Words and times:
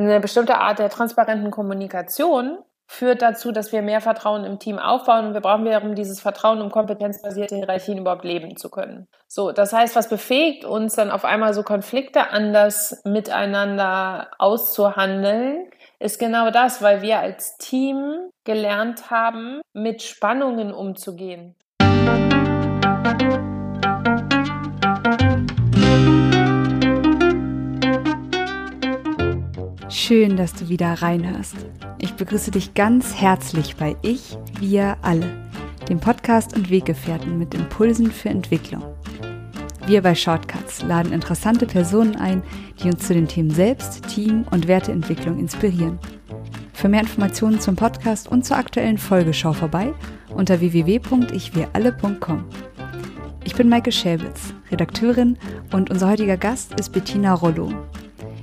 Eine 0.00 0.18
bestimmte 0.18 0.56
Art 0.56 0.78
der 0.78 0.88
transparenten 0.88 1.50
Kommunikation 1.50 2.56
führt 2.86 3.20
dazu, 3.20 3.52
dass 3.52 3.70
wir 3.70 3.82
mehr 3.82 4.00
Vertrauen 4.00 4.44
im 4.44 4.58
Team 4.58 4.78
aufbauen 4.78 5.26
und 5.26 5.34
wir 5.34 5.42
brauchen 5.42 5.66
wiederum 5.66 5.94
dieses 5.94 6.22
Vertrauen, 6.22 6.62
um 6.62 6.70
kompetenzbasierte 6.70 7.54
Hierarchien 7.56 7.98
überhaupt 7.98 8.24
leben 8.24 8.56
zu 8.56 8.70
können. 8.70 9.08
So, 9.28 9.52
das 9.52 9.74
heißt, 9.74 9.94
was 9.94 10.08
befähigt 10.08 10.64
uns 10.64 10.94
dann 10.94 11.10
auf 11.10 11.26
einmal 11.26 11.52
so 11.52 11.62
Konflikte 11.62 12.30
anders 12.30 13.02
miteinander 13.04 14.30
auszuhandeln, 14.38 15.68
ist 15.98 16.18
genau 16.18 16.50
das, 16.50 16.80
weil 16.80 17.02
wir 17.02 17.18
als 17.18 17.58
Team 17.58 18.30
gelernt 18.44 19.10
haben, 19.10 19.60
mit 19.74 20.00
Spannungen 20.00 20.72
umzugehen. 20.72 21.56
Schön, 29.90 30.36
dass 30.36 30.54
du 30.54 30.68
wieder 30.68 31.02
reinhörst. 31.02 31.56
Ich 31.98 32.14
begrüße 32.14 32.52
dich 32.52 32.74
ganz 32.74 33.12
herzlich 33.20 33.74
bei 33.74 33.96
Ich, 34.02 34.38
wir 34.60 34.96
alle, 35.02 35.26
dem 35.88 35.98
Podcast 35.98 36.56
und 36.56 36.70
Weggefährten 36.70 37.36
mit 37.36 37.54
Impulsen 37.54 38.12
für 38.12 38.28
Entwicklung. 38.28 38.84
Wir 39.86 40.00
bei 40.00 40.14
Shortcuts 40.14 40.82
laden 40.82 41.12
interessante 41.12 41.66
Personen 41.66 42.14
ein, 42.14 42.44
die 42.80 42.88
uns 42.88 43.04
zu 43.04 43.14
den 43.14 43.26
Themen 43.26 43.50
Selbst, 43.50 44.06
Team 44.06 44.44
und 44.52 44.68
Werteentwicklung 44.68 45.40
inspirieren. 45.40 45.98
Für 46.72 46.88
mehr 46.88 47.00
Informationen 47.00 47.58
zum 47.58 47.74
Podcast 47.74 48.28
und 48.28 48.46
zur 48.46 48.58
aktuellen 48.58 48.98
Folge 48.98 49.34
schau 49.34 49.52
vorbei 49.52 49.92
unter 50.28 50.60
www.ichwiralle.com. 50.60 52.44
Ich 53.42 53.56
bin 53.56 53.68
Maike 53.68 53.90
Schäbitz, 53.90 54.54
Redakteurin 54.70 55.36
und 55.72 55.90
unser 55.90 56.08
heutiger 56.08 56.36
Gast 56.36 56.78
ist 56.78 56.90
Bettina 56.90 57.34
Rollo. 57.34 57.72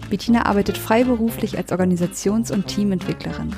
Bettina 0.09 0.45
arbeitet 0.45 0.77
freiberuflich 0.77 1.57
als 1.57 1.71
Organisations- 1.71 2.51
und 2.51 2.67
Teamentwicklerin. 2.67 3.55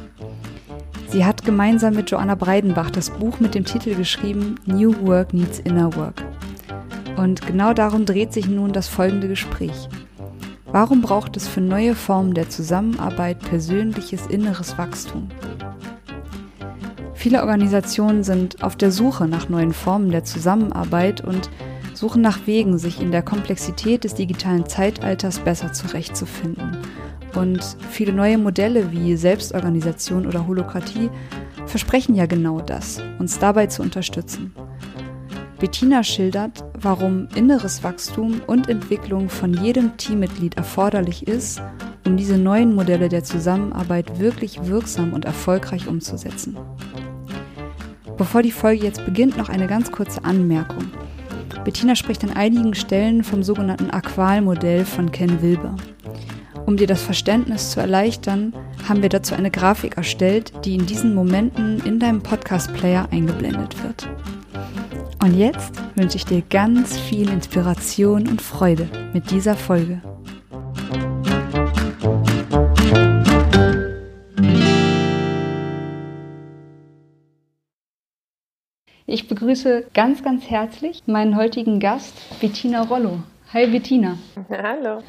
Sie 1.07 1.25
hat 1.25 1.43
gemeinsam 1.43 1.95
mit 1.95 2.11
Joanna 2.11 2.35
Breidenbach 2.35 2.91
das 2.91 3.09
Buch 3.09 3.39
mit 3.39 3.55
dem 3.55 3.65
Titel 3.65 3.95
geschrieben 3.95 4.55
New 4.65 4.93
Work 5.07 5.33
Needs 5.33 5.59
Inner 5.59 5.95
Work. 5.95 6.23
Und 7.17 7.45
genau 7.45 7.73
darum 7.73 8.05
dreht 8.05 8.31
sich 8.31 8.47
nun 8.47 8.73
das 8.73 8.87
folgende 8.87 9.27
Gespräch. 9.27 9.89
Warum 10.67 11.01
braucht 11.01 11.35
es 11.35 11.47
für 11.47 11.61
neue 11.61 11.95
Formen 11.95 12.35
der 12.35 12.49
Zusammenarbeit 12.49 13.39
persönliches 13.39 14.27
inneres 14.27 14.77
Wachstum? 14.77 15.29
Viele 17.15 17.41
Organisationen 17.41 18.23
sind 18.23 18.63
auf 18.63 18.75
der 18.75 18.91
Suche 18.91 19.27
nach 19.27 19.49
neuen 19.49 19.73
Formen 19.73 20.11
der 20.11 20.23
Zusammenarbeit 20.23 21.21
und 21.21 21.49
suchen 21.99 22.21
nach 22.21 22.47
Wegen, 22.47 22.77
sich 22.77 23.01
in 23.01 23.11
der 23.11 23.21
Komplexität 23.21 24.05
des 24.05 24.15
digitalen 24.15 24.65
Zeitalters 24.65 25.39
besser 25.39 25.73
zurechtzufinden. 25.73 26.77
Und 27.35 27.75
viele 27.91 28.13
neue 28.13 28.37
Modelle 28.37 28.93
wie 28.93 29.17
Selbstorganisation 29.17 30.25
oder 30.25 30.47
Holokratie 30.47 31.09
versprechen 31.65 32.15
ja 32.15 32.25
genau 32.25 32.61
das, 32.61 33.03
uns 33.19 33.37
dabei 33.37 33.67
zu 33.67 33.81
unterstützen. 33.81 34.53
Bettina 35.59 36.01
schildert, 36.01 36.63
warum 36.79 37.27
inneres 37.35 37.83
Wachstum 37.83 38.41
und 38.47 38.69
Entwicklung 38.69 39.27
von 39.27 39.53
jedem 39.53 39.97
Teammitglied 39.97 40.55
erforderlich 40.55 41.27
ist, 41.27 41.61
um 42.05 42.15
diese 42.15 42.37
neuen 42.37 42.75
Modelle 42.75 43.09
der 43.09 43.25
Zusammenarbeit 43.25 44.19
wirklich 44.19 44.65
wirksam 44.67 45.11
und 45.11 45.25
erfolgreich 45.25 45.89
umzusetzen. 45.89 46.57
Bevor 48.17 48.41
die 48.41 48.53
Folge 48.53 48.85
jetzt 48.85 49.03
beginnt, 49.03 49.35
noch 49.37 49.49
eine 49.49 49.67
ganz 49.67 49.91
kurze 49.91 50.23
Anmerkung. 50.23 50.85
Bettina 51.69 51.95
spricht 51.95 52.23
an 52.23 52.31
einigen 52.31 52.73
Stellen 52.73 53.23
vom 53.23 53.43
sogenannten 53.43 53.91
Aqual-Modell 53.91 54.85
von 54.85 55.11
Ken 55.11 55.43
Wilber. 55.43 55.75
Um 56.65 56.77
dir 56.77 56.87
das 56.87 57.03
Verständnis 57.03 57.69
zu 57.69 57.79
erleichtern, 57.79 58.53
haben 58.87 59.03
wir 59.03 59.09
dazu 59.09 59.35
eine 59.35 59.51
Grafik 59.51 59.95
erstellt, 59.95 60.51
die 60.65 60.73
in 60.73 60.87
diesen 60.87 61.13
Momenten 61.13 61.79
in 61.85 61.99
deinem 61.99 62.23
Podcast-Player 62.23 63.09
eingeblendet 63.11 63.83
wird. 63.83 64.09
Und 65.21 65.35
jetzt 65.35 65.73
wünsche 65.93 66.17
ich 66.17 66.25
dir 66.25 66.41
ganz 66.49 66.97
viel 66.97 67.29
Inspiration 67.29 68.27
und 68.27 68.41
Freude 68.41 68.89
mit 69.13 69.29
dieser 69.29 69.55
Folge. 69.55 70.01
Ich 79.11 79.27
begrüße 79.27 79.85
ganz, 79.95 80.21
ganz 80.21 80.51
herzlich 80.51 81.01
meinen 81.07 81.35
heutigen 81.35 81.79
Gast, 81.79 82.13
Bettina 82.39 82.83
Rollo. 82.83 83.17
Hi 83.51 83.65
Bettina. 83.65 84.19
Hallo. 84.51 85.01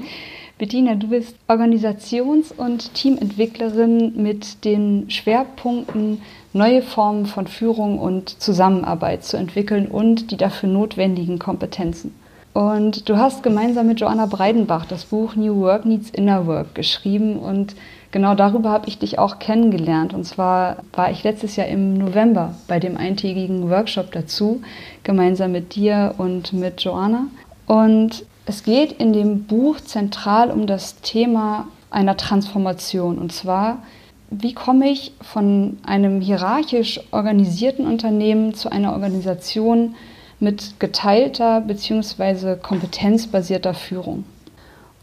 Bettina, 0.56 0.94
du 0.94 1.08
bist 1.08 1.36
Organisations- 1.48 2.50
und 2.50 2.94
Teamentwicklerin 2.94 4.14
mit 4.16 4.64
den 4.64 5.10
Schwerpunkten 5.10 6.22
neue 6.54 6.80
Formen 6.80 7.26
von 7.26 7.46
Führung 7.46 7.98
und 7.98 8.40
Zusammenarbeit 8.40 9.22
zu 9.22 9.36
entwickeln 9.36 9.86
und 9.88 10.30
die 10.30 10.38
dafür 10.38 10.70
notwendigen 10.70 11.38
Kompetenzen. 11.38 12.14
Und 12.54 13.06
du 13.06 13.18
hast 13.18 13.42
gemeinsam 13.42 13.86
mit 13.86 14.00
Joanna 14.00 14.24
Breidenbach 14.24 14.86
das 14.86 15.04
Buch 15.04 15.36
New 15.36 15.60
Work 15.60 15.84
Needs 15.84 16.08
Inner 16.08 16.46
Work 16.46 16.74
geschrieben 16.74 17.38
und 17.38 17.76
genau 18.10 18.34
darüber 18.34 18.71
habe 18.71 18.88
ich 18.88 18.98
dich 18.98 19.19
auch 19.19 19.38
kennengelernt. 19.38 20.15
Und 20.15 20.25
zwar 20.25 20.78
war 20.93 21.10
ich 21.10 21.22
letztes 21.22 21.56
Jahr 21.56 21.69
im 21.69 21.94
November 21.94 22.54
bei 22.69 22.81
dem 22.81 22.97
eintägigen 22.97 23.71
Workshop 23.71 24.12
dazu, 24.12 24.62
gemeinsam 25.03 25.53
mit 25.53 25.75
dir 25.75 26.15
und 26.19 26.53
mit 26.53 26.81
Joanna. 26.82 27.26
Und 27.66 28.25
es 28.47 28.65
geht 28.65 28.93
in 28.93 29.12
dem 29.12 29.44
Buch 29.44 29.81
zentral 29.81 30.50
um 30.50 30.66
das 30.66 31.00
Thema 31.00 31.69
einer 31.91 32.16
Transformation. 32.16 33.19
Und 33.19 33.32
zwar, 33.32 33.78
wie 34.31 34.54
komme 34.54 34.91
ich 34.91 35.12
von 35.21 35.78
einem 35.84 36.21
hierarchisch 36.21 37.00
organisierten 37.12 37.87
Unternehmen 37.87 38.54
zu 38.54 38.71
einer 38.71 38.92
Organisation 38.92 39.94
mit 40.41 40.81
geteilter 40.81 41.60
bzw. 41.60 42.56
kompetenzbasierter 42.56 43.75
Führung? 43.75 44.25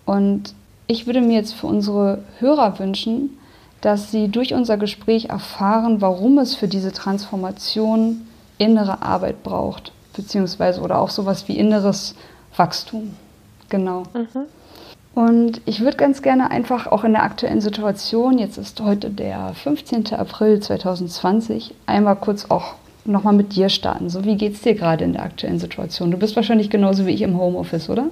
Und 0.06 0.54
ich 0.88 1.06
würde 1.06 1.22
mir 1.22 1.36
jetzt 1.36 1.54
für 1.54 1.68
unsere 1.68 2.24
Hörer 2.40 2.80
wünschen, 2.80 3.38
dass 3.82 4.12
sie 4.12 4.30
durch 4.30 4.54
unser 4.54 4.78
Gespräch 4.78 5.26
erfahren, 5.26 6.02
warum 6.02 6.38
es 6.40 6.56
für 6.56 6.68
diese 6.68 6.92
Transformation 6.92 8.28
innere 8.58 9.02
Arbeit 9.02 9.44
braucht, 9.44 9.92
beziehungsweise 10.16 10.82
oder 10.82 11.00
auch 11.00 11.10
sowas 11.10 11.48
wie 11.48 11.58
inneres 11.58 12.16
Wachstum. 12.56 13.14
Genau. 13.70 14.04
Mhm. 14.14 14.48
Und 15.14 15.62
ich 15.66 15.82
würde 15.82 15.98
ganz 15.98 16.22
gerne 16.22 16.52
einfach 16.52 16.88
auch 16.88 17.04
in 17.04 17.14
der 17.14 17.24
aktuellen 17.24 17.62
Situation, 17.62 18.38
jetzt 18.38 18.58
ist 18.58 18.80
heute 18.82 19.10
der 19.10 19.54
15. 19.56 20.14
April 20.14 20.60
2020, 20.60 21.74
einmal 21.88 22.16
kurz 22.16 22.46
auch 22.50 22.76
nochmal 23.04 23.34
mit 23.34 23.56
dir 23.56 23.70
starten. 23.70 24.10
So, 24.10 24.26
wie 24.26 24.36
geht 24.36 24.54
es 24.54 24.62
dir 24.62 24.76
gerade 24.76 25.04
in 25.04 25.14
der 25.14 25.24
aktuellen 25.24 25.60
Situation? 25.60 26.12
Du 26.12 26.18
bist 26.18 26.36
wahrscheinlich 26.36 26.70
genauso 26.70 27.06
wie 27.06 27.12
ich 27.12 27.22
im 27.22 27.38
Homeoffice, 27.38 27.90
oder? 27.90 28.06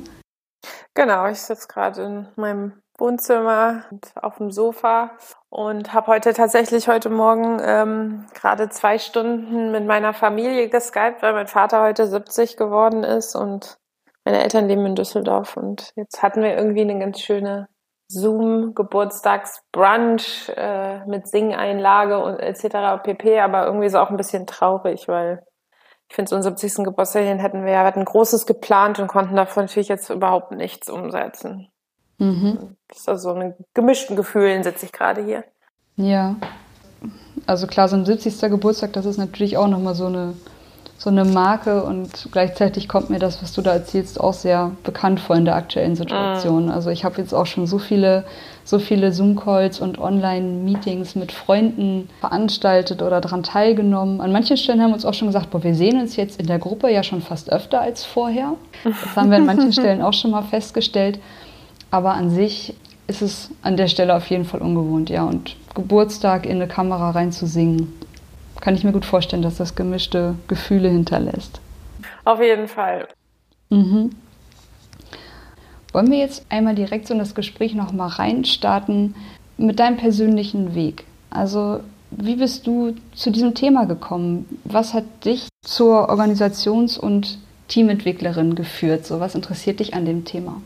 Genau, 0.95 1.27
ich 1.27 1.41
sitze 1.41 1.67
gerade 1.67 2.01
in 2.03 2.27
meinem 2.37 2.81
Wohnzimmer 2.97 3.83
und 3.91 4.13
auf 4.15 4.37
dem 4.37 4.49
Sofa 4.49 5.11
und 5.49 5.93
habe 5.93 6.07
heute 6.07 6.33
tatsächlich 6.33 6.87
heute 6.87 7.09
Morgen 7.09 7.59
ähm, 7.61 8.25
gerade 8.33 8.69
zwei 8.69 8.97
Stunden 8.97 9.73
mit 9.73 9.85
meiner 9.85 10.13
Familie 10.13 10.69
geskypt, 10.69 11.21
weil 11.21 11.33
mein 11.33 11.47
Vater 11.47 11.83
heute 11.83 12.07
70 12.07 12.55
geworden 12.55 13.03
ist 13.03 13.35
und 13.35 13.77
meine 14.23 14.41
Eltern 14.41 14.69
leben 14.69 14.85
in 14.85 14.95
Düsseldorf 14.95 15.57
und 15.57 15.91
jetzt 15.97 16.23
hatten 16.23 16.41
wir 16.41 16.55
irgendwie 16.55 16.79
eine 16.81 16.97
ganz 16.97 17.19
schöne 17.19 17.67
Zoom-Geburtstagsbrunch 18.07 20.49
äh, 20.55 21.05
mit 21.07 21.27
Singeinlage 21.27 22.23
und 22.23 22.39
etc. 22.39 23.03
pp. 23.03 23.41
Aber 23.41 23.65
irgendwie 23.65 23.87
ist 23.87 23.95
auch 23.95 24.11
ein 24.11 24.17
bisschen 24.17 24.47
traurig, 24.47 25.09
weil 25.09 25.45
ich 26.07 26.15
finde, 26.15 26.29
so 26.29 26.35
einen 26.35 26.43
70. 26.43 26.85
Geburtstag 26.85 27.23
hätten 27.23 27.65
wir 27.65 27.71
ja 27.71 27.83
hatten 27.83 28.05
Großes 28.05 28.45
geplant 28.45 28.99
und 28.99 29.07
konnten 29.07 29.35
davon 29.35 29.65
natürlich 29.65 29.87
jetzt 29.87 30.09
überhaupt 30.09 30.51
nichts 30.51 30.89
umsetzen. 30.89 31.69
Mhm. 32.17 32.75
Das 32.87 32.99
ist 32.99 33.09
also 33.09 33.33
so 33.33 33.35
ein 33.39 33.53
gemischten 33.73 34.15
Gefühlen 34.15 34.63
sitze 34.63 34.85
ich 34.85 34.91
gerade 34.91 35.23
hier. 35.23 35.43
Ja. 35.97 36.35
Also 37.45 37.67
klar, 37.67 37.87
so 37.87 37.95
ein 37.95 38.05
70. 38.05 38.39
Geburtstag, 38.49 38.93
das 38.93 39.05
ist 39.05 39.17
natürlich 39.17 39.57
auch 39.57 39.67
nochmal 39.67 39.95
so 39.95 40.05
eine, 40.05 40.33
so 40.97 41.09
eine 41.09 41.25
Marke 41.25 41.83
und 41.83 42.29
gleichzeitig 42.31 42.87
kommt 42.87 43.09
mir 43.09 43.19
das, 43.19 43.41
was 43.43 43.53
du 43.53 43.61
da 43.61 43.73
erzählst, 43.73 44.19
auch 44.19 44.33
sehr 44.33 44.71
bekannt 44.83 45.19
vor 45.19 45.35
in 45.35 45.45
der 45.45 45.55
aktuellen 45.55 45.95
Situation. 45.95 46.65
Mhm. 46.65 46.71
Also 46.71 46.89
ich 46.89 47.03
habe 47.03 47.21
jetzt 47.21 47.33
auch 47.33 47.45
schon 47.45 47.67
so 47.67 47.79
viele 47.79 48.25
so 48.65 48.79
viele 48.79 49.13
Zoom-Calls 49.13 49.79
und 49.79 49.99
Online-Meetings 49.99 51.15
mit 51.15 51.31
Freunden 51.31 52.09
veranstaltet 52.19 53.03
oder 53.03 53.21
daran 53.21 53.43
teilgenommen. 53.43 54.19
An 54.21 54.31
manchen 54.31 54.57
Stellen 54.57 54.81
haben 54.81 54.89
wir 54.89 54.95
uns 54.95 55.05
auch 55.05 55.13
schon 55.13 55.27
gesagt, 55.27 55.51
boah, 55.51 55.63
wir 55.63 55.75
sehen 55.75 56.01
uns 56.01 56.15
jetzt 56.15 56.39
in 56.39 56.47
der 56.47 56.57
Gruppe 56.57 56.91
ja 56.91 57.03
schon 57.03 57.21
fast 57.21 57.51
öfter 57.51 57.79
als 57.79 58.03
vorher. 58.03 58.55
Das 58.83 59.15
haben 59.15 59.29
wir 59.29 59.37
an 59.37 59.45
manchen 59.45 59.71
Stellen 59.73 60.01
auch 60.01 60.13
schon 60.13 60.31
mal 60.31 60.41
festgestellt. 60.41 61.19
Aber 61.91 62.15
an 62.15 62.31
sich 62.31 62.73
ist 63.05 63.21
es 63.21 63.51
an 63.61 63.77
der 63.77 63.87
Stelle 63.87 64.15
auf 64.15 64.27
jeden 64.31 64.45
Fall 64.45 64.61
ungewohnt, 64.61 65.11
ja. 65.11 65.23
Und 65.23 65.55
Geburtstag 65.75 66.47
in 66.47 66.53
eine 66.53 66.67
Kamera 66.67 67.11
reinzusingen, 67.11 67.93
kann 68.61 68.73
ich 68.73 68.83
mir 68.83 68.93
gut 68.93 69.05
vorstellen, 69.05 69.43
dass 69.43 69.57
das 69.57 69.75
gemischte 69.75 70.33
Gefühle 70.47 70.89
hinterlässt. 70.89 71.61
Auf 72.23 72.41
jeden 72.41 72.67
Fall. 72.67 73.07
Mhm. 73.69 74.09
Wollen 75.95 76.11
wir 76.11 76.19
jetzt 76.19 76.45
einmal 76.49 76.75
direkt 76.75 77.07
so 77.07 77.13
in 77.13 77.19
das 77.19 77.33
Gespräch 77.33 77.73
nochmal 77.73 78.09
reinstarten? 78.09 79.15
mit 79.57 79.79
deinem 79.79 79.97
persönlichen 79.97 80.75
Weg. 80.75 81.05
Also 81.29 81.81
wie 82.11 82.35
bist 82.35 82.67
du 82.67 82.95
zu 83.13 83.31
diesem 83.31 83.55
Thema 83.55 83.85
gekommen? 83.85 84.61
Was 84.63 84.93
hat 84.93 85.03
dich 85.25 85.47
zur 85.65 86.09
Organisations- 86.09 86.97
und 86.97 87.39
Teamentwicklerin 87.67 88.55
geführt? 88.55 89.05
So, 89.05 89.19
was 89.19 89.35
interessiert 89.35 89.79
dich 89.79 89.93
an 89.93 90.05
dem 90.05 90.23
Thema? 90.23 90.61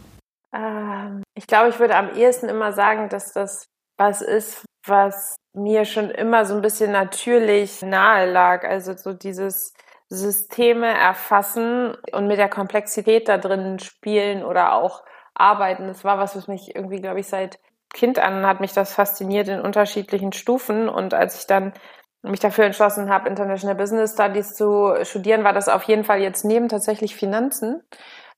Ähm, 0.53 1.23
ich 1.35 1.47
glaube, 1.47 1.69
ich 1.69 1.79
würde 1.79 1.95
am 1.95 2.13
ehesten 2.13 2.49
immer 2.49 2.73
sagen, 2.73 3.09
dass 3.09 3.33
das 3.33 3.65
was 3.97 4.21
ist, 4.21 4.63
was 4.85 5.35
mir 5.53 5.85
schon 5.85 6.09
immer 6.09 6.45
so 6.45 6.55
ein 6.55 6.61
bisschen 6.61 6.91
natürlich 6.91 7.81
nahe 7.81 8.31
lag. 8.31 8.63
Also 8.63 8.93
so 8.95 9.13
dieses 9.13 9.73
Systeme 10.09 10.87
erfassen 10.87 11.95
und 12.13 12.27
mit 12.27 12.37
der 12.37 12.49
Komplexität 12.49 13.27
da 13.27 13.37
drin 13.37 13.79
spielen 13.79 14.43
oder 14.43 14.73
auch 14.73 15.03
arbeiten. 15.39 15.87
Das 15.87 16.03
war 16.03 16.17
was, 16.17 16.35
was 16.35 16.47
mich 16.47 16.75
irgendwie, 16.75 17.01
glaube 17.01 17.19
ich, 17.19 17.27
seit 17.27 17.59
Kind 17.93 18.19
an 18.19 18.45
hat 18.45 18.59
mich 18.59 18.73
das 18.73 18.93
fasziniert 18.93 19.47
in 19.47 19.61
unterschiedlichen 19.61 20.31
Stufen. 20.31 20.89
Und 20.89 21.13
als 21.13 21.39
ich 21.39 21.47
dann 21.47 21.73
mich 22.21 22.39
dafür 22.39 22.65
entschlossen 22.65 23.09
habe, 23.09 23.29
International 23.29 23.75
Business 23.75 24.13
Studies 24.13 24.53
zu 24.53 24.93
studieren, 25.03 25.43
war 25.43 25.53
das 25.53 25.69
auf 25.69 25.83
jeden 25.83 26.03
Fall 26.03 26.19
jetzt 26.19 26.45
neben 26.45 26.69
tatsächlich 26.69 27.15
Finanzen 27.15 27.81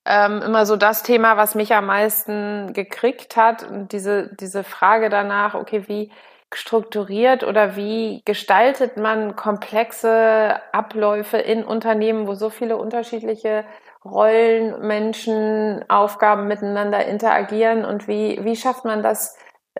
ähm, 0.06 0.42
immer 0.42 0.66
so 0.66 0.78
das 0.78 1.04
Thema, 1.04 1.38
was 1.38 1.56
mich 1.56 1.74
am 1.74 1.86
meisten 1.86 2.74
gekriegt 2.74 3.36
hat. 3.38 3.64
Und 3.64 3.92
diese, 3.92 4.36
diese 4.36 4.64
Frage 4.64 5.10
danach, 5.10 5.54
okay, 5.54 5.88
wie 5.88 6.12
strukturiert 6.54 7.44
oder 7.44 7.76
wie 7.76 8.22
gestaltet 8.26 8.98
man 8.98 9.36
komplexe 9.36 10.60
Abläufe 10.74 11.38
in 11.38 11.64
Unternehmen, 11.64 12.28
wo 12.28 12.34
so 12.34 12.50
viele 12.50 12.78
unterschiedliche 12.78 13.64
Rollen, 14.04 14.80
Menschen, 14.88 15.86
Aufgaben 15.90 16.48
miteinander 16.48 17.06
interagieren 17.06 17.86
und 17.86 18.08
wie, 18.08 18.44
wie 18.44 18.56
schafft 18.56 18.84
man 18.84 19.04
das, 19.04 19.38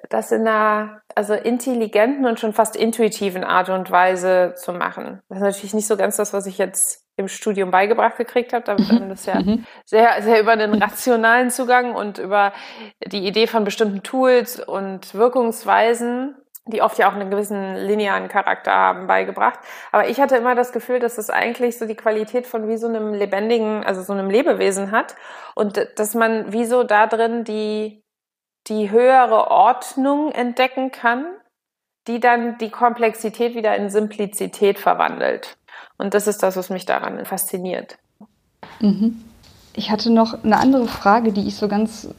das 0.10 0.32
in 0.32 0.48
einer 0.48 1.02
also 1.16 1.34
intelligenten 1.34 2.26
und 2.26 2.40
schon 2.40 2.54
fast 2.54 2.76
intuitiven 2.76 3.44
Art 3.44 3.70
und 3.70 3.92
Weise 3.92 4.54
zu 4.56 4.74
machen. 4.74 5.22
Das 5.30 5.40
ist 5.40 5.44
natürlich 5.44 5.74
nicht 5.74 5.88
so 5.88 5.98
ganz 5.98 6.18
das, 6.18 6.34
was 6.34 6.46
ich 6.46 6.58
jetzt 6.58 7.06
im 7.18 7.28
Studium 7.28 7.72
beigebracht 7.72 8.18
gekriegt 8.18 8.54
habe. 8.54 8.66
Damit 8.66 8.90
haben 8.90 9.10
das 9.10 9.26
ja 9.26 9.40
mhm. 9.40 9.66
sehr, 9.86 10.22
sehr 10.22 10.40
über 10.40 10.56
den 10.56 10.74
rationalen 10.82 11.50
Zugang 11.50 11.94
und 11.96 12.18
über 12.18 12.54
die 13.06 13.26
Idee 13.26 13.48
von 13.48 13.64
bestimmten 13.64 14.04
Tools 14.04 14.60
und 14.60 15.14
Wirkungsweisen 15.14 16.36
die 16.68 16.82
oft 16.82 16.98
ja 17.00 17.10
auch 17.10 17.16
einen 17.16 17.32
gewissen 17.32 17.76
linearen 17.76 18.28
Charakter 18.28 18.72
haben, 18.72 19.08
beigebracht. 19.08 19.60
Aber 19.92 20.08
ich 20.08 20.20
hatte 20.20 20.36
immer 20.36 20.56
das 20.56 20.72
Gefühl, 20.72 21.00
dass 21.00 21.18
es 21.18 21.30
eigentlich 21.30 21.78
so 21.78 21.86
die 21.86 21.96
Qualität 21.96 22.46
von 22.46 22.68
wie 22.68 22.78
so 22.78 22.88
einem 22.88 23.14
lebendigen, 23.14 23.84
also 23.84 24.04
so 24.04 24.14
einem 24.14 24.30
Lebewesen 24.30 24.92
hat 24.92 25.16
und 25.56 25.80
dass 25.96 26.14
man 26.14 26.54
wie 26.54 26.66
so 26.66 26.84
da 26.84 27.08
drin 27.08 27.44
die, 27.44 28.04
die 28.68 28.92
höhere 28.92 29.50
Ordnung 29.50 30.32
entdecken 30.32 30.92
kann, 30.92 31.26
die 32.08 32.20
dann 32.20 32.58
die 32.60 32.70
Komplexität 32.70 33.56
wieder 33.56 33.76
in 33.76 33.90
Simplizität 33.90 34.80
verwandelt. 34.80 35.58
Und 35.98 36.14
das 36.14 36.28
ist 36.28 36.44
das, 36.44 36.58
was 36.58 36.70
mich 36.70 36.86
daran 36.86 37.26
fasziniert. 37.26 37.98
Mhm. 38.80 39.24
Ich 39.74 39.90
hatte 39.90 40.12
noch 40.12 40.44
eine 40.44 40.58
andere 40.58 40.88
Frage, 40.88 41.32
die 41.32 41.48
ich 41.48 41.56
so 41.56 41.68
ganz 41.68 42.10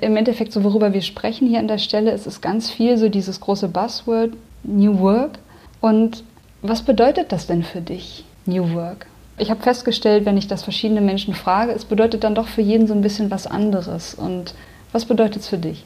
im 0.00 0.16
Endeffekt 0.16 0.52
so, 0.52 0.64
worüber 0.64 0.92
wir 0.92 1.02
sprechen 1.02 1.48
hier 1.48 1.58
an 1.58 1.68
der 1.68 1.78
Stelle, 1.78 2.12
ist 2.12 2.26
es 2.26 2.40
ganz 2.40 2.70
viel 2.70 2.98
so 2.98 3.08
dieses 3.08 3.40
große 3.40 3.68
Buzzword 3.68 4.32
New 4.62 4.98
Work. 5.00 5.38
Und 5.80 6.24
was 6.62 6.82
bedeutet 6.82 7.32
das 7.32 7.46
denn 7.46 7.62
für 7.62 7.80
dich, 7.80 8.24
New 8.44 8.74
Work? 8.74 9.06
Ich 9.38 9.50
habe 9.50 9.62
festgestellt, 9.62 10.24
wenn 10.24 10.38
ich 10.38 10.48
das 10.48 10.62
verschiedene 10.62 11.00
Menschen 11.00 11.34
frage, 11.34 11.72
es 11.72 11.84
bedeutet 11.84 12.24
dann 12.24 12.34
doch 12.34 12.48
für 12.48 12.62
jeden 12.62 12.86
so 12.86 12.94
ein 12.94 13.02
bisschen 13.02 13.30
was 13.30 13.46
anderes. 13.46 14.14
Und 14.14 14.54
was 14.92 15.04
bedeutet 15.04 15.42
es 15.42 15.48
für 15.48 15.58
dich? 15.58 15.84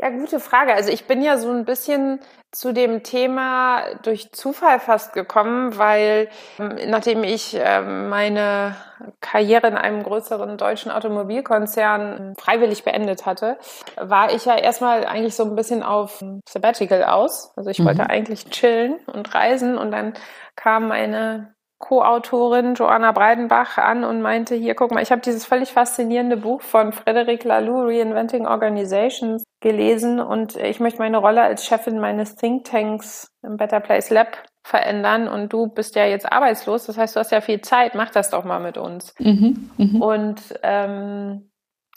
Ja, 0.00 0.10
gute 0.10 0.38
Frage. 0.38 0.74
Also 0.74 0.92
ich 0.92 1.06
bin 1.06 1.22
ja 1.22 1.38
so 1.38 1.50
ein 1.50 1.64
bisschen 1.64 2.20
zu 2.52 2.72
dem 2.72 3.02
Thema 3.02 3.82
durch 4.04 4.30
Zufall 4.30 4.78
fast 4.78 5.12
gekommen, 5.12 5.76
weil 5.76 6.28
ähm, 6.60 6.76
nachdem 6.86 7.24
ich 7.24 7.58
ähm, 7.60 8.08
meine 8.08 8.76
Karriere 9.20 9.66
in 9.66 9.76
einem 9.76 10.04
größeren 10.04 10.56
deutschen 10.56 10.92
Automobilkonzern 10.92 12.34
freiwillig 12.38 12.84
beendet 12.84 13.26
hatte, 13.26 13.58
war 13.96 14.32
ich 14.32 14.44
ja 14.44 14.56
erstmal 14.56 15.04
eigentlich 15.04 15.34
so 15.34 15.44
ein 15.44 15.56
bisschen 15.56 15.82
auf 15.82 16.22
Sabbatical 16.48 17.02
aus. 17.02 17.52
Also 17.56 17.68
ich 17.68 17.80
mhm. 17.80 17.86
wollte 17.86 18.08
eigentlich 18.08 18.46
chillen 18.50 19.00
und 19.12 19.34
reisen 19.34 19.76
und 19.76 19.90
dann 19.90 20.14
kam 20.54 20.86
meine 20.86 21.54
Co-Autorin 21.78 22.74
Joanna 22.74 23.12
Breidenbach 23.12 23.78
an 23.78 24.04
und 24.04 24.20
meinte, 24.20 24.56
hier, 24.56 24.74
guck 24.74 24.90
mal, 24.90 25.02
ich 25.02 25.12
habe 25.12 25.20
dieses 25.20 25.46
völlig 25.46 25.72
faszinierende 25.72 26.36
Buch 26.36 26.60
von 26.60 26.92
Frederic 26.92 27.44
Laloux, 27.44 27.86
Reinventing 27.86 28.46
Organizations, 28.46 29.44
gelesen 29.60 30.20
und 30.20 30.56
ich 30.56 30.80
möchte 30.80 30.98
meine 31.00 31.18
Rolle 31.18 31.42
als 31.42 31.64
Chefin 31.64 31.98
meines 32.00 32.36
Thinktanks 32.36 33.28
im 33.42 33.56
Better 33.56 33.80
Place 33.80 34.10
Lab 34.10 34.44
verändern 34.64 35.28
und 35.28 35.52
du 35.52 35.68
bist 35.68 35.94
ja 35.96 36.04
jetzt 36.04 36.30
arbeitslos, 36.30 36.86
das 36.86 36.98
heißt, 36.98 37.16
du 37.16 37.20
hast 37.20 37.32
ja 37.32 37.40
viel 37.40 37.60
Zeit, 37.60 37.94
mach 37.94 38.10
das 38.10 38.30
doch 38.30 38.44
mal 38.44 38.60
mit 38.60 38.76
uns. 38.76 39.14
Mhm, 39.18 39.70
mh. 39.78 40.04
Und 40.04 40.42
ähm, 40.62 41.50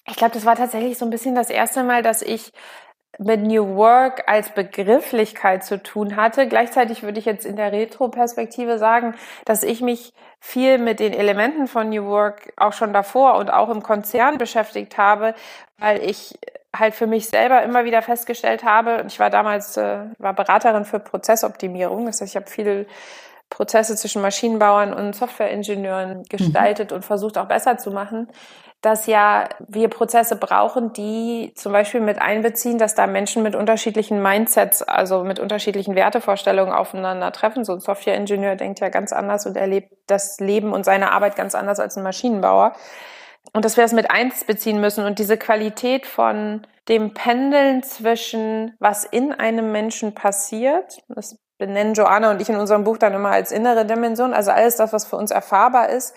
ich 0.07 0.16
glaube, 0.16 0.34
das 0.34 0.45
war 0.45 0.56
tatsächlich 0.56 0.98
so 0.98 1.06
ein 1.06 1.12
bisschen 1.12 1.36
das 1.36 1.50
erste 1.50 1.84
Mal, 1.84 2.01
dass 2.01 2.22
ich 2.22 2.51
mit 3.23 3.41
New 3.41 3.75
Work 3.75 4.23
als 4.25 4.50
Begrifflichkeit 4.50 5.63
zu 5.63 5.81
tun 5.81 6.15
hatte. 6.15 6.47
Gleichzeitig 6.47 7.03
würde 7.03 7.19
ich 7.19 7.25
jetzt 7.25 7.45
in 7.45 7.56
der 7.56 7.71
Retro-Perspektive 7.71 8.79
sagen, 8.79 9.13
dass 9.45 9.62
ich 9.62 9.81
mich 9.81 10.13
viel 10.39 10.79
mit 10.79 11.00
den 11.00 11.13
Elementen 11.13 11.68
von 11.68 11.89
New 11.89 12.06
Work 12.06 12.51
auch 12.57 12.73
schon 12.73 12.94
davor 12.94 13.35
und 13.35 13.51
auch 13.51 13.69
im 13.69 13.83
Konzern 13.83 14.39
beschäftigt 14.39 14.97
habe, 14.97 15.35
weil 15.77 16.03
ich 16.03 16.39
halt 16.75 16.95
für 16.95 17.06
mich 17.06 17.27
selber 17.27 17.62
immer 17.62 17.85
wieder 17.85 18.01
festgestellt 18.01 18.63
habe, 18.63 19.03
ich 19.06 19.19
war 19.19 19.29
damals 19.29 19.77
äh, 19.77 20.00
war 20.17 20.33
Beraterin 20.33 20.85
für 20.85 21.00
Prozessoptimierung, 21.00 22.06
das 22.06 22.21
heißt, 22.21 22.31
ich 22.31 22.35
habe 22.35 22.50
viele 22.50 22.88
Prozesse 23.51 23.95
zwischen 23.95 24.24
Maschinenbauern 24.24 24.94
und 24.94 25.15
Softwareingenieuren 25.15 26.24
gestaltet 26.24 26.89
mhm. 26.89 26.98
und 26.98 27.06
versucht 27.06 27.38
auch 27.38 27.48
besser 27.48 27.77
zu 27.77 27.92
machen 27.92 28.27
dass 28.81 29.06
ja 29.06 29.48
wir 29.68 29.89
Prozesse 29.89 30.36
brauchen, 30.36 30.92
die 30.92 31.53
zum 31.56 31.71
Beispiel 31.71 32.01
mit 32.01 32.19
einbeziehen, 32.19 32.80
dass 32.80 32.95
da 32.95 33.06
Menschen 33.06 33.44
mit 33.44 33.56
unterschiedlichen 33.56 34.21
Mindsets, 34.21 34.81
also 34.81 35.24
mit 35.24 35.39
unterschiedlichen 35.39 35.94
Wertevorstellungen 35.94 36.74
aufeinandertreffen. 36.74 37.63
So 37.63 37.74
ein 37.74 37.80
Softwareingenieur 37.80 38.56
denkt 38.56 38.80
ja 38.80 38.89
ganz 38.89 39.13
anders 39.13 39.45
und 39.45 39.56
erlebt 39.56 39.94
das 40.07 40.39
Leben 40.39 40.74
und 40.74 40.83
seine 40.83 41.12
Arbeit 41.12 41.36
ganz 41.36 41.53
anders 41.53 41.80
als 41.80 41.95
ein 41.95 42.03
Maschinenbauer. 42.03 42.74
Und 43.53 43.65
dass 43.65 43.77
wir 43.77 43.83
es 43.83 43.94
mit 43.94 44.09
eins 44.09 44.45
beziehen 44.45 44.81
müssen 44.81 45.06
und 45.06 45.19
diese 45.19 45.38
Qualität 45.38 46.07
von 46.07 46.65
dem 46.89 47.13
Pendeln 47.13 47.83
zwischen 47.83 48.75
was 48.80 49.03
in 49.03 49.31
einem 49.31 49.71
Menschen 49.71 50.15
passiert, 50.15 50.98
das 51.08 51.38
benennen 51.62 51.94
Joanna 51.94 52.32
und 52.32 52.41
ich 52.41 52.50
in 52.50 52.56
unserem 52.56 52.84
Buch 52.84 52.98
dann 52.98 53.13
immer 53.13 53.30
als 53.30 53.51
innere 53.51 53.86
Dimension, 53.86 54.34
also 54.34 54.50
alles 54.50 54.77
das, 54.77 54.91
was 54.94 55.06
für 55.06 55.15
uns 55.15 55.30
erfahrbar 55.30 55.89
ist 55.89 56.15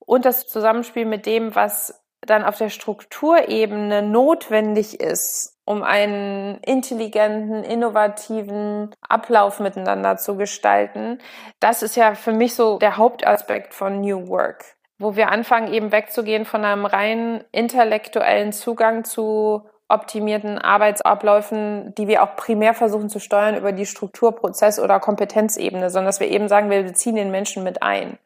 und 0.00 0.24
das 0.24 0.48
Zusammenspiel 0.48 1.04
mit 1.04 1.26
dem, 1.26 1.54
was 1.54 2.02
dann 2.22 2.42
auf 2.42 2.56
der 2.56 2.70
Strukturebene 2.70 4.00
notwendig 4.00 4.98
ist, 4.98 5.58
um 5.66 5.82
einen 5.82 6.58
intelligenten, 6.62 7.64
innovativen 7.64 8.94
Ablauf 9.06 9.60
miteinander 9.60 10.16
zu 10.16 10.36
gestalten. 10.36 11.18
Das 11.60 11.82
ist 11.82 11.94
ja 11.94 12.14
für 12.14 12.32
mich 12.32 12.54
so 12.54 12.78
der 12.78 12.96
Hauptaspekt 12.96 13.74
von 13.74 14.00
New 14.00 14.28
Work, 14.28 14.64
wo 14.98 15.16
wir 15.16 15.30
anfangen 15.30 15.70
eben 15.70 15.92
wegzugehen 15.92 16.46
von 16.46 16.64
einem 16.64 16.86
rein 16.86 17.44
intellektuellen 17.52 18.54
Zugang 18.54 19.04
zu 19.04 19.68
optimierten 19.88 20.58
Arbeitsabläufen, 20.58 21.94
die 21.96 22.08
wir 22.08 22.22
auch 22.22 22.36
primär 22.36 22.74
versuchen 22.74 23.08
zu 23.08 23.18
steuern 23.18 23.56
über 23.56 23.72
die 23.72 23.86
Struktur, 23.86 24.36
Prozess 24.36 24.78
oder 24.78 25.00
Kompetenzebene, 25.00 25.90
sondern 25.90 26.06
dass 26.06 26.20
wir 26.20 26.28
eben 26.28 26.48
sagen, 26.48 26.70
wir 26.70 26.82
beziehen 26.82 27.16
den 27.16 27.30
Menschen 27.30 27.64
mit 27.64 27.82
ein. 27.82 28.18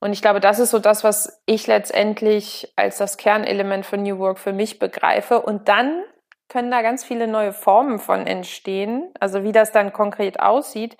Und 0.00 0.12
ich 0.12 0.22
glaube, 0.22 0.40
das 0.40 0.58
ist 0.58 0.70
so 0.70 0.78
das, 0.78 1.04
was 1.04 1.40
ich 1.46 1.66
letztendlich 1.66 2.72
als 2.76 2.98
das 2.98 3.16
Kernelement 3.16 3.84
von 3.84 4.02
New 4.02 4.18
Work 4.18 4.38
für 4.38 4.52
mich 4.52 4.78
begreife. 4.78 5.40
Und 5.40 5.68
dann 5.68 6.02
können 6.48 6.70
da 6.70 6.82
ganz 6.82 7.04
viele 7.04 7.26
neue 7.26 7.52
Formen 7.52 7.98
von 7.98 8.26
entstehen, 8.26 9.08
also 9.20 9.42
wie 9.42 9.52
das 9.52 9.70
dann 9.70 9.92
konkret 9.92 10.40
aussieht. 10.40 10.96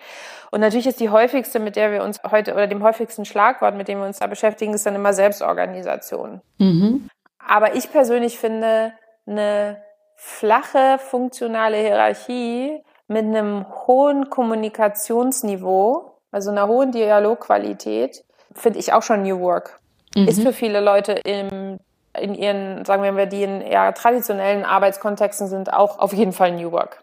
Und 0.51 0.61
natürlich 0.61 0.87
ist 0.87 0.99
die 0.99 1.09
häufigste, 1.09 1.59
mit 1.59 1.75
der 1.75 1.91
wir 1.91 2.03
uns 2.03 2.21
heute, 2.29 2.53
oder 2.53 2.67
dem 2.67 2.83
häufigsten 2.83 3.25
Schlagwort, 3.25 3.75
mit 3.75 3.87
dem 3.87 3.99
wir 3.99 4.05
uns 4.05 4.19
da 4.19 4.27
beschäftigen, 4.27 4.73
ist 4.73 4.85
dann 4.85 4.95
immer 4.95 5.13
Selbstorganisation. 5.13 6.41
Mhm. 6.57 7.09
Aber 7.39 7.75
ich 7.75 7.91
persönlich 7.91 8.37
finde, 8.37 8.93
eine 9.25 9.81
flache, 10.21 10.99
funktionale 10.99 11.77
Hierarchie 11.77 12.83
mit 13.07 13.23
einem 13.23 13.65
hohen 13.87 14.29
Kommunikationsniveau, 14.29 16.13
also 16.31 16.51
einer 16.51 16.67
hohen 16.67 16.91
Dialogqualität, 16.91 18.25
finde 18.53 18.79
ich 18.79 18.91
auch 18.91 19.01
schon 19.01 19.23
New 19.23 19.39
Work. 19.39 19.79
Mhm. 20.15 20.27
Ist 20.27 20.41
für 20.41 20.51
viele 20.51 20.81
Leute 20.81 21.13
im, 21.13 21.79
in 22.19 22.35
ihren, 22.35 22.83
sagen 22.83 23.01
wir 23.01 23.13
mal, 23.13 23.27
die 23.27 23.43
in 23.43 23.61
eher 23.61 23.93
traditionellen 23.93 24.65
Arbeitskontexten 24.65 25.47
sind, 25.47 25.71
auch 25.71 25.99
auf 25.99 26.11
jeden 26.11 26.33
Fall 26.33 26.51
New 26.51 26.73
Work. 26.73 27.01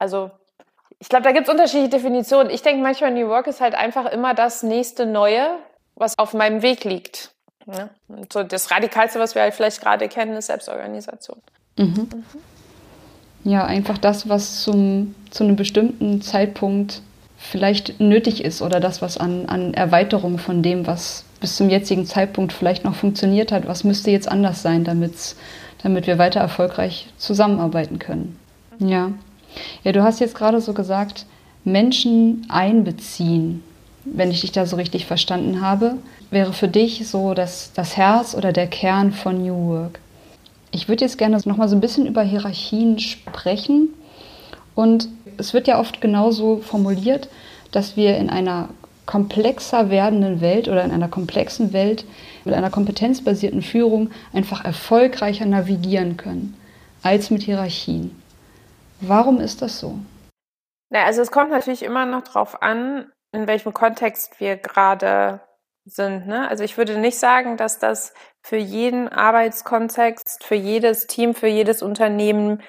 Also 0.00 0.32
ich 0.98 1.08
glaube, 1.08 1.22
da 1.22 1.30
gibt 1.30 1.46
es 1.46 1.52
unterschiedliche 1.52 1.90
Definitionen. 1.90 2.50
Ich 2.50 2.62
denke 2.62 2.82
manchmal, 2.82 3.12
New 3.12 3.28
Work 3.28 3.46
ist 3.46 3.60
halt 3.60 3.76
einfach 3.76 4.06
immer 4.06 4.34
das 4.34 4.64
nächste 4.64 5.06
Neue, 5.06 5.56
was 5.94 6.18
auf 6.18 6.34
meinem 6.34 6.62
Weg 6.62 6.82
liegt. 6.82 7.32
Ja? 7.66 7.90
so 8.32 8.42
das 8.42 8.72
Radikalste, 8.72 9.20
was 9.20 9.36
wir 9.36 9.42
halt 9.42 9.54
vielleicht 9.54 9.80
gerade 9.80 10.08
kennen, 10.08 10.34
ist 10.36 10.46
Selbstorganisation. 10.46 11.40
Mhm. 11.78 11.84
Mhm. 11.84 12.24
Ja, 13.46 13.64
einfach 13.64 13.96
das, 13.96 14.28
was 14.28 14.64
zum, 14.64 15.14
zu 15.30 15.44
einem 15.44 15.54
bestimmten 15.54 16.20
Zeitpunkt 16.20 17.00
vielleicht 17.38 18.00
nötig 18.00 18.44
ist 18.44 18.60
oder 18.60 18.80
das, 18.80 19.02
was 19.02 19.18
an, 19.18 19.46
an 19.46 19.72
Erweiterung 19.72 20.38
von 20.38 20.64
dem, 20.64 20.88
was 20.88 21.24
bis 21.40 21.54
zum 21.54 21.70
jetzigen 21.70 22.06
Zeitpunkt 22.06 22.52
vielleicht 22.52 22.82
noch 22.84 22.96
funktioniert 22.96 23.52
hat, 23.52 23.68
was 23.68 23.84
müsste 23.84 24.10
jetzt 24.10 24.28
anders 24.28 24.62
sein, 24.62 24.82
damit's, 24.82 25.36
damit 25.84 26.08
wir 26.08 26.18
weiter 26.18 26.40
erfolgreich 26.40 27.06
zusammenarbeiten 27.18 28.00
können. 28.00 28.36
Ja. 28.80 29.12
Ja, 29.84 29.92
du 29.92 30.02
hast 30.02 30.18
jetzt 30.18 30.34
gerade 30.34 30.60
so 30.60 30.72
gesagt, 30.72 31.24
Menschen 31.62 32.46
einbeziehen, 32.48 33.62
wenn 34.04 34.32
ich 34.32 34.40
dich 34.40 34.50
da 34.50 34.66
so 34.66 34.74
richtig 34.74 35.06
verstanden 35.06 35.60
habe, 35.60 35.98
wäre 36.32 36.52
für 36.52 36.68
dich 36.68 37.06
so 37.06 37.32
das, 37.32 37.70
das 37.74 37.96
Herz 37.96 38.34
oder 38.34 38.52
der 38.52 38.66
Kern 38.66 39.12
von 39.12 39.40
New 39.40 39.68
Work. 39.68 40.00
Ich 40.76 40.88
würde 40.88 41.06
jetzt 41.06 41.16
gerne 41.16 41.40
noch 41.46 41.56
mal 41.56 41.68
so 41.68 41.74
ein 41.74 41.80
bisschen 41.80 42.04
über 42.04 42.20
Hierarchien 42.20 42.98
sprechen 42.98 43.94
und 44.74 45.08
es 45.38 45.54
wird 45.54 45.68
ja 45.68 45.80
oft 45.80 46.02
genauso 46.02 46.58
formuliert, 46.58 47.30
dass 47.72 47.96
wir 47.96 48.18
in 48.18 48.28
einer 48.28 48.68
komplexer 49.06 49.88
werdenden 49.88 50.42
Welt 50.42 50.68
oder 50.68 50.84
in 50.84 50.90
einer 50.90 51.08
komplexen 51.08 51.72
Welt 51.72 52.04
mit 52.44 52.54
einer 52.54 52.68
kompetenzbasierten 52.68 53.62
Führung 53.62 54.10
einfach 54.34 54.66
erfolgreicher 54.66 55.46
navigieren 55.46 56.18
können 56.18 56.60
als 57.02 57.30
mit 57.30 57.44
Hierarchien. 57.44 58.14
Warum 59.00 59.40
ist 59.40 59.62
das 59.62 59.80
so? 59.80 59.98
Na, 60.90 61.04
also 61.04 61.22
es 61.22 61.30
kommt 61.30 61.52
natürlich 61.52 61.84
immer 61.84 62.04
noch 62.04 62.22
darauf 62.22 62.60
an, 62.60 63.10
in 63.32 63.46
welchem 63.46 63.72
Kontext 63.72 64.40
wir 64.40 64.56
gerade 64.56 65.40
sind. 65.86 66.26
Ne? 66.26 66.46
Also 66.50 66.64
ich 66.64 66.76
würde 66.76 66.98
nicht 66.98 67.18
sagen, 67.18 67.56
dass 67.56 67.78
das 67.78 68.12
für 68.46 68.56
jeden 68.56 69.08
Arbeitskontext, 69.08 70.44
für 70.44 70.54
jedes 70.54 71.08
Team, 71.08 71.34
für 71.34 71.48
jedes 71.48 71.82
Unternehmen 71.82 72.62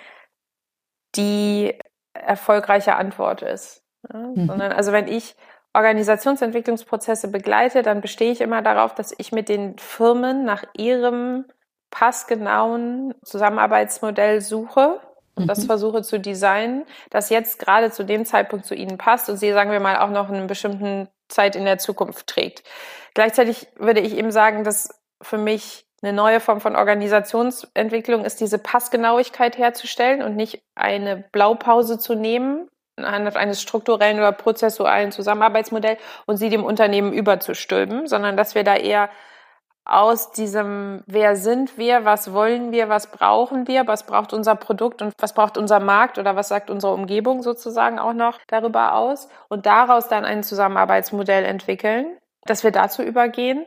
die 1.15 1.77
erfolgreiche 2.13 2.95
Antwort 2.95 3.43
ist. 3.43 3.83
Ne? 4.11 4.33
Mhm. 4.35 4.47
Sondern 4.47 4.71
also 4.71 4.91
wenn 4.91 5.07
ich 5.07 5.35
Organisationsentwicklungsprozesse 5.75 7.27
begleite, 7.27 7.83
dann 7.83 8.01
bestehe 8.01 8.31
ich 8.31 8.41
immer 8.41 8.63
darauf, 8.63 8.95
dass 8.95 9.13
ich 9.19 9.31
mit 9.31 9.49
den 9.49 9.77
Firmen 9.77 10.45
nach 10.45 10.63
ihrem 10.75 11.45
passgenauen 11.91 13.13
Zusammenarbeitsmodell 13.23 14.41
suche 14.41 14.99
und 15.35 15.43
mhm. 15.43 15.47
das 15.47 15.65
versuche 15.65 16.01
zu 16.01 16.19
designen, 16.19 16.85
das 17.11 17.29
jetzt 17.29 17.59
gerade 17.59 17.91
zu 17.91 18.03
dem 18.03 18.25
Zeitpunkt 18.25 18.65
zu 18.65 18.73
ihnen 18.73 18.97
passt 18.97 19.29
und 19.29 19.37
sie, 19.37 19.51
sagen 19.51 19.69
wir 19.69 19.79
mal, 19.79 19.99
auch 19.99 20.09
noch 20.09 20.29
in 20.29 20.37
einer 20.37 20.47
bestimmten 20.47 21.07
Zeit 21.27 21.55
in 21.55 21.65
der 21.65 21.77
Zukunft 21.77 22.25
trägt. 22.25 22.63
Gleichzeitig 23.13 23.67
würde 23.75 23.99
ich 23.99 24.17
eben 24.17 24.31
sagen, 24.31 24.63
dass 24.63 24.89
für 25.21 25.37
mich 25.37 25.85
eine 26.01 26.13
neue 26.13 26.39
Form 26.39 26.61
von 26.61 26.75
Organisationsentwicklung 26.75 28.23
ist, 28.23 28.39
diese 28.39 28.59
Passgenauigkeit 28.59 29.57
herzustellen 29.57 30.21
und 30.21 30.35
nicht 30.35 30.61
eine 30.75 31.17
Blaupause 31.31 31.97
zu 31.97 32.13
nehmen, 32.13 32.69
anhand 32.97 33.35
eines 33.35 33.61
strukturellen 33.61 34.17
oder 34.17 34.31
prozessualen 34.31 35.11
Zusammenarbeitsmodells 35.11 35.99
und 36.25 36.37
sie 36.37 36.49
dem 36.49 36.63
Unternehmen 36.63 37.13
überzustülpen, 37.13 38.07
sondern 38.07 38.37
dass 38.37 38.55
wir 38.55 38.63
da 38.63 38.75
eher 38.75 39.09
aus 39.85 40.31
diesem, 40.31 41.01
wer 41.07 41.37
sind 41.37 41.77
wir, 41.77 42.03
was 42.03 42.33
wollen 42.33 42.71
wir, 42.71 42.89
was 42.89 43.09
brauchen 43.09 43.67
wir, 43.67 43.87
was 43.87 44.05
braucht 44.05 44.33
unser 44.33 44.55
Produkt 44.55 45.01
und 45.01 45.13
was 45.17 45.33
braucht 45.33 45.57
unser 45.57 45.79
Markt 45.79 46.17
oder 46.17 46.35
was 46.35 46.49
sagt 46.49 46.69
unsere 46.69 46.93
Umgebung 46.93 47.41
sozusagen 47.41 47.97
auch 47.97 48.13
noch 48.13 48.37
darüber 48.47 48.95
aus 48.95 49.29
und 49.47 49.65
daraus 49.65 50.09
dann 50.09 50.25
ein 50.25 50.43
Zusammenarbeitsmodell 50.43 51.45
entwickeln, 51.45 52.17
dass 52.45 52.65
wir 52.65 52.71
dazu 52.71 53.01
übergehen 53.01 53.65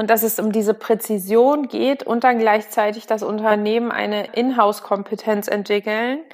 und 0.00 0.08
dass 0.08 0.22
es 0.22 0.38
um 0.38 0.50
diese 0.50 0.72
Präzision 0.72 1.68
geht 1.68 2.02
und 2.02 2.24
dann 2.24 2.38
gleichzeitig 2.38 3.06
das 3.06 3.22
Unternehmen 3.22 3.92
eine 3.92 4.28
Inhouse-Kompetenz 4.32 5.46
entwickeln, 5.46 6.24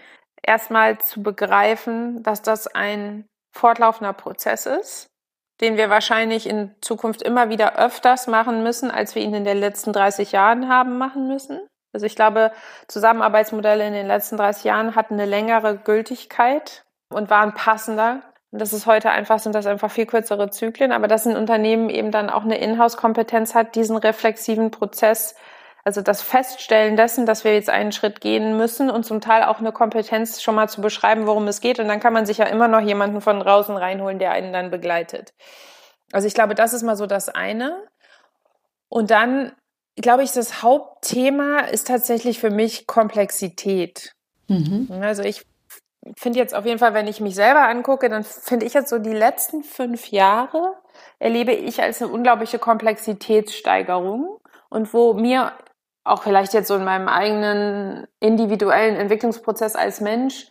erstmal 0.40 0.98
zu 0.98 1.22
begreifen, 1.22 2.22
dass 2.22 2.42
das 2.42 2.68
ein 2.68 3.26
fortlaufender 3.52 4.12
Prozess 4.12 4.66
ist 4.66 5.08
den 5.60 5.76
wir 5.76 5.90
wahrscheinlich 5.90 6.48
in 6.48 6.74
Zukunft 6.80 7.22
immer 7.22 7.48
wieder 7.48 7.78
öfters 7.78 8.26
machen 8.26 8.62
müssen, 8.62 8.90
als 8.90 9.14
wir 9.14 9.22
ihn 9.22 9.34
in 9.34 9.44
den 9.44 9.58
letzten 9.58 9.92
30 9.92 10.32
Jahren 10.32 10.68
haben 10.68 10.98
machen 10.98 11.28
müssen. 11.28 11.60
Also 11.92 12.04
ich 12.04 12.14
glaube, 12.14 12.52
Zusammenarbeitsmodelle 12.88 13.86
in 13.86 13.94
den 13.94 14.06
letzten 14.06 14.36
30 14.36 14.64
Jahren 14.64 14.94
hatten 14.94 15.14
eine 15.14 15.24
längere 15.24 15.78
Gültigkeit 15.78 16.84
und 17.08 17.30
waren 17.30 17.54
passender. 17.54 18.20
Und 18.56 18.60
das 18.62 18.72
ist 18.72 18.86
heute 18.86 19.10
einfach, 19.10 19.38
sind 19.38 19.54
das 19.54 19.66
einfach 19.66 19.90
viel 19.90 20.06
kürzere 20.06 20.48
Zyklen, 20.48 20.90
aber 20.90 21.08
dass 21.08 21.26
ein 21.26 21.36
Unternehmen 21.36 21.90
eben 21.90 22.10
dann 22.10 22.30
auch 22.30 22.42
eine 22.42 22.56
Inhouse-Kompetenz 22.56 23.54
hat, 23.54 23.74
diesen 23.74 23.98
reflexiven 23.98 24.70
Prozess 24.70 25.34
also 25.84 26.00
das 26.00 26.22
Feststellen 26.22 26.96
dessen, 26.96 27.26
dass 27.26 27.44
wir 27.44 27.52
jetzt 27.52 27.68
einen 27.68 27.92
Schritt 27.92 28.22
gehen 28.22 28.56
müssen 28.56 28.88
und 28.88 29.04
zum 29.04 29.20
Teil 29.20 29.42
auch 29.42 29.58
eine 29.58 29.72
Kompetenz 29.72 30.40
schon 30.40 30.54
mal 30.54 30.70
zu 30.70 30.80
beschreiben, 30.80 31.26
worum 31.26 31.46
es 31.48 31.60
geht. 31.60 31.78
Und 31.78 31.86
dann 31.88 32.00
kann 32.00 32.14
man 32.14 32.24
sich 32.24 32.38
ja 32.38 32.46
immer 32.46 32.66
noch 32.66 32.80
jemanden 32.80 33.20
von 33.20 33.40
draußen 33.40 33.76
reinholen, 33.76 34.18
der 34.18 34.30
einen 34.30 34.54
dann 34.54 34.70
begleitet. 34.70 35.34
Also 36.12 36.26
ich 36.26 36.32
glaube, 36.32 36.54
das 36.54 36.72
ist 36.72 36.82
mal 36.82 36.96
so 36.96 37.04
das 37.04 37.28
eine. 37.28 37.76
Und 38.88 39.10
dann 39.10 39.52
glaube 39.96 40.22
ich, 40.22 40.32
das 40.32 40.62
Hauptthema 40.62 41.58
ist 41.58 41.88
tatsächlich 41.88 42.38
für 42.38 42.50
mich 42.50 42.86
Komplexität. 42.86 44.14
Mhm. 44.48 44.88
Also 45.02 45.24
ich 45.24 45.44
finde 46.16 46.38
jetzt 46.38 46.54
auf 46.54 46.64
jeden 46.66 46.78
Fall, 46.78 46.94
wenn 46.94 47.08
ich 47.08 47.20
mich 47.20 47.34
selber 47.34 47.68
angucke, 47.68 48.08
dann 48.08 48.24
finde 48.24 48.66
ich 48.66 48.74
jetzt 48.74 48.90
so 48.90 48.98
die 48.98 49.12
letzten 49.12 49.62
fünf 49.62 50.10
Jahre 50.10 50.74
erlebe 51.18 51.52
ich 51.52 51.82
als 51.82 52.02
eine 52.02 52.10
unglaubliche 52.10 52.58
Komplexitätssteigerung 52.58 54.38
und 54.68 54.92
wo 54.92 55.14
mir 55.14 55.52
auch 56.04 56.22
vielleicht 56.22 56.54
jetzt 56.54 56.68
so 56.68 56.76
in 56.76 56.84
meinem 56.84 57.08
eigenen 57.08 58.06
individuellen 58.20 58.96
Entwicklungsprozess 58.96 59.74
als 59.74 60.00
Mensch, 60.00 60.48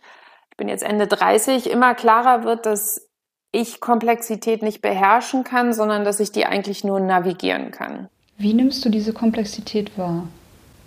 ich 0.50 0.56
bin 0.56 0.68
jetzt 0.68 0.82
Ende 0.82 1.06
30, 1.06 1.70
immer 1.70 1.94
klarer 1.94 2.44
wird, 2.44 2.66
dass 2.66 3.08
ich 3.52 3.80
Komplexität 3.80 4.62
nicht 4.62 4.82
beherrschen 4.82 5.44
kann, 5.44 5.72
sondern 5.72 6.04
dass 6.04 6.20
ich 6.20 6.32
die 6.32 6.44
eigentlich 6.46 6.84
nur 6.84 7.00
navigieren 7.00 7.70
kann. 7.70 8.08
Wie 8.36 8.52
nimmst 8.52 8.84
du 8.84 8.90
diese 8.90 9.14
Komplexität 9.14 9.96
wahr? 9.96 10.28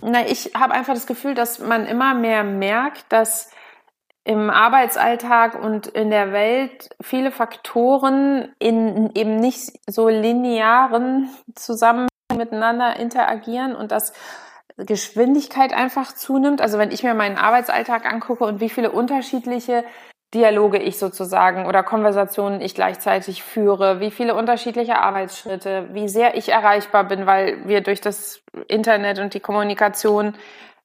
Na, 0.02 0.26
ich 0.26 0.52
habe 0.54 0.72
einfach 0.72 0.94
das 0.94 1.06
Gefühl, 1.06 1.34
dass 1.34 1.58
man 1.58 1.86
immer 1.86 2.14
mehr 2.14 2.44
merkt, 2.44 3.04
dass 3.10 3.50
im 4.24 4.50
Arbeitsalltag 4.50 5.62
und 5.62 5.86
in 5.86 6.10
der 6.10 6.32
Welt 6.32 6.90
viele 7.00 7.30
Faktoren 7.30 8.54
in 8.58 9.10
eben 9.14 9.36
nicht 9.36 9.72
so 9.88 10.08
linearen 10.08 11.30
zusammen 11.54 12.08
miteinander 12.36 12.96
interagieren 12.96 13.74
und 13.74 13.92
dass 13.92 14.12
Geschwindigkeit 14.76 15.72
einfach 15.72 16.12
zunimmt. 16.12 16.60
Also 16.60 16.78
wenn 16.78 16.90
ich 16.90 17.02
mir 17.02 17.14
meinen 17.14 17.38
Arbeitsalltag 17.38 18.10
angucke 18.10 18.44
und 18.44 18.60
wie 18.60 18.70
viele 18.70 18.90
unterschiedliche 18.90 19.84
Dialoge 20.32 20.78
ich 20.78 20.98
sozusagen 20.98 21.66
oder 21.66 21.82
Konversationen 21.82 22.60
ich 22.60 22.76
gleichzeitig 22.76 23.42
führe, 23.42 23.98
wie 23.98 24.12
viele 24.12 24.36
unterschiedliche 24.36 24.98
Arbeitsschritte, 25.00 25.88
wie 25.92 26.08
sehr 26.08 26.36
ich 26.36 26.50
erreichbar 26.50 27.04
bin, 27.04 27.26
weil 27.26 27.66
wir 27.66 27.80
durch 27.80 28.00
das 28.00 28.40
Internet 28.68 29.18
und 29.18 29.34
die 29.34 29.40
Kommunikation 29.40 30.34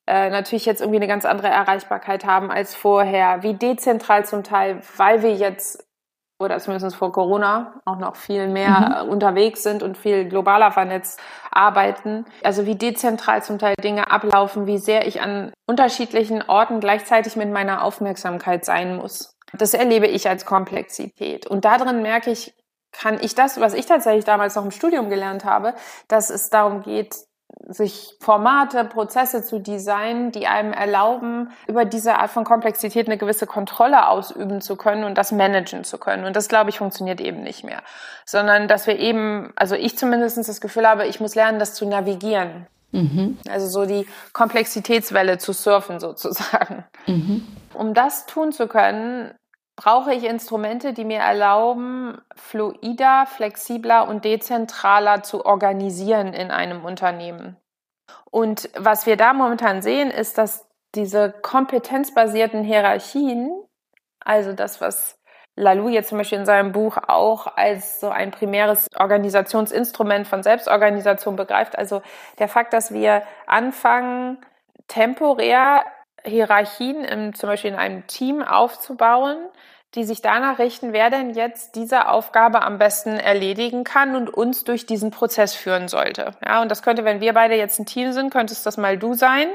äh, 0.08 0.30
natürlich 0.30 0.66
jetzt 0.66 0.82
irgendwie 0.82 1.00
eine 1.00 1.08
ganz 1.08 1.26
andere 1.26 1.48
Erreichbarkeit 1.48 2.26
haben 2.26 2.52
als 2.52 2.76
vorher, 2.76 3.44
wie 3.44 3.56
dezentral 3.56 4.26
zum 4.26 4.44
Teil, 4.44 4.82
weil 4.98 5.24
wir 5.24 5.34
jetzt 5.34 5.86
oder 6.38 6.60
zumindest 6.60 6.96
vor 6.98 7.12
Corona 7.14 7.82
auch 7.86 7.98
noch 7.98 8.16
viel 8.18 8.48
mehr 8.48 9.04
mhm. 9.04 9.10
unterwegs 9.10 9.64
sind 9.64 9.84
und 9.84 9.98
viel 9.98 10.28
globaler 10.28 10.72
vernetzt 10.72 11.20
arbeiten. 11.50 12.26
Also 12.44 12.66
wie 12.66 12.76
dezentral 12.76 13.42
zum 13.42 13.58
Teil 13.58 13.76
Dinge 13.82 14.12
ablaufen, 14.12 14.68
wie 14.68 14.78
sehr 14.78 15.08
ich 15.08 15.22
an 15.22 15.54
unterschiedlichen 15.66 16.42
Orten 16.42 16.82
gleichzeitig 16.82 17.36
mit 17.38 17.52
meiner 17.52 17.84
Aufmerksamkeit 17.84 18.66
sein 18.66 18.98
muss. 18.98 19.34
Das 19.54 19.74
erlebe 19.74 20.08
ich 20.08 20.28
als 20.28 20.46
Komplexität. 20.46 21.48
Und 21.48 21.64
darin 21.64 22.02
merke 22.02 22.32
ich, 22.32 22.54
kann 22.92 23.18
ich 23.22 23.36
das, 23.36 23.60
was 23.60 23.74
ich 23.74 23.86
tatsächlich 23.86 24.26
damals 24.26 24.56
noch 24.56 24.66
im 24.66 24.72
Studium 24.72 25.10
gelernt 25.10 25.46
habe, 25.46 25.74
dass 26.08 26.30
es 26.30 26.50
darum 26.50 26.82
geht, 26.82 27.16
sich 27.68 28.16
Formate, 28.20 28.86
Prozesse 28.86 29.44
zu 29.44 29.60
designen, 29.60 30.32
die 30.32 30.48
einem 30.48 30.74
erlauben, 30.74 31.52
über 31.68 31.86
diese 31.86 32.16
Art 32.18 32.32
von 32.32 32.44
Komplexität 32.44 33.08
eine 33.08 33.18
gewisse 33.18 33.48
Kontrolle 33.48 34.08
ausüben 34.08 34.62
zu 34.62 34.76
können 34.76 35.04
und 35.04 35.18
das 35.18 35.32
managen 35.32 35.84
zu 35.84 35.98
können. 35.98 36.26
Und 36.26 36.36
das, 36.36 36.48
glaube 36.48 36.70
ich, 36.70 36.78
funktioniert 36.78 37.22
eben 37.22 37.42
nicht 37.42 37.64
mehr. 37.64 37.82
Sondern, 38.26 38.68
dass 38.68 38.88
wir 38.88 39.00
eben, 39.00 39.52
also 39.56 39.76
ich 39.76 39.98
zumindest 39.98 40.38
das 40.38 40.62
Gefühl 40.62 40.88
habe, 40.88 41.08
ich 41.08 41.20
muss 41.20 41.36
lernen, 41.36 41.60
das 41.60 41.74
zu 41.74 41.88
navigieren. 41.88 42.68
Mhm. 42.92 43.38
Also 43.50 43.68
so 43.68 43.86
die 43.86 44.08
Komplexitätswelle 44.34 45.38
zu 45.38 45.54
surfen 45.54 46.00
sozusagen. 46.00 46.86
Mhm. 47.08 47.46
Um 47.74 47.94
das 47.94 48.26
tun 48.26 48.52
zu 48.52 48.68
können, 48.68 49.34
brauche 49.76 50.14
ich 50.14 50.24
Instrumente, 50.24 50.94
die 50.94 51.06
mir 51.06 51.20
erlauben, 51.20 52.22
fluider, 52.36 53.26
flexibler 53.26 54.08
und 54.08 54.24
dezentraler 54.24 55.24
zu 55.24 55.46
organisieren 55.46 56.34
in 56.34 56.52
einem 56.52 56.86
Unternehmen. 56.86 57.58
Und 58.32 58.70
was 58.76 59.06
wir 59.06 59.18
da 59.18 59.34
momentan 59.34 59.82
sehen, 59.82 60.12
ist, 60.12 60.38
dass 60.38 60.68
diese 60.96 61.32
kompetenzbasierten 61.42 62.64
Hierarchien, 62.64 63.52
also 64.20 64.54
das, 64.54 64.82
was 64.82 65.20
Lalou 65.58 65.88
jetzt 65.88 66.10
zum 66.10 66.18
Beispiel 66.18 66.40
in 66.40 66.46
seinem 66.46 66.74
Buch 66.74 66.98
auch 67.08 67.48
als 67.56 68.02
so 68.02 68.10
ein 68.10 68.32
primäres 68.32 68.88
Organisationsinstrument 68.98 70.28
von 70.28 70.44
Selbstorganisation 70.44 71.38
begreift, 71.38 71.78
also 71.78 72.02
der 72.40 72.50
Fakt, 72.50 72.74
dass 72.74 72.92
wir 72.94 73.24
anfangen, 73.48 74.38
temporär 74.88 75.86
Hierarchien 76.26 77.04
im, 77.04 77.34
zum 77.34 77.50
Beispiel 77.50 77.72
in 77.72 77.78
einem 77.78 78.08
Team 78.08 78.42
aufzubauen, 78.42 79.38
die 79.96 80.04
sich 80.04 80.22
danach 80.22 80.60
richten, 80.60 80.92
wer 80.92 81.10
denn 81.10 81.34
jetzt 81.34 81.76
diese 81.76 82.10
Aufgabe 82.10 82.62
am 82.64 82.78
besten 82.78 83.18
erledigen 83.18 83.86
kann 83.86 84.16
und 84.16 84.30
uns 84.30 84.66
durch 84.66 84.86
diesen 84.86 85.10
Prozess 85.10 85.56
führen 85.56 85.88
sollte. 85.88 86.32
Ja, 86.46 86.62
und 86.62 86.70
das 86.70 86.84
könnte, 86.84 87.06
wenn 87.06 87.22
wir 87.22 87.34
beide 87.34 87.56
jetzt 87.56 87.80
ein 87.80 87.86
Team 87.86 88.12
sind, 88.12 88.30
könntest 88.30 88.66
das 88.66 88.76
mal 88.76 88.98
du 88.98 89.14
sein. 89.14 89.48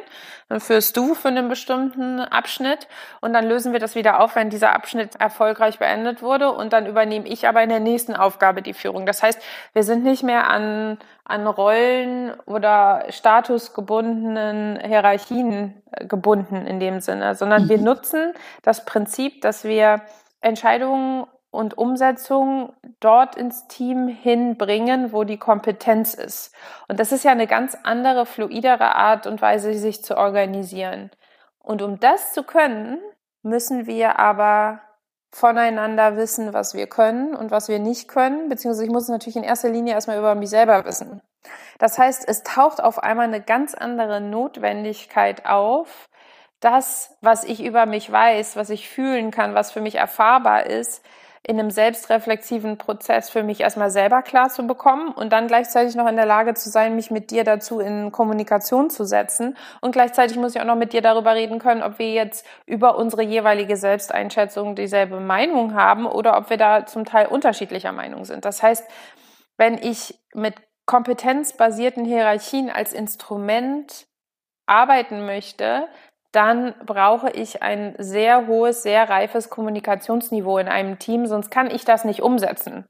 Dann 0.51 0.59
führst 0.59 0.97
du 0.97 1.15
für 1.15 1.29
einen 1.29 1.49
bestimmten 1.49 2.19
Abschnitt 2.19 2.89
und 3.21 3.33
dann 3.33 3.47
lösen 3.47 3.73
wir 3.73 3.79
das 3.79 3.95
wieder 3.95 4.21
auf, 4.21 4.35
wenn 4.35 4.51
dieser 4.51 4.75
Abschnitt 4.75 5.15
erfolgreich 5.15 5.79
beendet 5.79 6.23
wurde 6.23 6.51
und 6.51 6.73
dann 6.73 6.87
übernehme 6.87 7.29
ich 7.29 7.47
aber 7.47 7.63
in 7.63 7.69
der 7.69 7.79
nächsten 7.79 8.17
Aufgabe 8.17 8.61
die 8.61 8.75
Führung. 8.75 9.07
Das 9.07 9.23
heißt, 9.23 9.41
wir 9.75 9.85
sind 9.85 10.03
nicht 10.03 10.25
mehr 10.25 10.51
an, 10.51 10.99
an 11.25 11.47
Rollen 11.47 12.33
oder 12.47 13.05
statusgebundenen 13.11 14.81
Hierarchien 14.81 15.85
gebunden 16.01 16.67
in 16.67 16.81
dem 16.81 16.99
Sinne, 16.99 17.37
sondern 17.37 17.69
wir 17.69 17.79
mhm. 17.79 17.85
nutzen 17.85 18.33
das 18.63 18.85
Prinzip, 18.85 19.43
dass 19.43 19.63
wir 19.63 20.03
Entscheidungen 20.41 21.27
und 21.51 21.77
Umsetzung 21.77 22.73
dort 23.01 23.35
ins 23.35 23.67
Team 23.67 24.09
hinbringen, 24.09 25.13
wo 25.13 25.25
die 25.25 25.39
Kompetenz 25.39 26.15
ist. 26.15 26.55
Und 26.89 27.01
das 27.01 27.13
ist 27.13 27.25
ja 27.25 27.33
eine 27.33 27.47
ganz 27.47 27.77
andere, 27.83 28.27
fluidere 28.27 28.95
Art 28.95 29.27
und 29.27 29.43
Weise, 29.43 29.75
sich 29.75 30.05
zu 30.05 30.17
organisieren. 30.17 31.11
Und 31.59 31.83
um 31.83 31.99
das 31.99 32.33
zu 32.33 32.45
können, 32.45 32.99
müssen 33.43 33.87
wir 33.87 34.19
aber 34.19 34.81
voneinander 35.33 36.17
wissen, 36.17 36.53
was 36.53 36.75
wir 36.75 36.87
können 36.87 37.35
und 37.35 37.51
was 37.51 37.69
wir 37.69 37.79
nicht 37.79 38.09
können, 38.09 38.49
beziehungsweise 38.49 38.85
ich 38.85 38.91
muss 38.91 39.09
natürlich 39.09 39.37
in 39.37 39.45
erster 39.45 39.69
Linie 39.69 39.95
erstmal 39.95 40.19
über 40.19 40.35
mich 40.35 40.51
selber 40.51 40.85
wissen. 40.85 41.23
Das 41.79 41.99
heißt, 41.99 42.29
es 42.29 42.43
taucht 42.43 42.83
auf 42.83 43.03
einmal 43.03 43.27
eine 43.27 43.41
ganz 43.41 43.75
andere 43.75 44.21
Notwendigkeit 44.21 45.47
auf, 45.47 46.09
das, 46.59 47.17
was 47.23 47.45
ich 47.45 47.65
über 47.65 47.87
mich 47.87 48.11
weiß, 48.11 48.57
was 48.57 48.71
ich 48.71 48.89
fühlen 48.89 49.31
kann, 49.31 49.55
was 49.55 49.73
für 49.73 49.81
mich 49.81 49.95
erfahrbar 49.95 50.67
ist, 50.67 51.03
in 51.43 51.59
einem 51.59 51.71
selbstreflexiven 51.71 52.77
Prozess 52.77 53.31
für 53.31 53.43
mich 53.43 53.61
erstmal 53.61 53.91
selber 53.91 54.21
klar 54.23 54.51
zu 54.51 54.67
bekommen 54.67 55.11
und 55.13 55.33
dann 55.33 55.47
gleichzeitig 55.47 55.95
noch 55.95 56.07
in 56.07 56.17
der 56.17 56.27
Lage 56.27 56.53
zu 56.55 56.69
sein, 56.69 56.95
mich 56.97 57.11
mit 57.11 57.31
dir 57.31 57.45
dazu 57.45 57.81
in 57.81 58.13
Kommunikation 58.13 58.91
zu 58.91 59.05
setzen. 59.05 59.57
Und 59.81 59.93
gleichzeitig 59.93 60.37
muss 60.37 60.55
ich 60.55 60.61
auch 60.61 60.67
noch 60.67 60.77
mit 60.77 60.93
dir 60.93 61.01
darüber 61.01 61.35
reden 61.35 61.59
können, 61.59 61.83
ob 61.83 61.99
wir 61.99 62.13
jetzt 62.13 62.47
über 62.67 62.97
unsere 62.99 63.23
jeweilige 63.23 63.77
Selbsteinschätzung 63.77 64.75
dieselbe 64.75 65.19
Meinung 65.19 65.75
haben 65.75 66.07
oder 66.07 66.37
ob 66.37 66.51
wir 66.51 66.59
da 66.59 66.85
zum 66.85 67.07
Teil 67.07 67.27
unterschiedlicher 67.27 67.93
Meinung 67.93 68.27
sind. 68.27 68.45
Das 68.45 68.63
heißt, 68.63 68.85
wenn 69.57 69.79
ich 69.79 70.19
mit 70.35 70.55
kompetenzbasierten 70.85 72.05
Hierarchien 72.05 72.69
als 72.69 72.93
Instrument 72.93 74.07
arbeiten 74.67 75.25
möchte, 75.25 75.89
dann 76.33 76.75
brauche 76.85 77.31
ich 77.31 77.63
ein 77.63 77.95
sehr 77.99 78.47
hohes, 78.47 78.83
sehr 78.83 79.09
reifes 79.09 79.51
Kommunikationsniveau 79.51 80.59
in 80.59 80.69
einem 80.69 80.99
Team, 80.99 81.27
sonst 81.27 81.51
kann 81.51 81.71
ich 81.71 81.85
das 81.85 82.05
nicht 82.05 82.23
umsetzen. 82.23 82.85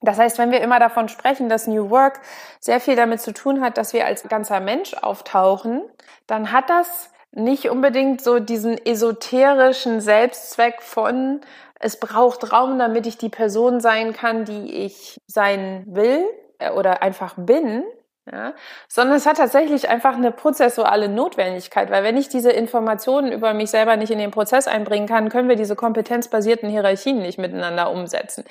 Das 0.00 0.18
heißt, 0.18 0.38
wenn 0.38 0.50
wir 0.50 0.60
immer 0.60 0.78
davon 0.78 1.08
sprechen, 1.08 1.48
dass 1.48 1.66
New 1.66 1.88
Work 1.90 2.20
sehr 2.60 2.80
viel 2.80 2.94
damit 2.94 3.20
zu 3.20 3.32
tun 3.32 3.62
hat, 3.62 3.78
dass 3.78 3.94
wir 3.94 4.04
als 4.04 4.22
ganzer 4.28 4.60
Mensch 4.60 4.94
auftauchen, 4.94 5.82
dann 6.26 6.52
hat 6.52 6.68
das 6.68 7.10
nicht 7.32 7.70
unbedingt 7.70 8.22
so 8.22 8.38
diesen 8.38 8.78
esoterischen 8.84 10.00
Selbstzweck 10.00 10.82
von, 10.82 11.40
es 11.80 11.98
braucht 11.98 12.52
Raum, 12.52 12.78
damit 12.78 13.06
ich 13.06 13.18
die 13.18 13.28
Person 13.28 13.80
sein 13.80 14.12
kann, 14.12 14.44
die 14.44 14.72
ich 14.84 15.20
sein 15.26 15.84
will 15.86 16.24
äh, 16.58 16.70
oder 16.70 17.02
einfach 17.02 17.34
bin, 17.36 17.82
ja, 18.30 18.54
sondern 18.88 19.16
es 19.16 19.26
hat 19.26 19.36
tatsächlich 19.36 19.90
einfach 19.90 20.14
eine 20.14 20.32
prozessuale 20.32 21.10
Notwendigkeit, 21.10 21.90
weil 21.90 22.04
wenn 22.04 22.16
ich 22.16 22.28
diese 22.28 22.50
Informationen 22.50 23.32
über 23.32 23.52
mich 23.52 23.70
selber 23.70 23.96
nicht 23.96 24.10
in 24.10 24.18
den 24.18 24.30
Prozess 24.30 24.66
einbringen 24.66 25.06
kann, 25.06 25.28
können 25.28 25.48
wir 25.48 25.56
diese 25.56 25.76
kompetenzbasierten 25.76 26.70
Hierarchien 26.70 27.18
nicht 27.18 27.38
miteinander 27.38 27.90
umsetzen. 27.90 28.44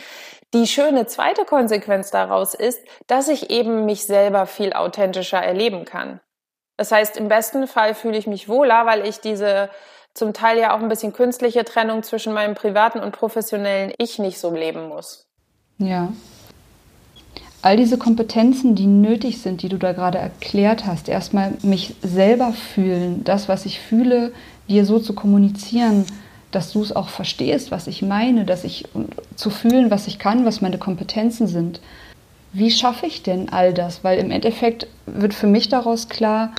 Die 0.54 0.68
schöne 0.68 1.08
zweite 1.08 1.46
Konsequenz 1.46 2.12
daraus 2.12 2.54
ist, 2.54 2.82
dass 3.08 3.28
ich 3.28 3.50
eben 3.50 3.86
mich 3.86 4.06
selber 4.06 4.46
viel 4.46 4.74
authentischer 4.74 5.40
erleben 5.40 5.86
kann. 5.86 6.20
Das 6.78 6.92
heißt, 6.92 7.18
im 7.18 7.28
besten 7.28 7.66
Fall 7.68 7.96
fühle 7.96 8.18
ich 8.18 8.28
mich 8.28 8.48
wohler, 8.48 8.86
weil 8.86 9.08
ich 9.08 9.22
diese 9.22 9.70
zum 10.14 10.34
Teil 10.34 10.60
ja 10.60 10.76
auch 10.76 10.80
ein 10.80 10.90
bisschen 10.90 11.14
künstliche 11.14 11.66
Trennung 11.66 12.04
zwischen 12.04 12.34
meinem 12.34 12.54
privaten 12.54 13.00
und 13.00 13.12
professionellen 13.12 13.92
Ich 13.98 14.20
nicht 14.20 14.40
so 14.40 14.54
leben 14.54 14.88
muss. 14.88 15.28
Ja, 15.80 16.10
all 17.64 17.78
diese 17.78 17.98
Kompetenzen, 17.98 18.76
die 18.76 18.88
nötig 18.88 19.40
sind, 19.40 19.62
die 19.62 19.70
du 19.70 19.78
da 19.78 19.94
gerade 19.94 20.18
erklärt 20.18 20.86
hast, 20.86 21.08
erstmal 21.08 21.54
mich 21.64 21.96
selber 22.02 22.52
fühlen, 22.52 23.24
das, 23.24 23.48
was 23.48 23.66
ich 23.66 23.80
fühle, 23.80 24.34
dir 24.68 24.86
so 24.86 25.00
zu 25.00 25.14
kommunizieren, 25.14 26.06
dass 26.52 26.74
du 26.74 26.82
es 26.82 26.94
auch 26.94 27.08
verstehst, 27.08 27.72
was 27.72 27.88
ich 27.88 28.02
meine, 28.02 28.44
dass 28.44 28.66
ich 28.66 28.86
zu 29.36 29.50
fühlen, 29.50 29.90
was 29.90 30.08
ich 30.08 30.20
kann, 30.20 30.46
was 30.46 30.62
meine 30.62 30.78
Kompetenzen 30.78 31.48
sind. 31.48 31.80
Wie 32.52 32.70
schaffe 32.70 33.08
ich 33.08 33.24
denn 33.24 33.50
all 33.50 33.74
das? 33.74 34.04
Weil 34.04 34.20
im 34.20 34.30
Endeffekt 34.30 34.88
wird 35.06 35.34
für 35.34 35.48
mich 35.48 35.70
daraus 35.70 36.10
klar, 36.10 36.52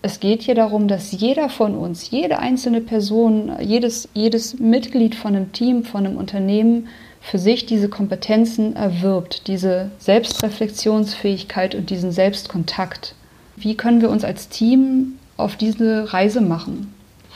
es 0.00 0.20
geht 0.20 0.42
hier 0.42 0.54
darum, 0.54 0.86
dass 0.86 1.12
jeder 1.12 1.48
von 1.48 1.74
uns, 1.74 2.10
jede 2.10 2.38
einzelne 2.38 2.80
Person, 2.80 3.52
jedes, 3.60 4.08
jedes 4.14 4.58
Mitglied 4.58 5.16
von 5.16 5.34
einem 5.34 5.52
Team, 5.52 5.84
von 5.84 6.06
einem 6.06 6.16
Unternehmen 6.16 6.88
für 7.22 7.38
sich 7.38 7.66
diese 7.66 7.88
Kompetenzen 7.88 8.76
erwirbt, 8.76 9.46
diese 9.46 9.90
Selbstreflexionsfähigkeit 9.98 11.74
und 11.74 11.88
diesen 11.88 12.12
Selbstkontakt. 12.12 13.14
Wie 13.56 13.76
können 13.76 14.02
wir 14.02 14.10
uns 14.10 14.24
als 14.24 14.48
Team 14.48 15.18
auf 15.36 15.56
diese 15.56 16.12
Reise 16.12 16.40
machen, 16.40 16.92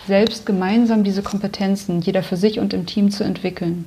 selbst 0.06 0.44
gemeinsam 0.44 1.04
diese 1.04 1.22
Kompetenzen, 1.22 2.00
jeder 2.00 2.22
für 2.22 2.36
sich 2.36 2.58
und 2.58 2.74
im 2.74 2.86
Team 2.86 3.10
zu 3.10 3.24
entwickeln? 3.24 3.86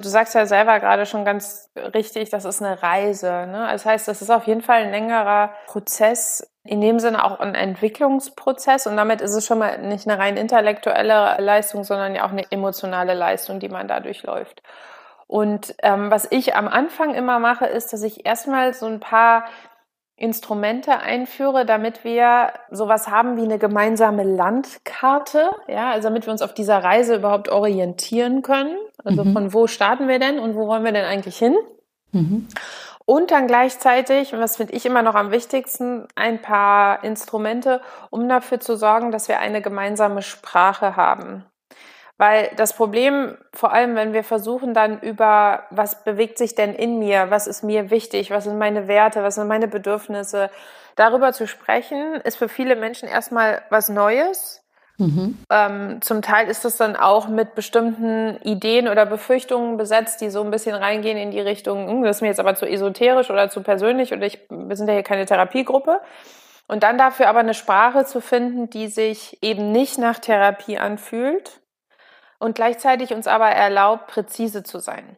Du 0.00 0.08
sagst 0.08 0.34
ja 0.34 0.46
selber 0.46 0.80
gerade 0.80 1.04
schon 1.04 1.26
ganz 1.26 1.68
richtig, 1.94 2.30
das 2.30 2.46
ist 2.46 2.62
eine 2.62 2.82
Reise. 2.82 3.46
Ne? 3.46 3.68
Das 3.70 3.84
heißt, 3.84 4.08
das 4.08 4.22
ist 4.22 4.30
auf 4.30 4.46
jeden 4.46 4.62
Fall 4.62 4.84
ein 4.84 4.90
längerer 4.90 5.50
Prozess, 5.66 6.42
in 6.64 6.80
dem 6.80 6.98
Sinne 6.98 7.22
auch 7.24 7.38
ein 7.40 7.54
Entwicklungsprozess 7.54 8.86
und 8.86 8.96
damit 8.96 9.20
ist 9.20 9.34
es 9.34 9.46
schon 9.46 9.58
mal 9.58 9.78
nicht 9.78 10.08
eine 10.08 10.18
rein 10.18 10.36
intellektuelle 10.36 11.36
Leistung, 11.38 11.84
sondern 11.84 12.14
ja 12.14 12.26
auch 12.26 12.32
eine 12.32 12.50
emotionale 12.50 13.14
Leistung, 13.14 13.60
die 13.60 13.68
man 13.68 13.88
dadurch 13.88 14.22
läuft. 14.22 14.62
Und 15.30 15.76
ähm, 15.84 16.10
was 16.10 16.26
ich 16.32 16.56
am 16.56 16.66
Anfang 16.66 17.14
immer 17.14 17.38
mache, 17.38 17.64
ist, 17.64 17.92
dass 17.92 18.02
ich 18.02 18.26
erstmal 18.26 18.74
so 18.74 18.86
ein 18.86 18.98
paar 18.98 19.44
Instrumente 20.16 20.98
einführe, 20.98 21.64
damit 21.64 22.02
wir 22.02 22.52
sowas 22.72 23.06
haben 23.06 23.36
wie 23.36 23.44
eine 23.44 23.60
gemeinsame 23.60 24.24
Landkarte, 24.24 25.52
ja, 25.68 25.92
also 25.92 26.08
damit 26.08 26.26
wir 26.26 26.32
uns 26.32 26.42
auf 26.42 26.52
dieser 26.52 26.82
Reise 26.82 27.14
überhaupt 27.14 27.48
orientieren 27.48 28.42
können. 28.42 28.76
Also 29.04 29.22
mhm. 29.22 29.32
von 29.32 29.54
wo 29.54 29.68
starten 29.68 30.08
wir 30.08 30.18
denn 30.18 30.40
und 30.40 30.56
wo 30.56 30.66
wollen 30.66 30.82
wir 30.82 30.90
denn 30.90 31.04
eigentlich 31.04 31.38
hin? 31.38 31.56
Mhm. 32.10 32.48
Und 33.04 33.30
dann 33.30 33.46
gleichzeitig, 33.46 34.34
und 34.34 34.40
was 34.40 34.56
finde 34.56 34.72
ich 34.72 34.84
immer 34.84 35.02
noch 35.02 35.14
am 35.14 35.30
wichtigsten, 35.30 36.08
ein 36.16 36.42
paar 36.42 37.04
Instrumente, 37.04 37.82
um 38.10 38.28
dafür 38.28 38.58
zu 38.58 38.74
sorgen, 38.74 39.12
dass 39.12 39.28
wir 39.28 39.38
eine 39.38 39.62
gemeinsame 39.62 40.22
Sprache 40.22 40.96
haben. 40.96 41.44
Weil 42.20 42.50
das 42.56 42.74
Problem, 42.74 43.38
vor 43.54 43.72
allem 43.72 43.94
wenn 43.94 44.12
wir 44.12 44.22
versuchen 44.24 44.74
dann 44.74 45.00
über, 45.00 45.62
was 45.70 46.04
bewegt 46.04 46.36
sich 46.36 46.54
denn 46.54 46.74
in 46.74 46.98
mir, 46.98 47.30
was 47.30 47.46
ist 47.46 47.64
mir 47.64 47.90
wichtig, 47.90 48.30
was 48.30 48.44
sind 48.44 48.58
meine 48.58 48.88
Werte, 48.88 49.22
was 49.22 49.36
sind 49.36 49.48
meine 49.48 49.68
Bedürfnisse, 49.68 50.50
darüber 50.96 51.32
zu 51.32 51.46
sprechen, 51.46 52.16
ist 52.16 52.36
für 52.36 52.50
viele 52.50 52.76
Menschen 52.76 53.08
erstmal 53.08 53.62
was 53.70 53.88
Neues. 53.88 54.62
Mhm. 54.98 55.38
Ähm, 55.48 56.02
zum 56.02 56.20
Teil 56.20 56.48
ist 56.48 56.62
das 56.66 56.76
dann 56.76 56.94
auch 56.94 57.26
mit 57.26 57.54
bestimmten 57.54 58.36
Ideen 58.42 58.88
oder 58.88 59.06
Befürchtungen 59.06 59.78
besetzt, 59.78 60.20
die 60.20 60.28
so 60.28 60.42
ein 60.42 60.50
bisschen 60.50 60.74
reingehen 60.74 61.16
in 61.16 61.30
die 61.30 61.40
Richtung, 61.40 61.88
hm, 61.88 62.02
das 62.02 62.18
ist 62.18 62.20
mir 62.20 62.28
jetzt 62.28 62.40
aber 62.40 62.54
zu 62.54 62.66
esoterisch 62.66 63.30
oder 63.30 63.48
zu 63.48 63.62
persönlich 63.62 64.12
oder 64.12 64.26
ich, 64.26 64.40
wir 64.50 64.76
sind 64.76 64.88
ja 64.88 64.92
hier 64.92 65.04
keine 65.04 65.24
Therapiegruppe. 65.24 66.00
Und 66.68 66.82
dann 66.82 66.98
dafür 66.98 67.30
aber 67.30 67.40
eine 67.40 67.54
Sprache 67.54 68.04
zu 68.04 68.20
finden, 68.20 68.68
die 68.68 68.88
sich 68.88 69.38
eben 69.40 69.72
nicht 69.72 69.96
nach 69.96 70.18
Therapie 70.18 70.76
anfühlt, 70.76 71.59
und 72.40 72.56
gleichzeitig 72.56 73.12
uns 73.14 73.28
aber 73.28 73.50
erlaubt, 73.50 74.08
präzise 74.08 74.64
zu 74.64 74.80
sein. 74.80 75.16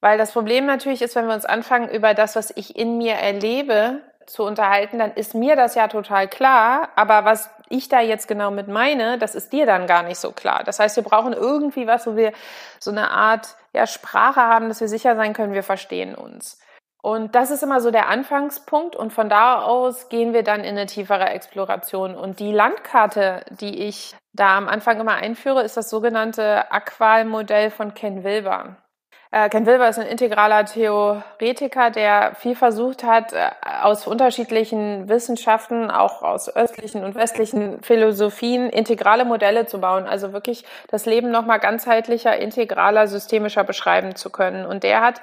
Weil 0.00 0.16
das 0.16 0.32
Problem 0.32 0.66
natürlich 0.66 1.02
ist, 1.02 1.16
wenn 1.16 1.26
wir 1.26 1.34
uns 1.34 1.44
anfangen, 1.44 1.88
über 1.88 2.14
das, 2.14 2.36
was 2.36 2.52
ich 2.56 2.76
in 2.76 2.96
mir 2.98 3.14
erlebe, 3.14 4.00
zu 4.26 4.44
unterhalten, 4.44 4.98
dann 4.98 5.12
ist 5.14 5.34
mir 5.34 5.56
das 5.56 5.74
ja 5.74 5.88
total 5.88 6.28
klar, 6.28 6.90
aber 6.94 7.24
was 7.24 7.50
ich 7.68 7.88
da 7.88 8.00
jetzt 8.00 8.28
genau 8.28 8.50
mit 8.50 8.68
meine, 8.68 9.18
das 9.18 9.34
ist 9.34 9.52
dir 9.52 9.66
dann 9.66 9.88
gar 9.88 10.04
nicht 10.04 10.18
so 10.18 10.30
klar. 10.30 10.62
Das 10.64 10.78
heißt, 10.78 10.96
wir 10.96 11.02
brauchen 11.02 11.32
irgendwie 11.32 11.86
was, 11.86 12.06
wo 12.06 12.14
wir 12.14 12.32
so 12.78 12.90
eine 12.92 13.10
Art 13.10 13.56
ja, 13.72 13.86
Sprache 13.86 14.40
haben, 14.40 14.68
dass 14.68 14.80
wir 14.80 14.88
sicher 14.88 15.16
sein 15.16 15.32
können, 15.32 15.52
wir 15.52 15.62
verstehen 15.64 16.14
uns. 16.14 16.60
Und 17.02 17.34
das 17.34 17.50
ist 17.50 17.62
immer 17.62 17.80
so 17.80 17.90
der 17.90 18.08
Anfangspunkt 18.08 18.94
und 18.94 19.12
von 19.12 19.28
da 19.28 19.62
aus 19.62 20.08
gehen 20.08 20.32
wir 20.32 20.42
dann 20.42 20.60
in 20.60 20.76
eine 20.76 20.86
tiefere 20.86 21.30
Exploration. 21.30 22.14
Und 22.14 22.40
die 22.40 22.52
Landkarte, 22.52 23.44
die 23.50 23.86
ich 23.86 24.14
da 24.32 24.58
am 24.58 24.68
Anfang 24.68 25.00
immer 25.00 25.14
einführe, 25.14 25.62
ist 25.62 25.76
das 25.76 25.88
sogenannte 25.88 26.70
Aqual-Modell 26.70 27.70
von 27.70 27.94
Ken 27.94 28.22
Wilber. 28.22 28.76
Äh, 29.32 29.48
Ken 29.48 29.64
Wilber 29.64 29.88
ist 29.88 29.98
ein 29.98 30.08
integraler 30.08 30.64
Theoretiker, 30.64 31.90
der 31.90 32.34
viel 32.34 32.56
versucht 32.56 33.04
hat, 33.04 33.32
äh, 33.32 33.50
aus 33.82 34.06
unterschiedlichen 34.06 35.08
Wissenschaften, 35.08 35.90
auch 35.90 36.22
aus 36.22 36.54
östlichen 36.54 37.04
und 37.04 37.14
westlichen 37.14 37.80
Philosophien, 37.80 38.68
integrale 38.70 39.24
Modelle 39.24 39.66
zu 39.66 39.80
bauen. 39.80 40.06
Also 40.06 40.32
wirklich 40.32 40.64
das 40.88 41.06
Leben 41.06 41.30
nochmal 41.30 41.60
ganzheitlicher, 41.60 42.36
integraler, 42.36 43.06
systemischer 43.06 43.62
beschreiben 43.62 44.16
zu 44.16 44.30
können. 44.30 44.66
Und 44.66 44.82
der 44.82 45.00
hat 45.00 45.22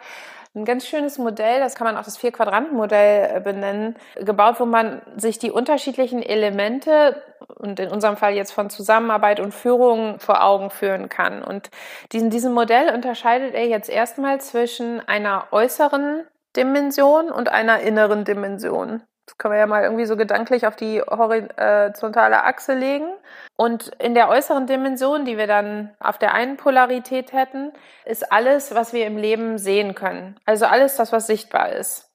ein 0.58 0.66
ganz 0.66 0.86
schönes 0.86 1.18
Modell, 1.18 1.60
das 1.60 1.76
kann 1.76 1.86
man 1.86 1.98
auch 1.98 2.04
das 2.04 2.18
Vier-Quadranten-Modell 2.18 3.38
äh, 3.38 3.40
benennen, 3.40 3.96
gebaut, 4.16 4.60
wo 4.60 4.66
man 4.66 5.02
sich 5.16 5.40
die 5.40 5.52
unterschiedlichen 5.52 6.22
Elemente 6.22 7.22
und 7.56 7.80
in 7.80 7.90
unserem 7.90 8.18
Fall 8.18 8.34
jetzt 8.34 8.52
von 8.52 8.70
Zusammenarbeit 8.70 9.40
und 9.40 9.54
Führung 9.54 10.20
vor 10.20 10.44
Augen 10.44 10.70
führen 10.70 11.10
kann. 11.10 11.44
Und 11.44 11.70
diesen, 12.12 12.30
diesem 12.30 12.54
Modell 12.54 12.94
unterscheidet 12.94 13.54
er 13.54 13.68
jetzt 13.68 13.90
erstmal 13.90 14.42
zwischen 14.42 15.00
einer 15.08 15.48
äußeren 15.52 16.24
Dimension 16.56 17.32
und 17.32 17.50
einer 17.50 17.80
inneren 17.80 18.26
Dimension. 18.26 19.04
Das 19.28 19.38
können 19.38 19.54
wir 19.54 19.60
ja 19.60 19.68
mal 19.68 19.84
irgendwie 19.84 20.06
so 20.06 20.16
gedanklich 20.16 20.66
auf 20.66 20.78
die 20.78 21.02
horizontale 21.02 22.46
Achse 22.46 22.74
legen. 22.74 23.10
Und 23.58 23.90
in 24.00 24.14
der 24.14 24.30
äußeren 24.30 24.68
Dimension, 24.68 25.26
die 25.26 25.38
wir 25.38 25.48
dann 25.48 25.94
auf 26.00 26.18
der 26.18 26.34
einen 26.34 26.56
Polarität 26.56 27.34
hätten, 27.34 27.74
ist 28.06 28.32
alles, 28.32 28.74
was 28.74 28.94
wir 28.94 29.06
im 29.06 29.18
Leben 29.18 29.58
sehen 29.58 29.96
können. 29.96 30.40
Also 30.46 30.66
alles 30.66 30.96
das, 30.96 31.12
was 31.12 31.28
sichtbar 31.28 31.74
ist. 31.74 32.10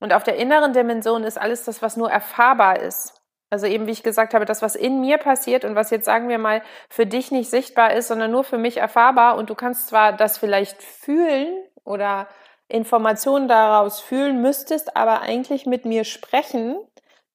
Und 0.00 0.12
auf 0.12 0.24
der 0.24 0.36
inneren 0.36 0.72
Dimension 0.72 1.22
ist 1.22 1.40
alles 1.40 1.64
das, 1.64 1.82
was 1.82 1.96
nur 1.96 2.10
erfahrbar 2.10 2.80
ist. 2.80 3.22
Also 3.48 3.66
eben, 3.66 3.86
wie 3.86 3.92
ich 3.92 4.02
gesagt 4.02 4.34
habe, 4.34 4.44
das, 4.44 4.60
was 4.60 4.74
in 4.74 5.00
mir 5.00 5.18
passiert 5.18 5.64
und 5.64 5.76
was 5.76 5.90
jetzt, 5.90 6.04
sagen 6.04 6.28
wir 6.28 6.38
mal, 6.38 6.62
für 6.88 7.06
dich 7.06 7.30
nicht 7.30 7.48
sichtbar 7.48 7.92
ist, 7.92 8.08
sondern 8.08 8.32
nur 8.32 8.42
für 8.42 8.58
mich 8.58 8.78
erfahrbar. 8.78 9.36
Und 9.36 9.50
du 9.50 9.54
kannst 9.54 9.86
zwar 9.86 10.12
das 10.12 10.36
vielleicht 10.36 10.82
fühlen 10.82 11.62
oder 11.84 12.26
Informationen 12.68 13.48
daraus 13.48 14.00
fühlen 14.00 14.40
müsstest, 14.40 14.96
aber 14.96 15.20
eigentlich 15.20 15.66
mit 15.66 15.84
mir 15.84 16.04
sprechen, 16.04 16.76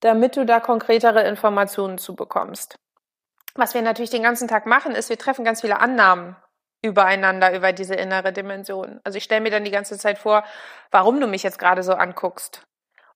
damit 0.00 0.36
du 0.36 0.44
da 0.44 0.60
konkretere 0.60 1.22
Informationen 1.22 1.98
zu 1.98 2.14
bekommst. 2.14 2.76
Was 3.54 3.74
wir 3.74 3.82
natürlich 3.82 4.10
den 4.10 4.22
ganzen 4.22 4.48
Tag 4.48 4.66
machen, 4.66 4.94
ist, 4.94 5.10
wir 5.10 5.18
treffen 5.18 5.44
ganz 5.44 5.60
viele 5.60 5.80
Annahmen 5.80 6.36
übereinander, 6.82 7.54
über 7.54 7.72
diese 7.72 7.94
innere 7.94 8.32
Dimension. 8.32 9.00
Also 9.04 9.18
ich 9.18 9.24
stelle 9.24 9.40
mir 9.40 9.50
dann 9.50 9.64
die 9.64 9.70
ganze 9.70 9.98
Zeit 9.98 10.18
vor, 10.18 10.44
warum 10.90 11.20
du 11.20 11.26
mich 11.26 11.42
jetzt 11.42 11.58
gerade 11.58 11.82
so 11.82 11.92
anguckst 11.92 12.66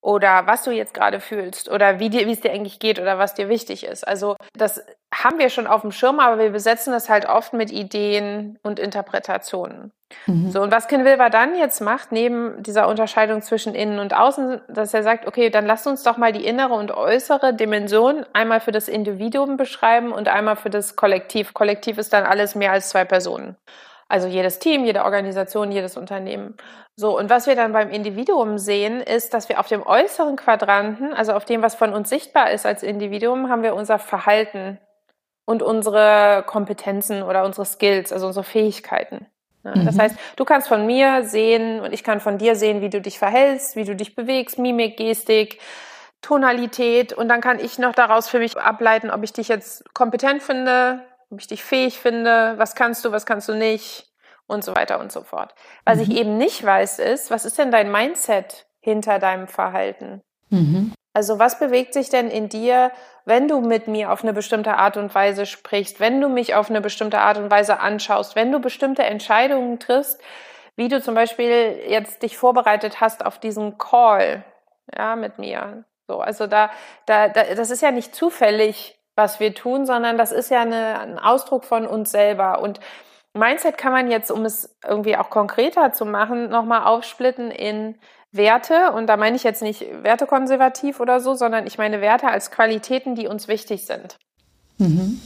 oder 0.01 0.47
was 0.47 0.63
du 0.63 0.71
jetzt 0.71 0.95
gerade 0.95 1.21
fühlst 1.21 1.69
oder 1.69 1.99
wie, 1.99 2.09
dir, 2.09 2.27
wie 2.27 2.33
es 2.33 2.41
dir 2.41 2.53
eigentlich 2.53 2.79
geht 2.79 3.01
oder 3.01 3.19
was 3.19 3.35
dir 3.35 3.49
wichtig 3.49 3.85
ist. 3.85 4.07
Also 4.07 4.37
das 4.57 4.85
haben 5.13 5.39
wir 5.39 5.51
schon 5.51 5.67
auf 5.67 5.81
dem 5.81 5.91
Schirm, 5.91 6.21
aber 6.21 6.39
wir 6.39 6.51
besetzen 6.51 6.93
das 6.93 7.09
halt 7.09 7.27
oft 7.27 7.53
mit 7.55 7.73
Ideen 7.73 8.59
und 8.63 8.79
Interpretationen. 8.79 9.93
Mhm. 10.27 10.51
So, 10.51 10.63
und 10.63 10.73
was 10.73 10.89
Ken 10.89 11.05
Wilber 11.05 11.31
dann 11.31 11.57
jetzt 11.57 11.81
macht, 11.81 12.13
neben 12.13 12.63
dieser 12.63 12.89
Unterscheidung 12.89 13.43
zwischen 13.43 13.75
innen 13.75 13.99
und 13.99 14.15
außen, 14.15 14.61
dass 14.69 14.95
er 14.95 15.03
sagt, 15.03 15.27
okay, 15.27 15.51
dann 15.51 15.67
lasst 15.67 15.87
uns 15.87 16.03
doch 16.03 16.17
mal 16.17 16.33
die 16.33 16.45
innere 16.45 16.75
und 16.75 16.93
äußere 16.93 17.55
Dimension 17.55 18.25
einmal 18.33 18.61
für 18.61 18.73
das 18.73 18.89
Individuum 18.89 19.57
beschreiben 19.57 20.13
und 20.13 20.29
einmal 20.29 20.57
für 20.57 20.71
das 20.71 20.97
Kollektiv. 20.97 21.55
Kollektiv 21.55 21.99
ist 21.99 22.13
dann 22.13 22.25
alles 22.25 22.55
mehr 22.55 22.73
als 22.73 22.89
zwei 22.89 23.05
Personen. 23.05 23.57
Also 24.09 24.29
jedes 24.29 24.61
Team, 24.61 24.85
jede 24.85 25.05
Organisation, 25.05 25.73
jedes 25.73 25.97
Unternehmen. 25.97 26.57
So, 26.95 27.19
und 27.19 27.29
was 27.29 27.49
wir 27.49 27.57
dann 27.57 27.73
beim 27.73 27.91
Individuum 27.91 28.59
sehen, 28.59 29.01
ist, 29.01 29.35
dass 29.35 29.49
wir 29.49 29.59
auf 29.59 29.67
dem 29.67 29.83
äußeren 29.85 30.37
Quadranten, 30.37 31.13
also 31.13 31.33
auf 31.33 31.45
dem, 31.45 31.61
was 31.63 31.75
von 31.75 31.93
uns 31.93 32.09
sichtbar 32.09 32.53
ist 32.53 32.65
als 32.65 32.85
Individuum, 32.85 33.51
haben 33.51 33.65
wir 33.65 33.75
unser 33.75 33.99
Verhalten 33.99 34.79
und 35.45 35.63
unsere 35.63 36.45
Kompetenzen 36.47 37.25
oder 37.25 37.45
unsere 37.45 37.67
Skills, 37.67 38.13
also 38.13 38.29
unsere 38.29 38.45
Fähigkeiten. 38.45 39.27
Mhm. 39.75 39.87
Das 39.87 39.99
heißt, 39.99 40.17
du 40.37 40.45
kannst 40.45 40.69
von 40.69 40.87
mir 40.87 41.25
sehen 41.25 41.81
und 41.81 41.93
ich 41.93 42.05
kann 42.05 42.21
von 42.21 42.39
dir 42.39 42.57
sehen, 42.57 42.81
wie 42.81 42.91
du 42.91 43.01
dich 43.01 43.19
verhältst, 43.19 43.77
wie 43.77 43.85
du 43.85 43.97
dich 43.97 44.15
bewegst, 44.15 44.59
Mimik, 44.59 44.97
Gestik, 44.97 45.59
Tonalität 46.23 47.13
und 47.13 47.29
dann 47.29 47.41
kann 47.41 47.59
ich 47.59 47.79
noch 47.79 47.93
daraus 47.93 48.29
für 48.29 48.39
mich 48.39 48.57
ableiten, 48.59 49.11
ob 49.11 49.23
ich 49.23 49.33
dich 49.33 49.49
jetzt 49.49 49.93
kompetent 49.95 50.43
finde, 50.43 51.05
ob 51.31 51.41
ich 51.41 51.47
dich 51.47 51.63
fähig 51.63 51.99
finde, 51.99 52.55
was 52.57 52.75
kannst 52.75 53.05
du, 53.05 53.13
was 53.13 53.27
kannst 53.27 53.49
du 53.49 53.55
nicht 53.55 54.13
und 54.47 54.65
so 54.65 54.75
weiter 54.75 55.01
und 55.01 55.13
so 55.13 55.23
fort. 55.23 55.55
Was 55.85 55.97
mhm. 55.97 56.03
ich 56.03 56.11
eben 56.17 56.39
nicht 56.39 56.65
weiß, 56.65 56.99
ist, 56.99 57.31
was 57.31 57.45
ist 57.45 57.59
denn 57.59 57.71
dein 57.71 57.91
Mindset 57.91 58.67
hinter 58.81 59.19
deinem 59.19 59.49
Verhalten? 59.49 60.23
Mhm. 60.51 60.93
Also 61.13 61.39
was 61.39 61.59
bewegt 61.59 61.95
sich 61.95 62.11
denn 62.11 62.29
in 62.29 62.49
dir, 62.49 62.93
wenn 63.27 63.49
du 63.49 63.61
mit 63.61 63.89
mir 63.89 64.13
auf 64.13 64.23
eine 64.23 64.33
bestimmte 64.33 64.77
Art 64.79 64.97
und 64.97 65.15
Weise 65.15 65.47
sprichst, 65.47 66.01
wenn 66.01 66.21
du 66.21 66.29
mich 66.29 66.55
auf 66.55 66.71
eine 66.71 66.81
bestimmte 66.81 67.19
Art 67.19 67.37
und 67.37 67.51
Weise 67.51 67.81
anschaust, 67.81 68.37
wenn 68.37 68.53
du 68.53 68.61
bestimmte 68.61 69.03
Entscheidungen 69.03 69.79
triffst, 69.81 70.23
wie 70.77 70.89
du 70.89 71.03
zum 71.03 71.15
Beispiel 71.15 71.81
jetzt 71.89 72.23
dich 72.23 72.39
vorbereitet 72.39 73.01
hast 73.01 73.27
auf 73.27 73.39
diesen 73.39 73.79
Call, 73.79 74.45
ja, 74.97 75.17
mit 75.17 75.39
mir. 75.39 75.85
So, 76.07 76.21
also 76.21 76.47
da, 76.47 76.71
da, 77.07 77.29
da 77.29 77.43
das 77.55 77.71
ist 77.71 77.83
ja 77.83 77.91
nicht 77.91 78.15
zufällig, 78.15 78.97
was 79.17 79.41
wir 79.41 79.55
tun, 79.55 79.87
sondern 79.87 80.19
das 80.19 80.31
ist 80.31 80.51
ja 80.51 80.61
eine, 80.61 81.01
ein 81.01 81.19
Ausdruck 81.19 81.65
von 81.65 81.87
uns 81.87 82.13
selber. 82.13 82.61
Und 82.61 82.79
Mindset 83.33 83.77
kann 83.77 83.93
man 83.93 84.09
jetzt, 84.09 84.31
um 84.31 84.45
es 84.45 84.79
irgendwie 84.87 85.17
auch 85.17 85.31
konkreter 85.31 85.93
zu 85.93 86.05
machen, 86.05 86.49
nochmal 86.49 86.85
aufsplitten 86.85 87.51
in 87.51 87.99
Werte. 88.33 88.93
Und 88.93 89.07
da 89.07 89.17
meine 89.17 89.37
ich 89.37 89.45
jetzt 89.45 89.63
nicht 89.63 89.87
wertekonservativ 90.03 91.01
oder 91.01 91.21
so, 91.21 91.35
sondern 91.35 91.67
ich 91.67 91.79
meine 91.79 92.01
Werte 92.01 92.29
als 92.29 92.51
Qualitäten, 92.51 93.15
die 93.15 93.29
uns 93.29 93.49
wichtig 93.49 93.87
sind. 93.87 94.17
Mhm. 94.79 95.21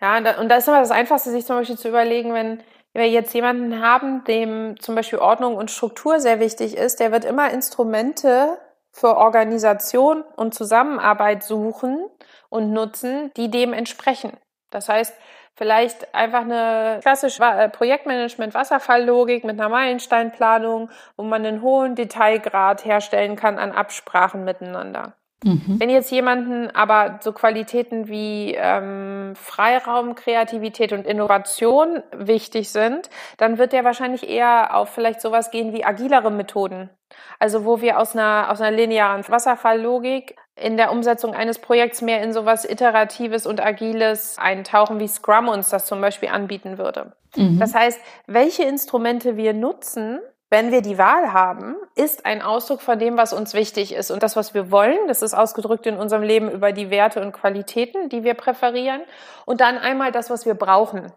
Ja, 0.00 0.16
und 0.16 0.48
da 0.48 0.56
ist 0.56 0.66
immer 0.66 0.80
das 0.80 0.90
Einfachste, 0.90 1.30
sich 1.30 1.46
zum 1.46 1.56
Beispiel 1.56 1.78
zu 1.78 1.88
überlegen, 1.88 2.34
wenn 2.34 2.62
wir 2.92 3.08
jetzt 3.08 3.32
jemanden 3.34 3.80
haben, 3.80 4.24
dem 4.24 4.78
zum 4.80 4.94
Beispiel 4.94 5.18
Ordnung 5.18 5.56
und 5.56 5.70
Struktur 5.70 6.20
sehr 6.20 6.40
wichtig 6.40 6.76
ist, 6.76 7.00
der 7.00 7.12
wird 7.12 7.24
immer 7.24 7.50
Instrumente 7.50 8.58
für 8.90 9.16
Organisation 9.16 10.24
und 10.36 10.54
Zusammenarbeit 10.54 11.42
suchen 11.42 12.04
und 12.50 12.72
nutzen, 12.72 13.30
die 13.36 13.50
dem 13.50 13.72
entsprechen. 13.72 14.32
Das 14.70 14.88
heißt, 14.88 15.14
vielleicht 15.54 16.14
einfach 16.14 16.42
eine 16.42 17.00
klassische 17.02 17.42
äh, 17.42 17.68
Projektmanagement, 17.68 18.54
Wasserfalllogik 18.54 19.44
mit 19.44 19.58
einer 19.58 19.68
Meilensteinplanung, 19.68 20.90
wo 21.16 21.22
man 21.24 21.44
einen 21.44 21.62
hohen 21.62 21.94
Detailgrad 21.94 22.84
herstellen 22.84 23.36
kann 23.36 23.58
an 23.58 23.72
Absprachen 23.72 24.44
miteinander. 24.44 25.14
Mhm. 25.44 25.80
Wenn 25.80 25.90
jetzt 25.90 26.10
jemanden 26.10 26.70
aber 26.70 27.18
so 27.20 27.32
Qualitäten 27.32 28.08
wie 28.08 28.54
ähm, 28.56 29.32
Freiraum, 29.34 30.14
Kreativität 30.14 30.92
und 30.92 31.06
Innovation 31.06 32.02
wichtig 32.16 32.70
sind, 32.70 33.10
dann 33.38 33.58
wird 33.58 33.72
der 33.72 33.84
wahrscheinlich 33.84 34.28
eher 34.28 34.74
auf 34.76 34.90
vielleicht 34.90 35.20
sowas 35.20 35.50
gehen 35.50 35.72
wie 35.72 35.84
agilere 35.84 36.30
Methoden. 36.30 36.90
Also 37.38 37.64
wo 37.64 37.80
wir 37.80 37.98
aus 37.98 38.14
einer, 38.14 38.48
aus 38.50 38.60
einer 38.60 38.76
linearen 38.76 39.28
Wasserfalllogik 39.28 40.36
in 40.56 40.76
der 40.76 40.92
Umsetzung 40.92 41.34
eines 41.34 41.58
Projekts 41.58 42.02
mehr 42.02 42.22
in 42.22 42.32
sowas 42.32 42.64
Iteratives 42.64 43.46
und 43.46 43.64
Agiles 43.64 44.38
eintauchen, 44.38 45.00
wie 45.00 45.08
Scrum 45.08 45.48
uns 45.48 45.70
das 45.70 45.86
zum 45.86 46.00
Beispiel 46.00 46.28
anbieten 46.28 46.78
würde. 46.78 47.12
Mhm. 47.36 47.58
Das 47.58 47.74
heißt, 47.74 47.98
welche 48.26 48.64
Instrumente 48.64 49.36
wir 49.36 49.54
nutzen, 49.54 50.20
wenn 50.50 50.70
wir 50.70 50.82
die 50.82 50.98
Wahl 50.98 51.32
haben, 51.32 51.76
ist 51.94 52.26
ein 52.26 52.42
Ausdruck 52.42 52.82
von 52.82 52.98
dem, 52.98 53.16
was 53.16 53.32
uns 53.32 53.54
wichtig 53.54 53.94
ist. 53.94 54.10
Und 54.10 54.22
das, 54.22 54.36
was 54.36 54.52
wir 54.52 54.70
wollen, 54.70 54.98
das 55.08 55.22
ist 55.22 55.32
ausgedrückt 55.32 55.86
in 55.86 55.96
unserem 55.96 56.22
Leben 56.22 56.50
über 56.50 56.72
die 56.72 56.90
Werte 56.90 57.22
und 57.22 57.32
Qualitäten, 57.32 58.10
die 58.10 58.22
wir 58.22 58.34
präferieren. 58.34 59.00
Und 59.46 59.62
dann 59.62 59.78
einmal 59.78 60.12
das, 60.12 60.28
was 60.28 60.44
wir 60.44 60.52
brauchen. 60.52 61.10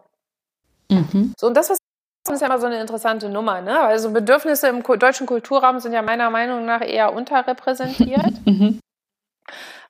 Mhm. 0.90 1.34
So, 1.36 1.48
und 1.48 1.54
das, 1.54 1.68
was 1.68 1.78
ist 2.32 2.40
ja 2.40 2.46
immer 2.46 2.58
so 2.58 2.66
eine 2.66 2.80
interessante 2.80 3.28
Nummer. 3.28 3.60
Ne? 3.60 3.78
Also 3.78 4.10
Bedürfnisse 4.10 4.68
im 4.68 4.82
deutschen 4.82 5.26
Kulturraum 5.26 5.80
sind 5.80 5.92
ja 5.92 6.00
meiner 6.00 6.30
Meinung 6.30 6.64
nach 6.64 6.80
eher 6.80 7.12
unterrepräsentiert. 7.12 8.32
Mhm. 8.46 8.78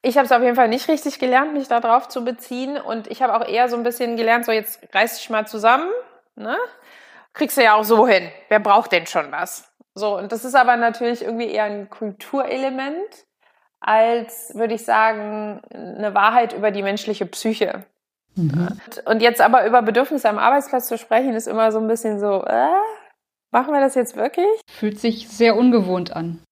Ich 0.03 0.17
habe 0.17 0.27
es 0.27 0.33
auf 0.33 0.43
jeden 0.43 0.57
Fall 0.57 0.69
nicht 0.69 0.89
richtig 0.89 1.19
gelernt, 1.19 1.53
mich 1.53 1.69
darauf 1.69 2.09
zu 2.09 2.25
beziehen. 2.25 2.79
Und 2.79 3.09
ich 3.09 3.23
habe 3.23 3.35
auch 3.35 3.47
eher 3.47 3.69
so 3.69 3.77
ein 3.77 3.83
bisschen 3.83 4.17
gelernt, 4.17 4.45
so 4.45 4.53
jetzt 4.53 4.81
reiß 4.95 5.19
dich 5.19 5.31
mal 5.31 5.47
zusammen. 5.47 5.91
Ne? 6.37 6.57
kriegst 7.37 7.57
du 7.57 7.63
ja 7.63 7.75
auch 7.75 7.85
so 7.85 8.09
hin. 8.09 8.31
Wer 8.49 8.59
braucht 8.59 8.93
denn 8.93 9.07
schon 9.07 9.31
was? 9.31 9.71
So, 9.95 10.19
und 10.19 10.33
das 10.33 10.45
ist 10.45 10.55
aber 10.55 10.77
natürlich 10.77 11.23
irgendwie 11.23 11.51
eher 11.51 11.65
ein 11.65 11.89
Kulturelement 11.89 13.27
als, 13.81 14.53
würde 14.55 14.75
ich 14.75 14.85
sagen, 14.85 15.61
eine 15.71 16.15
Wahrheit 16.15 16.55
über 16.55 16.71
die 16.71 16.83
menschliche 16.83 17.27
Psyche. 17.27 17.85
Mhm. 18.35 18.69
Und 19.05 19.23
jetzt 19.23 19.41
aber 19.41 19.67
über 19.67 19.83
Bedürfnisse 19.83 20.29
am 20.29 20.39
Arbeitsplatz 20.39 20.89
zu 20.89 20.99
sprechen, 20.99 21.35
ist 21.35 21.47
immer 21.47 21.71
so 21.73 21.79
ein 21.79 21.87
bisschen 21.87 22.19
so, 22.19 22.43
äh, 22.45 22.69
machen 23.53 23.73
wir 23.73 23.81
das 23.81 23.95
jetzt 23.95 24.17
wirklich? 24.17 24.49
Fühlt 24.71 24.99
sich 24.99 25.29
sehr 25.29 25.57
ungewohnt 25.57 26.15
an. 26.15 26.43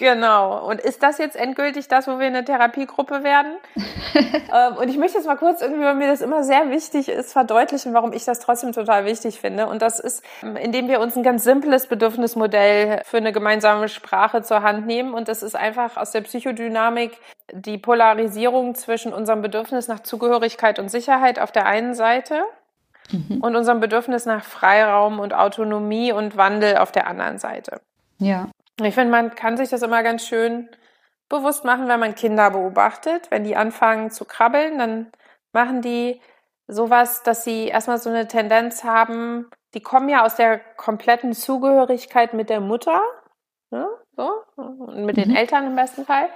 Genau. 0.00 0.66
Und 0.66 0.80
ist 0.80 1.02
das 1.02 1.18
jetzt 1.18 1.36
endgültig 1.36 1.86
das, 1.86 2.08
wo 2.08 2.18
wir 2.18 2.26
eine 2.26 2.42
Therapiegruppe 2.42 3.22
werden? 3.22 3.52
ähm, 4.14 4.76
und 4.78 4.88
ich 4.88 4.96
möchte 4.96 5.18
jetzt 5.18 5.26
mal 5.26 5.36
kurz 5.36 5.60
irgendwie, 5.60 5.84
weil 5.84 5.94
mir 5.94 6.08
das 6.08 6.22
immer 6.22 6.42
sehr 6.42 6.70
wichtig 6.70 7.10
ist, 7.10 7.34
verdeutlichen, 7.34 7.92
warum 7.92 8.14
ich 8.14 8.24
das 8.24 8.40
trotzdem 8.40 8.72
total 8.72 9.04
wichtig 9.04 9.38
finde. 9.38 9.66
Und 9.66 9.82
das 9.82 10.00
ist, 10.00 10.24
ähm, 10.42 10.56
indem 10.56 10.88
wir 10.88 11.00
uns 11.00 11.16
ein 11.16 11.22
ganz 11.22 11.44
simples 11.44 11.86
Bedürfnismodell 11.86 13.02
für 13.04 13.18
eine 13.18 13.30
gemeinsame 13.30 13.90
Sprache 13.90 14.40
zur 14.42 14.62
Hand 14.62 14.86
nehmen. 14.86 15.12
Und 15.12 15.28
das 15.28 15.42
ist 15.42 15.54
einfach 15.54 15.98
aus 15.98 16.12
der 16.12 16.22
Psychodynamik 16.22 17.18
die 17.52 17.76
Polarisierung 17.76 18.74
zwischen 18.76 19.12
unserem 19.12 19.42
Bedürfnis 19.42 19.86
nach 19.86 20.00
Zugehörigkeit 20.00 20.78
und 20.78 20.88
Sicherheit 20.88 21.38
auf 21.38 21.52
der 21.52 21.66
einen 21.66 21.92
Seite 21.92 22.44
mhm. 23.12 23.42
und 23.42 23.54
unserem 23.54 23.80
Bedürfnis 23.80 24.24
nach 24.24 24.44
Freiraum 24.44 25.20
und 25.20 25.34
Autonomie 25.34 26.10
und 26.10 26.38
Wandel 26.38 26.78
auf 26.78 26.90
der 26.90 27.06
anderen 27.06 27.38
Seite. 27.38 27.82
Ja. 28.16 28.48
Ich 28.84 28.94
finde, 28.94 29.10
man 29.10 29.34
kann 29.34 29.56
sich 29.56 29.68
das 29.68 29.82
immer 29.82 30.02
ganz 30.02 30.26
schön 30.26 30.68
bewusst 31.28 31.64
machen, 31.64 31.88
wenn 31.88 32.00
man 32.00 32.14
Kinder 32.14 32.50
beobachtet. 32.50 33.30
Wenn 33.30 33.44
die 33.44 33.56
anfangen 33.56 34.10
zu 34.10 34.24
krabbeln, 34.24 34.78
dann 34.78 35.12
machen 35.52 35.82
die 35.82 36.20
sowas, 36.66 37.22
dass 37.22 37.44
sie 37.44 37.68
erstmal 37.68 37.98
so 37.98 38.10
eine 38.10 38.28
Tendenz 38.28 38.84
haben, 38.84 39.50
die 39.74 39.82
kommen 39.82 40.08
ja 40.08 40.24
aus 40.24 40.36
der 40.36 40.58
kompletten 40.58 41.32
Zugehörigkeit 41.32 42.34
mit 42.34 42.50
der 42.50 42.60
Mutter, 42.60 43.02
ne? 43.70 43.88
so, 44.16 44.30
und 44.56 45.04
mit 45.04 45.16
mhm. 45.16 45.22
den 45.22 45.36
Eltern 45.36 45.66
im 45.66 45.76
besten 45.76 46.04
Fall. 46.04 46.28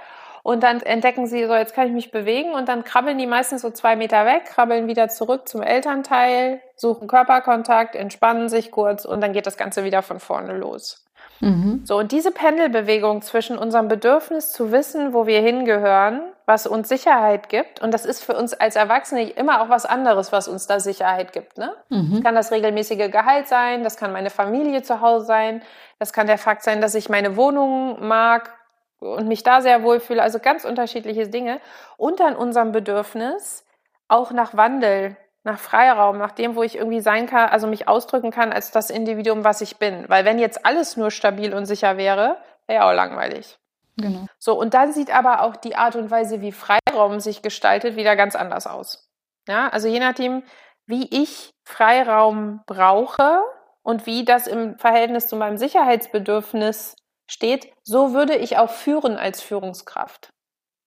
Und 0.43 0.61
dann 0.61 0.79
entdecken 0.81 1.25
sie 1.25 1.45
so, 1.45 1.55
jetzt 1.55 1.73
kann 1.73 1.87
ich 1.87 1.93
mich 1.93 2.11
bewegen 2.11 2.53
und 2.53 2.69
dann 2.69 2.83
krabbeln 2.83 3.17
die 3.17 3.25
meistens 3.25 3.63
so 3.63 3.71
zwei 3.71 3.95
Meter 3.95 4.25
weg, 4.25 4.45
krabbeln 4.45 4.87
wieder 4.87 5.09
zurück 5.09 5.47
zum 5.47 5.63
Elternteil, 5.63 6.61
suchen 6.75 7.07
Körperkontakt, 7.07 7.95
entspannen 7.95 8.47
sich 8.47 8.71
kurz 8.71 9.05
und 9.05 9.21
dann 9.21 9.33
geht 9.33 9.47
das 9.47 9.57
Ganze 9.57 9.83
wieder 9.83 10.03
von 10.03 10.19
vorne 10.19 10.55
los. 10.55 11.04
Mhm. 11.39 11.81
So, 11.85 11.97
und 11.97 12.11
diese 12.11 12.31
Pendelbewegung 12.31 13.21
zwischen 13.21 13.57
unserem 13.57 13.87
Bedürfnis 13.87 14.51
zu 14.51 14.71
wissen, 14.71 15.13
wo 15.13 15.27
wir 15.27 15.41
hingehören, 15.41 16.21
was 16.45 16.67
uns 16.67 16.89
Sicherheit 16.89 17.49
gibt, 17.49 17.81
und 17.81 17.93
das 17.93 18.05
ist 18.05 18.23
für 18.23 18.35
uns 18.35 18.53
als 18.53 18.75
Erwachsene 18.75 19.29
immer 19.29 19.61
auch 19.61 19.69
was 19.69 19.85
anderes, 19.85 20.31
was 20.31 20.47
uns 20.47 20.67
da 20.67 20.79
Sicherheit 20.79 21.33
gibt. 21.33 21.57
Ne? 21.57 21.73
Mhm. 21.89 22.11
Das 22.13 22.23
kann 22.23 22.35
das 22.35 22.51
regelmäßige 22.51 23.11
Gehalt 23.11 23.47
sein, 23.47 23.83
das 23.83 23.97
kann 23.97 24.13
meine 24.13 24.29
Familie 24.29 24.83
zu 24.83 25.01
Hause 25.01 25.25
sein, 25.25 25.61
das 25.99 26.13
kann 26.13 26.27
der 26.27 26.37
Fakt 26.37 26.63
sein, 26.63 26.81
dass 26.81 26.95
ich 26.95 27.09
meine 27.09 27.35
Wohnung 27.35 28.07
mag 28.07 28.51
und 28.99 29.27
mich 29.27 29.43
da 29.43 29.61
sehr 29.61 29.83
wohlfühle, 29.83 30.21
also 30.21 30.39
ganz 30.39 30.65
unterschiedliche 30.65 31.27
Dinge. 31.27 31.59
Und 31.97 32.19
dann 32.19 32.35
unserem 32.35 32.71
Bedürfnis 32.71 33.65
auch 34.07 34.31
nach 34.31 34.55
Wandel, 34.55 35.17
nach 35.45 35.59
Freiraum, 35.59 36.17
nach 36.17 36.31
dem, 36.31 36.55
wo 36.55 36.63
ich 36.63 36.75
irgendwie 36.75 37.01
sein 37.01 37.27
kann, 37.27 37.49
also 37.49 37.67
mich 37.67 37.87
ausdrücken 37.87 38.31
kann 38.31 38.51
als 38.51 38.71
das 38.71 38.89
Individuum, 38.89 39.43
was 39.43 39.61
ich 39.61 39.77
bin. 39.77 40.05
Weil 40.09 40.25
wenn 40.25 40.39
jetzt 40.39 40.65
alles 40.65 40.97
nur 40.97 41.11
stabil 41.11 41.53
und 41.53 41.67
sicher 41.67 41.97
wäre, 41.97 42.37
wäre 42.65 42.81
ja 42.81 42.89
auch 42.89 42.95
langweilig. 42.95 43.57
Genau. 43.97 44.25
So, 44.39 44.59
und 44.59 44.73
dann 44.73 44.91
sieht 44.91 45.13
aber 45.15 45.43
auch 45.43 45.55
die 45.55 45.75
Art 45.75 45.95
und 45.95 46.09
Weise, 46.09 46.41
wie 46.41 46.51
Freiraum 46.51 47.19
sich 47.19 47.43
gestaltet, 47.43 47.95
wieder 47.95 48.15
ganz 48.15 48.35
anders 48.35 48.65
aus. 48.65 49.07
Ja, 49.47 49.69
also 49.69 49.87
je 49.87 49.99
nachdem, 49.99 50.43
wie 50.87 51.07
ich 51.11 51.53
Freiraum 51.63 52.61
brauche 52.65 53.41
und 53.83 54.07
wie 54.07 54.25
das 54.25 54.47
im 54.47 54.79
Verhältnis 54.79 55.27
zu 55.27 55.35
meinem 55.35 55.57
Sicherheitsbedürfnis 55.57 56.95
steht, 57.27 57.71
so 57.83 58.13
würde 58.13 58.35
ich 58.35 58.57
auch 58.57 58.71
führen 58.71 59.17
als 59.17 59.41
Führungskraft. 59.41 60.29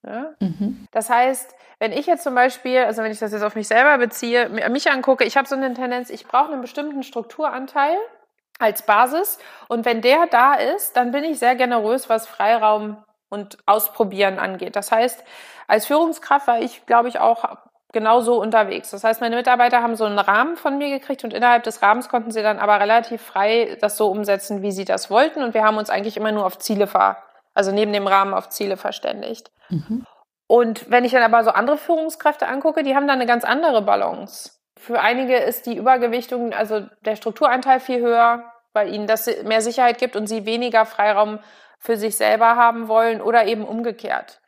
Ja? 0.09 0.31
Mhm. 0.41 0.87
Das 0.91 1.11
heißt, 1.11 1.55
wenn 1.79 1.93
ich 1.93 2.07
jetzt 2.07 2.25
zum 2.25 2.35
Beispiel, 2.35 2.79
also 2.79 3.03
wenn 3.03 3.13
ich 3.13 3.19
das 3.19 3.33
jetzt 3.33 3.43
auf 3.43 3.55
mich 3.55 3.69
selber 3.69 3.99
beziehe, 3.99 4.49
mich 4.49 4.91
angucke, 4.91 5.25
ich 5.25 5.37
habe 5.37 5.47
so 5.47 5.55
eine 5.55 5.73
Tendenz, 5.75 6.11
ich 6.11 6.27
brauche 6.27 6.53
einen 6.53 6.63
bestimmten 6.63 7.03
Strukturanteil 7.03 7.97
als 8.59 8.83
Basis 8.83 9.39
und 9.69 9.85
wenn 9.85 10.01
der 10.01 10.27
da 10.27 10.55
ist, 10.55 10.97
dann 10.97 11.13
bin 11.13 11.25
ich 11.25 11.39
sehr 11.39 11.55
generös, 11.55 12.09
was 12.09 12.27
Freiraum 12.27 12.97
und 13.29 13.59
Ausprobieren 13.67 14.39
angeht. 14.39 14.75
Das 14.75 14.91
heißt, 14.91 15.23
als 15.69 15.87
Führungskraft 15.87 16.47
war 16.49 16.61
ich, 16.61 16.87
glaube 16.87 17.09
ich, 17.09 17.21
auch 17.21 17.59
genauso 17.93 18.41
unterwegs. 18.41 18.91
Das 18.91 19.05
heißt, 19.05 19.21
meine 19.21 19.37
Mitarbeiter 19.37 19.83
haben 19.83 19.97
so 19.97 20.05
einen 20.05 20.19
Rahmen 20.19 20.57
von 20.57 20.79
mir 20.79 20.91
gekriegt 20.91 21.25
und 21.25 21.33
innerhalb 21.33 21.63
des 21.63 21.81
Rahmens 21.83 22.09
konnten 22.09 22.31
sie 22.31 22.43
dann 22.43 22.59
aber 22.59 22.81
relativ 22.81 23.23
frei 23.23 23.77
das 23.81 23.97
so 23.97 24.09
umsetzen, 24.09 24.63
wie 24.63 24.73
sie 24.73 24.85
das 24.85 25.11
wollten 25.11 25.43
und 25.43 25.55
wir 25.55 25.65
haben 25.65 25.79
uns 25.79 25.91
eigentlich 25.91 26.17
immer 26.17 26.33
nur 26.33 26.45
auf 26.45 26.59
Ziele 26.59 26.87
ver, 26.87 27.19
also 27.59 27.73
neben 27.73 27.93
dem 27.93 28.07
Rahmen 28.07 28.35
auf 28.35 28.51
Ziele 28.51 28.77
verständigt. 28.77 29.51
Mhm. 29.69 30.07
Und 30.47 30.89
wenn 30.91 31.05
ich 31.05 31.11
dann 31.11 31.25
aber 31.25 31.43
so 31.43 31.51
andere 31.51 31.77
Führungskräfte 31.77 32.47
angucke, 32.47 32.85
die 32.85 32.95
haben 32.95 33.09
dann 33.09 33.17
eine 33.17 33.27
ganz 33.27 33.43
andere 33.45 33.83
Balance. 33.83 34.53
Für 34.79 35.01
einige 35.01 35.37
ist 35.37 35.67
die 35.67 35.77
Übergewichtung, 35.77 36.53
also 36.53 36.87
der 37.05 37.17
Strukturanteil 37.17 37.81
viel 37.81 38.01
höher, 38.01 38.45
weil 38.73 38.95
ihnen 38.95 39.09
das 39.09 39.29
mehr 39.43 39.61
Sicherheit 39.61 39.99
gibt 39.99 40.15
und 40.15 40.29
sie 40.29 40.47
weniger 40.47 40.87
Freiraum 40.87 41.41
für 41.81 41.97
sich 41.97 42.17
selber 42.17 42.55
haben 42.55 42.87
wollen 42.87 43.21
oder 43.21 43.47
eben 43.47 43.65
umgekehrt. 43.65 44.41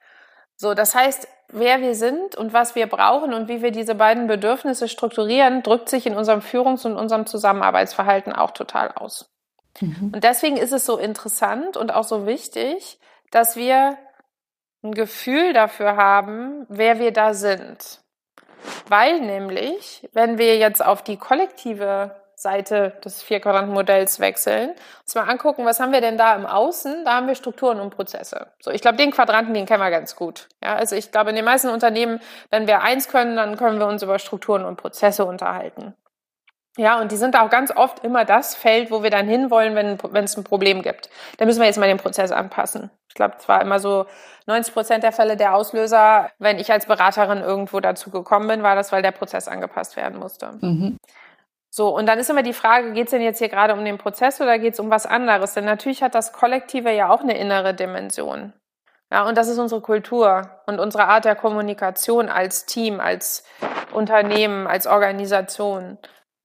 So, 0.54 0.74
das 0.74 0.94
heißt, 0.94 1.26
wer 1.48 1.80
wir 1.80 1.96
sind 1.96 2.36
und 2.36 2.52
was 2.52 2.76
wir 2.76 2.86
brauchen 2.86 3.34
und 3.34 3.48
wie 3.48 3.60
wir 3.60 3.72
diese 3.72 3.96
beiden 3.96 4.28
Bedürfnisse 4.28 4.86
strukturieren, 4.86 5.64
drückt 5.64 5.88
sich 5.88 6.06
in 6.06 6.16
unserem 6.16 6.42
Führungs- 6.42 6.86
und 6.86 6.96
unserem 6.96 7.26
Zusammenarbeitsverhalten 7.26 8.32
auch 8.32 8.52
total 8.52 8.92
aus. 8.92 9.28
Mhm. 9.80 10.12
Und 10.14 10.24
deswegen 10.24 10.56
ist 10.56 10.72
es 10.72 10.84
so 10.84 10.98
interessant 10.98 11.76
und 11.76 11.92
auch 11.92 12.04
so 12.04 12.26
wichtig, 12.26 12.98
dass 13.30 13.56
wir 13.56 13.96
ein 14.82 14.92
Gefühl 14.92 15.52
dafür 15.52 15.96
haben, 15.96 16.66
wer 16.68 16.98
wir 16.98 17.12
da 17.12 17.34
sind. 17.34 18.00
Weil 18.88 19.20
nämlich, 19.20 20.08
wenn 20.12 20.38
wir 20.38 20.58
jetzt 20.58 20.84
auf 20.84 21.02
die 21.02 21.16
kollektive 21.16 22.16
Seite 22.34 22.94
des 23.04 23.22
Vier-Quadranten-Modells 23.22 24.18
wechseln, 24.18 24.70
uns 25.02 25.14
mal 25.14 25.28
angucken, 25.28 25.66
was 25.66 25.78
haben 25.78 25.92
wir 25.92 26.00
denn 26.00 26.16
da 26.16 26.34
im 26.34 26.46
Außen? 26.46 27.04
Da 27.04 27.16
haben 27.16 27.26
wir 27.26 27.34
Strukturen 27.34 27.80
und 27.80 27.90
Prozesse. 27.94 28.46
So, 28.60 28.70
ich 28.70 28.80
glaube, 28.80 28.96
den 28.96 29.10
Quadranten, 29.10 29.52
den 29.52 29.66
kennen 29.66 29.82
wir 29.82 29.90
ganz 29.90 30.16
gut. 30.16 30.48
Ja, 30.62 30.74
also 30.74 30.96
ich 30.96 31.12
glaube, 31.12 31.30
in 31.30 31.36
den 31.36 31.44
meisten 31.44 31.68
Unternehmen, 31.68 32.20
wenn 32.48 32.66
wir 32.66 32.80
eins 32.80 33.08
können, 33.08 33.36
dann 33.36 33.56
können 33.56 33.78
wir 33.78 33.86
uns 33.86 34.02
über 34.02 34.18
Strukturen 34.18 34.64
und 34.64 34.76
Prozesse 34.76 35.26
unterhalten. 35.26 35.94
Ja, 36.76 37.00
und 37.00 37.10
die 37.10 37.16
sind 37.16 37.36
auch 37.36 37.50
ganz 37.50 37.72
oft 37.74 38.04
immer 38.04 38.24
das 38.24 38.54
Feld, 38.54 38.90
wo 38.90 39.02
wir 39.02 39.10
dann 39.10 39.26
hinwollen, 39.26 39.74
wenn, 39.74 40.24
es 40.24 40.36
ein 40.36 40.44
Problem 40.44 40.82
gibt. 40.82 41.10
Da 41.36 41.44
müssen 41.44 41.58
wir 41.58 41.66
jetzt 41.66 41.78
mal 41.78 41.88
den 41.88 41.98
Prozess 41.98 42.30
anpassen. 42.30 42.90
Ich 43.08 43.14
glaube, 43.14 43.34
es 43.38 43.48
war 43.48 43.60
immer 43.60 43.80
so 43.80 44.06
90 44.46 44.72
Prozent 44.72 45.02
der 45.02 45.12
Fälle 45.12 45.36
der 45.36 45.54
Auslöser, 45.54 46.30
wenn 46.38 46.58
ich 46.58 46.70
als 46.70 46.86
Beraterin 46.86 47.40
irgendwo 47.40 47.80
dazu 47.80 48.10
gekommen 48.10 48.46
bin, 48.46 48.62
war 48.62 48.76
das, 48.76 48.92
weil 48.92 49.02
der 49.02 49.10
Prozess 49.10 49.48
angepasst 49.48 49.96
werden 49.96 50.18
musste. 50.18 50.58
Mhm. 50.60 50.96
So, 51.70 51.94
und 51.94 52.06
dann 52.06 52.18
ist 52.18 52.30
immer 52.30 52.42
die 52.42 52.52
Frage, 52.52 52.92
geht 52.92 53.06
es 53.06 53.10
denn 53.10 53.22
jetzt 53.22 53.38
hier 53.38 53.48
gerade 53.48 53.74
um 53.74 53.84
den 53.84 53.98
Prozess 53.98 54.40
oder 54.40 54.58
geht 54.58 54.74
es 54.74 54.80
um 54.80 54.90
was 54.90 55.06
anderes? 55.06 55.54
Denn 55.54 55.64
natürlich 55.64 56.02
hat 56.02 56.14
das 56.14 56.32
Kollektive 56.32 56.90
ja 56.90 57.10
auch 57.10 57.20
eine 57.20 57.36
innere 57.36 57.74
Dimension. 57.74 58.52
Ja, 59.12 59.26
und 59.26 59.36
das 59.36 59.48
ist 59.48 59.58
unsere 59.58 59.80
Kultur 59.80 60.62
und 60.66 60.78
unsere 60.78 61.06
Art 61.06 61.24
der 61.24 61.34
Kommunikation 61.34 62.28
als 62.28 62.66
Team, 62.66 63.00
als 63.00 63.44
Unternehmen, 63.92 64.66
als 64.66 64.86
Organisation. 64.86 65.98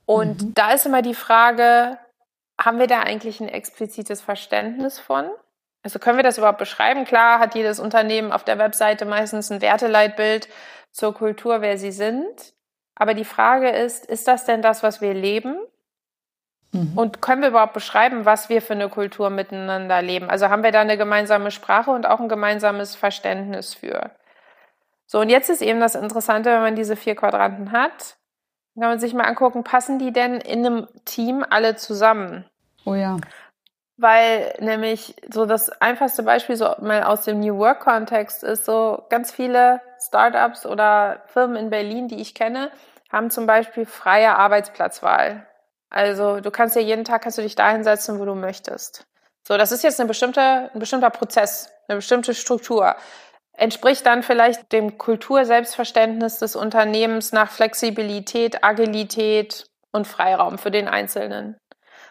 Und 0.06 0.42
mhm. 0.42 0.54
da 0.54 0.72
ist 0.72 0.86
immer 0.86 1.02
die 1.02 1.16
Frage, 1.16 1.98
haben 2.60 2.80
wir 2.80 2.88
da 2.88 3.02
eigentlich 3.02 3.40
ein 3.40 3.50
explizites 3.50 4.22
Verständnis 4.22 5.00
von? 5.00 5.30
Also 5.84 6.00
können 6.00 6.18
wir 6.18 6.24
das 6.24 6.38
überhaupt 6.38 6.58
beschreiben? 6.58 7.06
Klar 7.06 7.40
hat 7.40 7.56
jedes 7.56 7.80
Unternehmen 7.80 8.32
auf 8.32 8.44
der 8.44 8.58
Webseite 8.58 9.06
meistens 9.06 9.52
ein 9.52 9.62
Werteleitbild 9.62 10.48
zur 10.92 11.14
Kultur, 11.14 11.62
wer 11.62 11.78
sie 11.78 11.92
sind. 11.92 12.54
Aber 12.96 13.14
die 13.14 13.26
Frage 13.26 13.70
ist, 13.70 14.06
ist 14.06 14.28
das 14.28 14.46
denn 14.46 14.62
das, 14.62 14.82
was 14.82 15.02
wir 15.02 15.14
leben? 15.14 15.58
Mhm. 16.72 16.98
Und 16.98 17.22
können 17.22 17.42
wir 17.42 17.50
überhaupt 17.50 17.74
beschreiben, 17.74 18.26
was 18.26 18.50
wir 18.50 18.62
für 18.62 18.74
eine 18.74 18.90
Kultur 18.90 19.30
miteinander 19.30 20.02
leben? 20.02 20.30
Also 20.30 20.50
haben 20.50 20.64
wir 20.64 20.72
da 20.72 20.82
eine 20.82 20.98
gemeinsame 20.98 21.52
Sprache 21.52 21.92
und 21.92 22.06
auch 22.06 22.20
ein 22.20 22.30
gemeinsames 22.30 22.96
Verständnis 22.96 23.74
für? 23.74 24.12
So, 25.06 25.20
und 25.20 25.30
jetzt 25.30 25.50
ist 25.50 25.62
eben 25.62 25.80
das 25.80 25.96
Interessante, 25.96 26.52
wenn 26.52 26.62
man 26.62 26.76
diese 26.76 26.96
vier 26.96 27.16
Quadranten 27.16 27.72
hat, 27.72 28.18
kann 28.80 28.90
man 28.90 29.00
sich 29.00 29.14
mal 29.14 29.24
angucken, 29.24 29.64
passen 29.64 30.00
die 30.00 30.12
denn 30.12 30.36
in 30.36 30.66
einem 30.66 30.88
Team 31.06 31.46
alle 31.50 31.76
zusammen? 31.76 32.46
Oh 32.86 32.94
ja. 32.94 33.18
Weil 33.98 34.54
nämlich 34.60 35.16
so 35.32 35.46
das 35.46 35.70
einfachste 35.82 36.24
Beispiel 36.24 36.58
so 36.58 36.76
mal 36.82 37.04
aus 37.04 37.22
dem 37.24 37.40
New 37.40 37.58
Work 37.58 37.80
Kontext 37.80 38.44
ist 38.44 38.66
so 38.66 39.06
ganz 39.10 39.32
viele 39.32 39.80
Startups 40.06 40.66
oder 40.66 41.24
Firmen 41.28 41.56
in 41.56 41.70
Berlin, 41.70 42.10
die 42.10 42.20
ich 42.20 42.36
kenne, 42.36 42.72
haben 43.10 43.30
zum 43.30 43.46
Beispiel 43.46 43.86
freie 43.86 44.36
Arbeitsplatzwahl. 44.36 45.48
Also 45.90 46.42
du 46.42 46.52
kannst 46.52 46.76
ja 46.76 46.82
jeden 46.82 47.06
Tag 47.06 47.22
kannst 47.22 47.38
du 47.38 47.42
dich 47.42 47.56
da 47.56 47.72
hinsetzen, 47.72 48.20
wo 48.20 48.26
du 48.26 48.36
möchtest. 48.36 49.08
So, 49.48 49.58
das 49.58 49.72
ist 49.72 49.84
jetzt 49.84 50.00
eine 50.00 50.08
bestimmte, 50.08 50.42
ein 50.74 50.80
bestimmter 50.80 51.12
Prozess, 51.12 51.72
eine 51.88 51.98
bestimmte 51.98 52.34
Struktur 52.34 52.96
entspricht 53.58 54.06
dann 54.06 54.24
vielleicht 54.24 54.72
dem 54.72 54.98
Kultur-Selbstverständnis 54.98 56.40
des 56.40 56.56
Unternehmens 56.56 57.32
nach 57.32 57.52
Flexibilität, 57.52 58.64
Agilität 58.64 59.66
und 59.92 60.08
Freiraum 60.08 60.58
für 60.58 60.72
den 60.72 60.88
Einzelnen. 60.88 61.58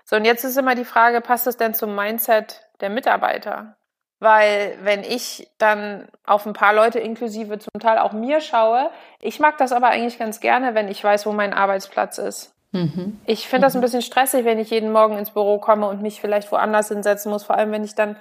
So, 0.05 0.17
und 0.17 0.25
jetzt 0.25 0.45
ist 0.45 0.57
immer 0.57 0.75
die 0.75 0.85
Frage, 0.85 1.21
passt 1.21 1.47
es 1.47 1.57
denn 1.57 1.75
zum 1.75 1.95
Mindset 1.95 2.63
der 2.81 2.91
Mitarbeiter? 2.91 3.77
Weil 4.21 4.79
wenn 4.83 5.03
ich 5.03 5.51
dann 5.59 6.09
auf 6.25 6.47
ein 6.47 6.53
paar 6.53 6.73
Leute 6.73 6.99
inklusive 6.99 7.59
zum 7.59 7.81
Teil 7.81 7.99
auch 7.99 8.13
mir 8.13 8.41
schaue, 8.41 8.91
ich 9.21 9.41
mag 9.41 9.59
das 9.59 9.73
aber 9.73 9.89
eigentlich 9.89 10.19
ganz 10.19 10.41
gerne, 10.41 10.75
wenn 10.75 10.89
ich 10.89 11.03
weiß, 11.03 11.27
wo 11.27 11.33
mein 11.33 11.53
Arbeitsplatz 11.53 12.19
ist. 12.19 12.55
Mhm. 12.73 13.21
Ich 13.27 13.49
finde 13.49 13.67
das 13.67 13.75
ein 13.75 13.81
bisschen 13.81 14.03
stressig, 14.03 14.45
wenn 14.45 14.59
ich 14.59 14.71
jeden 14.71 14.93
Morgen 14.93 15.19
ins 15.19 15.31
Büro 15.31 15.59
komme 15.59 15.89
und 15.89 16.03
mich 16.03 16.21
vielleicht 16.21 16.51
woanders 16.53 16.89
hinsetzen 16.89 17.31
muss, 17.31 17.45
vor 17.45 17.57
allem 17.57 17.71
wenn 17.73 17.85
ich 17.85 17.95
dann 17.95 18.17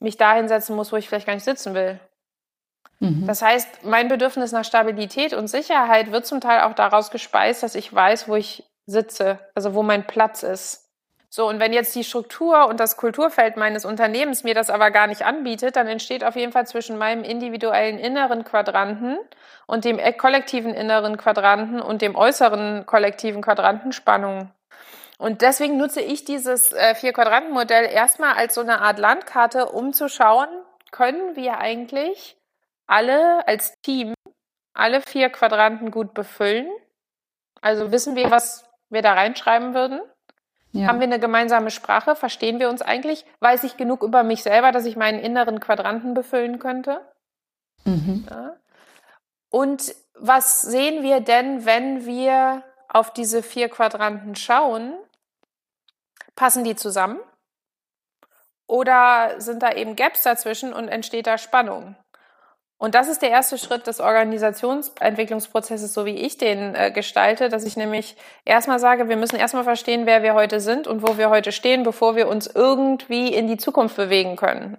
mich 0.00 0.16
da 0.16 0.34
hinsetzen 0.34 0.76
muss, 0.76 0.92
wo 0.92 0.96
ich 0.96 1.08
vielleicht 1.08 1.26
gar 1.26 1.34
nicht 1.34 1.44
sitzen 1.44 1.74
will. 1.74 2.00
Mhm. 3.00 3.26
Das 3.26 3.42
heißt, 3.42 3.84
mein 3.84 4.08
Bedürfnis 4.08 4.52
nach 4.52 4.64
Stabilität 4.64 5.32
und 5.34 5.48
Sicherheit 5.48 6.12
wird 6.12 6.26
zum 6.26 6.40
Teil 6.40 6.62
auch 6.62 6.74
daraus 6.74 7.10
gespeist, 7.10 7.62
dass 7.62 7.74
ich 7.74 7.92
weiß, 7.92 8.28
wo 8.28 8.36
ich 8.36 8.64
sitze, 8.86 9.38
also 9.54 9.74
wo 9.74 9.82
mein 9.82 10.06
Platz 10.06 10.42
ist. 10.42 10.84
So, 11.30 11.48
und 11.48 11.58
wenn 11.58 11.72
jetzt 11.72 11.96
die 11.96 12.04
Struktur 12.04 12.68
und 12.68 12.78
das 12.78 12.96
Kulturfeld 12.96 13.56
meines 13.56 13.84
Unternehmens 13.84 14.44
mir 14.44 14.54
das 14.54 14.70
aber 14.70 14.92
gar 14.92 15.08
nicht 15.08 15.22
anbietet, 15.22 15.74
dann 15.74 15.88
entsteht 15.88 16.22
auf 16.22 16.36
jeden 16.36 16.52
Fall 16.52 16.64
zwischen 16.64 16.96
meinem 16.96 17.24
individuellen 17.24 17.98
inneren 17.98 18.44
Quadranten 18.44 19.18
und 19.66 19.84
dem 19.84 19.98
kollektiven 20.16 20.72
inneren 20.72 21.16
Quadranten 21.16 21.80
und 21.80 22.02
dem 22.02 22.14
äußeren 22.14 22.86
kollektiven 22.86 23.42
Quadranten 23.42 23.90
Spannung. 23.90 24.52
Und 25.18 25.42
deswegen 25.42 25.76
nutze 25.76 26.00
ich 26.00 26.24
dieses 26.24 26.72
äh, 26.72 26.94
Vier-Quadranten-Modell 26.94 27.86
erstmal 27.86 28.34
als 28.34 28.54
so 28.54 28.60
eine 28.60 28.80
Art 28.80 29.00
Landkarte, 29.00 29.66
um 29.66 29.92
zu 29.92 30.08
schauen, 30.08 30.46
können 30.92 31.34
wir 31.34 31.58
eigentlich 31.58 32.36
alle 32.86 33.46
als 33.46 33.80
Team 33.82 34.14
alle 34.74 35.00
vier 35.00 35.30
Quadranten 35.30 35.90
gut 35.90 36.14
befüllen? 36.14 36.68
Also 37.60 37.92
wissen 37.92 38.16
wir, 38.16 38.30
was 38.30 38.68
wir 38.90 39.02
da 39.02 39.14
reinschreiben 39.14 39.74
würden? 39.74 40.00
Ja. 40.72 40.88
Haben 40.88 40.98
wir 40.98 41.06
eine 41.06 41.20
gemeinsame 41.20 41.70
Sprache? 41.70 42.16
Verstehen 42.16 42.58
wir 42.58 42.68
uns 42.68 42.82
eigentlich? 42.82 43.24
Weiß 43.40 43.62
ich 43.62 43.76
genug 43.76 44.02
über 44.02 44.24
mich 44.24 44.42
selber, 44.42 44.72
dass 44.72 44.86
ich 44.86 44.96
meinen 44.96 45.20
inneren 45.20 45.60
Quadranten 45.60 46.14
befüllen 46.14 46.58
könnte? 46.58 47.00
Mhm. 47.84 48.26
Ja. 48.28 48.56
Und 49.50 49.94
was 50.14 50.62
sehen 50.62 51.04
wir 51.04 51.20
denn, 51.20 51.64
wenn 51.64 52.06
wir 52.06 52.64
auf 52.88 53.12
diese 53.12 53.42
vier 53.42 53.68
Quadranten 53.68 54.34
schauen? 54.34 54.94
Passen 56.34 56.64
die 56.64 56.74
zusammen? 56.74 57.20
Oder 58.66 59.40
sind 59.40 59.62
da 59.62 59.72
eben 59.72 59.94
Gaps 59.94 60.24
dazwischen 60.24 60.72
und 60.72 60.88
entsteht 60.88 61.28
da 61.28 61.38
Spannung? 61.38 61.94
Und 62.78 62.94
das 62.94 63.08
ist 63.08 63.22
der 63.22 63.30
erste 63.30 63.56
Schritt 63.56 63.86
des 63.86 64.00
Organisationsentwicklungsprozesses, 64.00 65.94
so 65.94 66.04
wie 66.04 66.16
ich 66.16 66.38
den 66.38 66.74
äh, 66.74 66.90
gestalte, 66.90 67.48
dass 67.48 67.64
ich 67.64 67.76
nämlich 67.76 68.16
erstmal 68.44 68.78
sage, 68.78 69.08
wir 69.08 69.16
müssen 69.16 69.36
erstmal 69.36 69.64
verstehen, 69.64 70.06
wer 70.06 70.22
wir 70.22 70.34
heute 70.34 70.60
sind 70.60 70.86
und 70.86 71.02
wo 71.02 71.16
wir 71.16 71.30
heute 71.30 71.52
stehen, 71.52 71.82
bevor 71.82 72.16
wir 72.16 72.28
uns 72.28 72.46
irgendwie 72.46 73.28
in 73.28 73.46
die 73.46 73.56
Zukunft 73.56 73.96
bewegen 73.96 74.36
können. 74.36 74.76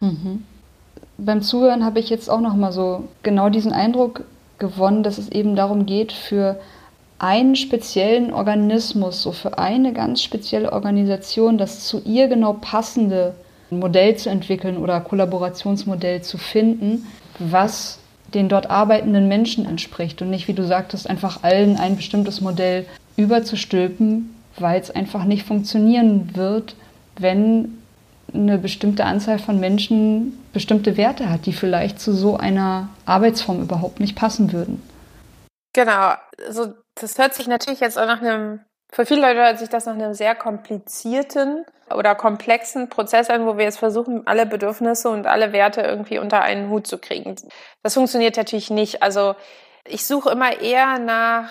Mhm. 0.00 0.44
Beim 1.16 1.42
Zuhören 1.42 1.84
habe 1.84 1.98
ich 1.98 2.10
jetzt 2.10 2.30
auch 2.30 2.40
noch 2.40 2.54
mal 2.54 2.70
so 2.70 3.08
genau 3.22 3.48
diesen 3.48 3.72
Eindruck 3.72 4.22
gewonnen, 4.58 5.02
dass 5.02 5.18
es 5.18 5.28
eben 5.30 5.56
darum 5.56 5.86
geht, 5.86 6.12
für 6.12 6.60
einen 7.18 7.56
speziellen 7.56 8.32
Organismus, 8.32 9.22
so 9.22 9.32
für 9.32 9.58
eine 9.58 9.92
ganz 9.92 10.22
spezielle 10.22 10.72
Organisation, 10.72 11.58
das 11.58 11.86
zu 11.86 12.00
ihr 12.04 12.28
genau 12.28 12.52
passende 12.52 13.34
Modell 13.70 14.16
zu 14.16 14.30
entwickeln 14.30 14.76
oder 14.76 15.00
Kollaborationsmodell 15.00 16.22
zu 16.22 16.38
finden, 16.38 17.06
was 17.38 17.98
den 18.34 18.48
dort 18.48 18.70
arbeitenden 18.70 19.28
Menschen 19.28 19.64
entspricht 19.66 20.20
und 20.20 20.30
nicht, 20.30 20.48
wie 20.48 20.54
du 20.54 20.64
sagtest, 20.64 21.08
einfach 21.08 21.42
allen 21.42 21.76
ein 21.76 21.96
bestimmtes 21.96 22.40
Modell 22.40 22.86
überzustülpen, 23.16 24.34
weil 24.58 24.80
es 24.80 24.90
einfach 24.90 25.24
nicht 25.24 25.46
funktionieren 25.46 26.36
wird, 26.36 26.74
wenn 27.16 27.78
eine 28.34 28.58
bestimmte 28.58 29.04
Anzahl 29.04 29.38
von 29.38 29.58
Menschen 29.58 30.38
bestimmte 30.52 30.98
Werte 30.98 31.30
hat, 31.30 31.46
die 31.46 31.54
vielleicht 31.54 31.98
zu 32.00 32.12
so 32.12 32.36
einer 32.36 32.88
Arbeitsform 33.06 33.62
überhaupt 33.62 34.00
nicht 34.00 34.16
passen 34.16 34.52
würden. 34.52 34.82
Genau, 35.72 36.12
also 36.46 36.74
das 36.94 37.16
hört 37.16 37.34
sich 37.34 37.46
natürlich 37.46 37.80
jetzt 37.80 37.98
auch 37.98 38.06
nach 38.06 38.20
einem 38.20 38.60
für 38.90 39.04
viele 39.04 39.20
Leute 39.20 39.40
hört 39.40 39.58
sich 39.58 39.68
das 39.68 39.86
nach 39.86 39.94
einem 39.94 40.14
sehr 40.14 40.34
komplizierten 40.34 41.64
oder 41.94 42.14
komplexen 42.14 42.88
Prozess 42.88 43.30
an, 43.30 43.46
wo 43.46 43.56
wir 43.56 43.64
jetzt 43.64 43.78
versuchen, 43.78 44.26
alle 44.26 44.46
Bedürfnisse 44.46 45.08
und 45.08 45.26
alle 45.26 45.52
Werte 45.52 45.82
irgendwie 45.82 46.18
unter 46.18 46.42
einen 46.42 46.70
Hut 46.70 46.86
zu 46.86 46.98
kriegen. 46.98 47.36
Das 47.82 47.94
funktioniert 47.94 48.36
natürlich 48.36 48.70
nicht. 48.70 49.02
Also 49.02 49.34
ich 49.84 50.06
suche 50.06 50.30
immer 50.30 50.60
eher 50.60 50.98
nach 50.98 51.50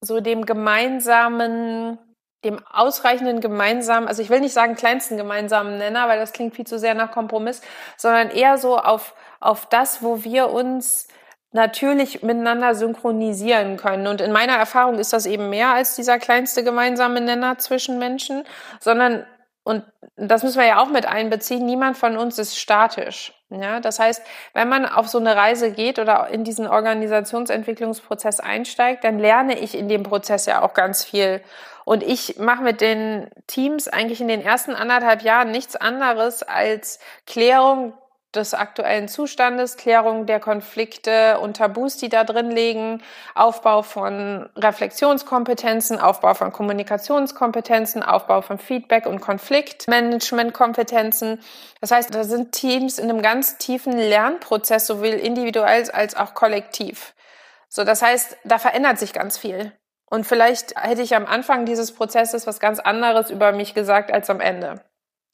so 0.00 0.20
dem 0.20 0.46
gemeinsamen, 0.46 1.98
dem 2.44 2.58
ausreichenden 2.66 3.40
gemeinsamen, 3.40 4.08
also 4.08 4.22
ich 4.22 4.30
will 4.30 4.40
nicht 4.40 4.52
sagen 4.52 4.74
kleinsten 4.74 5.16
gemeinsamen 5.16 5.78
Nenner, 5.78 6.08
weil 6.08 6.18
das 6.18 6.32
klingt 6.32 6.54
viel 6.54 6.66
zu 6.66 6.78
sehr 6.78 6.94
nach 6.94 7.12
Kompromiss, 7.12 7.62
sondern 7.96 8.30
eher 8.30 8.58
so 8.58 8.78
auf, 8.78 9.14
auf 9.40 9.66
das, 9.66 10.02
wo 10.02 10.24
wir 10.24 10.50
uns 10.50 11.08
natürlich 11.52 12.22
miteinander 12.22 12.74
synchronisieren 12.74 13.76
können. 13.76 14.06
Und 14.06 14.20
in 14.20 14.32
meiner 14.32 14.54
Erfahrung 14.54 14.98
ist 14.98 15.12
das 15.12 15.26
eben 15.26 15.50
mehr 15.50 15.68
als 15.68 15.94
dieser 15.96 16.18
kleinste 16.18 16.64
gemeinsame 16.64 17.20
Nenner 17.20 17.58
zwischen 17.58 17.98
Menschen, 17.98 18.44
sondern 18.80 19.26
und 19.64 19.84
das 20.16 20.42
müssen 20.42 20.58
wir 20.58 20.66
ja 20.66 20.82
auch 20.82 20.88
mit 20.88 21.06
einbeziehen, 21.06 21.64
niemand 21.64 21.96
von 21.96 22.16
uns 22.16 22.38
ist 22.38 22.58
statisch. 22.58 23.32
Ja, 23.50 23.80
das 23.80 23.98
heißt, 23.98 24.22
wenn 24.54 24.68
man 24.68 24.86
auf 24.86 25.08
so 25.08 25.18
eine 25.18 25.36
Reise 25.36 25.72
geht 25.72 25.98
oder 25.98 26.28
in 26.28 26.42
diesen 26.42 26.66
Organisationsentwicklungsprozess 26.66 28.40
einsteigt, 28.40 29.04
dann 29.04 29.18
lerne 29.18 29.58
ich 29.58 29.76
in 29.76 29.88
dem 29.88 30.02
Prozess 30.02 30.46
ja 30.46 30.62
auch 30.62 30.74
ganz 30.74 31.04
viel. 31.04 31.42
Und 31.84 32.02
ich 32.02 32.38
mache 32.38 32.62
mit 32.62 32.80
den 32.80 33.28
Teams 33.46 33.88
eigentlich 33.88 34.20
in 34.20 34.28
den 34.28 34.42
ersten 34.42 34.74
anderthalb 34.74 35.22
Jahren 35.22 35.50
nichts 35.50 35.76
anderes 35.76 36.42
als 36.42 36.98
Klärung 37.26 37.92
des 38.34 38.54
aktuellen 38.54 39.08
Zustandes, 39.08 39.76
Klärung 39.76 40.26
der 40.26 40.40
Konflikte 40.40 41.38
und 41.40 41.58
Tabus, 41.58 41.96
die 41.96 42.08
da 42.08 42.24
drin 42.24 42.50
liegen, 42.50 43.02
Aufbau 43.34 43.82
von 43.82 44.48
Reflexionskompetenzen, 44.56 46.00
Aufbau 46.00 46.34
von 46.34 46.52
Kommunikationskompetenzen, 46.52 48.02
Aufbau 48.02 48.42
von 48.42 48.58
Feedback- 48.58 49.06
und 49.06 49.20
Konfliktmanagementkompetenzen. 49.20 51.40
Das 51.80 51.90
heißt, 51.90 52.14
da 52.14 52.24
sind 52.24 52.52
Teams 52.52 52.98
in 52.98 53.10
einem 53.10 53.22
ganz 53.22 53.58
tiefen 53.58 53.92
Lernprozess, 53.92 54.86
sowohl 54.86 55.08
individuell 55.08 55.90
als 55.90 56.16
auch 56.16 56.34
kollektiv. 56.34 57.14
So, 57.68 57.84
das 57.84 58.02
heißt, 58.02 58.36
da 58.44 58.58
verändert 58.58 58.98
sich 58.98 59.12
ganz 59.12 59.38
viel. 59.38 59.72
Und 60.06 60.26
vielleicht 60.26 60.78
hätte 60.78 61.00
ich 61.00 61.16
am 61.16 61.24
Anfang 61.24 61.64
dieses 61.64 61.92
Prozesses 61.92 62.46
was 62.46 62.60
ganz 62.60 62.78
anderes 62.78 63.30
über 63.30 63.52
mich 63.52 63.72
gesagt 63.72 64.12
als 64.12 64.28
am 64.28 64.40
Ende. 64.40 64.82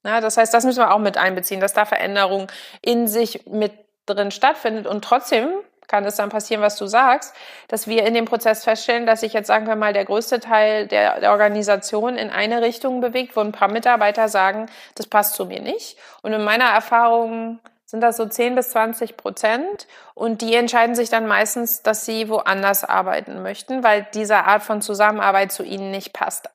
Ja, 0.05 0.21
das 0.21 0.37
heißt, 0.37 0.53
das 0.53 0.63
müssen 0.63 0.79
wir 0.79 0.93
auch 0.93 0.99
mit 0.99 1.17
einbeziehen, 1.17 1.59
dass 1.59 1.73
da 1.73 1.85
Veränderung 1.85 2.47
in 2.81 3.07
sich 3.07 3.45
mit 3.47 3.73
drin 4.05 4.31
stattfindet. 4.31 4.87
Und 4.87 5.03
trotzdem 5.03 5.49
kann 5.87 6.05
es 6.05 6.15
dann 6.15 6.29
passieren, 6.29 6.61
was 6.61 6.77
du 6.77 6.85
sagst, 6.85 7.35
dass 7.67 7.87
wir 7.87 8.05
in 8.05 8.13
dem 8.13 8.25
Prozess 8.25 8.63
feststellen, 8.63 9.05
dass 9.05 9.21
sich 9.21 9.33
jetzt, 9.33 9.47
sagen 9.47 9.67
wir 9.67 9.75
mal, 9.75 9.91
der 9.91 10.05
größte 10.05 10.39
Teil 10.39 10.87
der, 10.87 11.19
der 11.19 11.31
Organisation 11.31 12.15
in 12.15 12.29
eine 12.29 12.61
Richtung 12.61 13.01
bewegt, 13.01 13.35
wo 13.35 13.41
ein 13.41 13.51
paar 13.51 13.69
Mitarbeiter 13.69 14.29
sagen, 14.29 14.67
das 14.95 15.07
passt 15.07 15.33
zu 15.33 15.45
mir 15.45 15.61
nicht. 15.61 15.97
Und 16.21 16.31
in 16.31 16.43
meiner 16.43 16.65
Erfahrung 16.65 17.59
sind 17.85 18.01
das 18.01 18.17
so 18.17 18.25
10 18.25 18.53
bis 18.55 18.69
20 18.69 19.17
Prozent. 19.17 19.87
Und 20.13 20.41
die 20.41 20.53
entscheiden 20.53 20.95
sich 20.95 21.09
dann 21.09 21.25
meistens, 21.25 21.81
dass 21.81 22.05
sie 22.05 22.29
woanders 22.29 22.83
arbeiten 22.83 23.41
möchten, 23.41 23.83
weil 23.83 24.07
diese 24.13 24.37
Art 24.45 24.61
von 24.61 24.81
Zusammenarbeit 24.81 25.51
zu 25.51 25.63
ihnen 25.63 25.89
nicht 25.89 26.13
passt. 26.13 26.49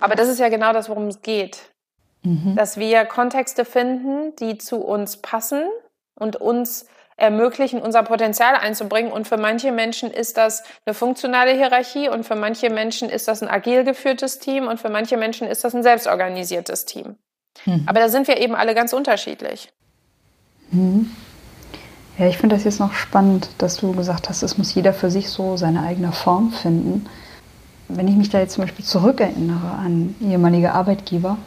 Aber 0.00 0.16
das 0.16 0.28
ist 0.28 0.40
ja 0.40 0.48
genau 0.48 0.72
das, 0.72 0.88
worum 0.88 1.06
es 1.06 1.22
geht. 1.22 1.70
Mhm. 2.22 2.54
Dass 2.56 2.76
wir 2.76 3.04
Kontexte 3.06 3.64
finden, 3.64 4.34
die 4.36 4.58
zu 4.58 4.76
uns 4.76 5.18
passen 5.18 5.62
und 6.14 6.36
uns 6.36 6.86
ermöglichen, 7.20 7.80
unser 7.80 8.02
Potenzial 8.02 8.54
einzubringen. 8.56 9.12
Und 9.12 9.28
für 9.28 9.36
manche 9.36 9.72
Menschen 9.72 10.10
ist 10.10 10.36
das 10.36 10.62
eine 10.84 10.94
funktionale 10.94 11.52
Hierarchie 11.52 12.08
und 12.08 12.24
für 12.24 12.36
manche 12.36 12.70
Menschen 12.70 13.08
ist 13.10 13.28
das 13.28 13.42
ein 13.42 13.48
agil 13.48 13.84
geführtes 13.84 14.38
Team 14.38 14.66
und 14.66 14.80
für 14.80 14.88
manche 14.88 15.16
Menschen 15.16 15.46
ist 15.46 15.62
das 15.62 15.74
ein 15.74 15.82
selbstorganisiertes 15.82 16.86
Team. 16.86 17.16
Mhm. 17.66 17.84
Aber 17.86 18.00
da 18.00 18.08
sind 18.08 18.26
wir 18.26 18.38
eben 18.38 18.54
alle 18.54 18.74
ganz 18.74 18.92
unterschiedlich. 18.92 19.70
Mhm. 20.70 21.10
Ja, 22.18 22.26
ich 22.26 22.38
finde 22.38 22.56
das 22.56 22.64
jetzt 22.64 22.80
noch 22.80 22.92
spannend, 22.92 23.48
dass 23.58 23.76
du 23.76 23.92
gesagt 23.92 24.28
hast, 24.28 24.42
es 24.42 24.58
muss 24.58 24.74
jeder 24.74 24.92
für 24.92 25.10
sich 25.10 25.30
so 25.30 25.56
seine 25.56 25.82
eigene 25.82 26.12
Form 26.12 26.52
finden. 26.52 27.06
Wenn 27.88 28.08
ich 28.08 28.14
mich 28.14 28.30
da 28.30 28.38
jetzt 28.38 28.54
zum 28.54 28.64
Beispiel 28.64 28.84
zurückerinnere 28.84 29.70
an 29.70 30.14
ehemalige 30.20 30.72
Arbeitgeber, 30.72 31.38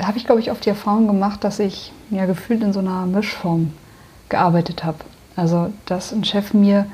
da 0.00 0.06
habe 0.06 0.16
ich, 0.16 0.24
glaube 0.24 0.40
ich, 0.40 0.50
oft 0.50 0.64
die 0.64 0.70
Erfahrung 0.70 1.06
gemacht, 1.06 1.44
dass 1.44 1.58
ich 1.58 1.92
ja 2.10 2.24
gefühlt 2.24 2.62
in 2.62 2.72
so 2.72 2.78
einer 2.78 3.04
Mischform 3.04 3.72
gearbeitet 4.30 4.82
habe. 4.82 4.96
Also, 5.36 5.70
dass 5.84 6.12
ein 6.12 6.24
Chef 6.24 6.54
mir 6.54 6.86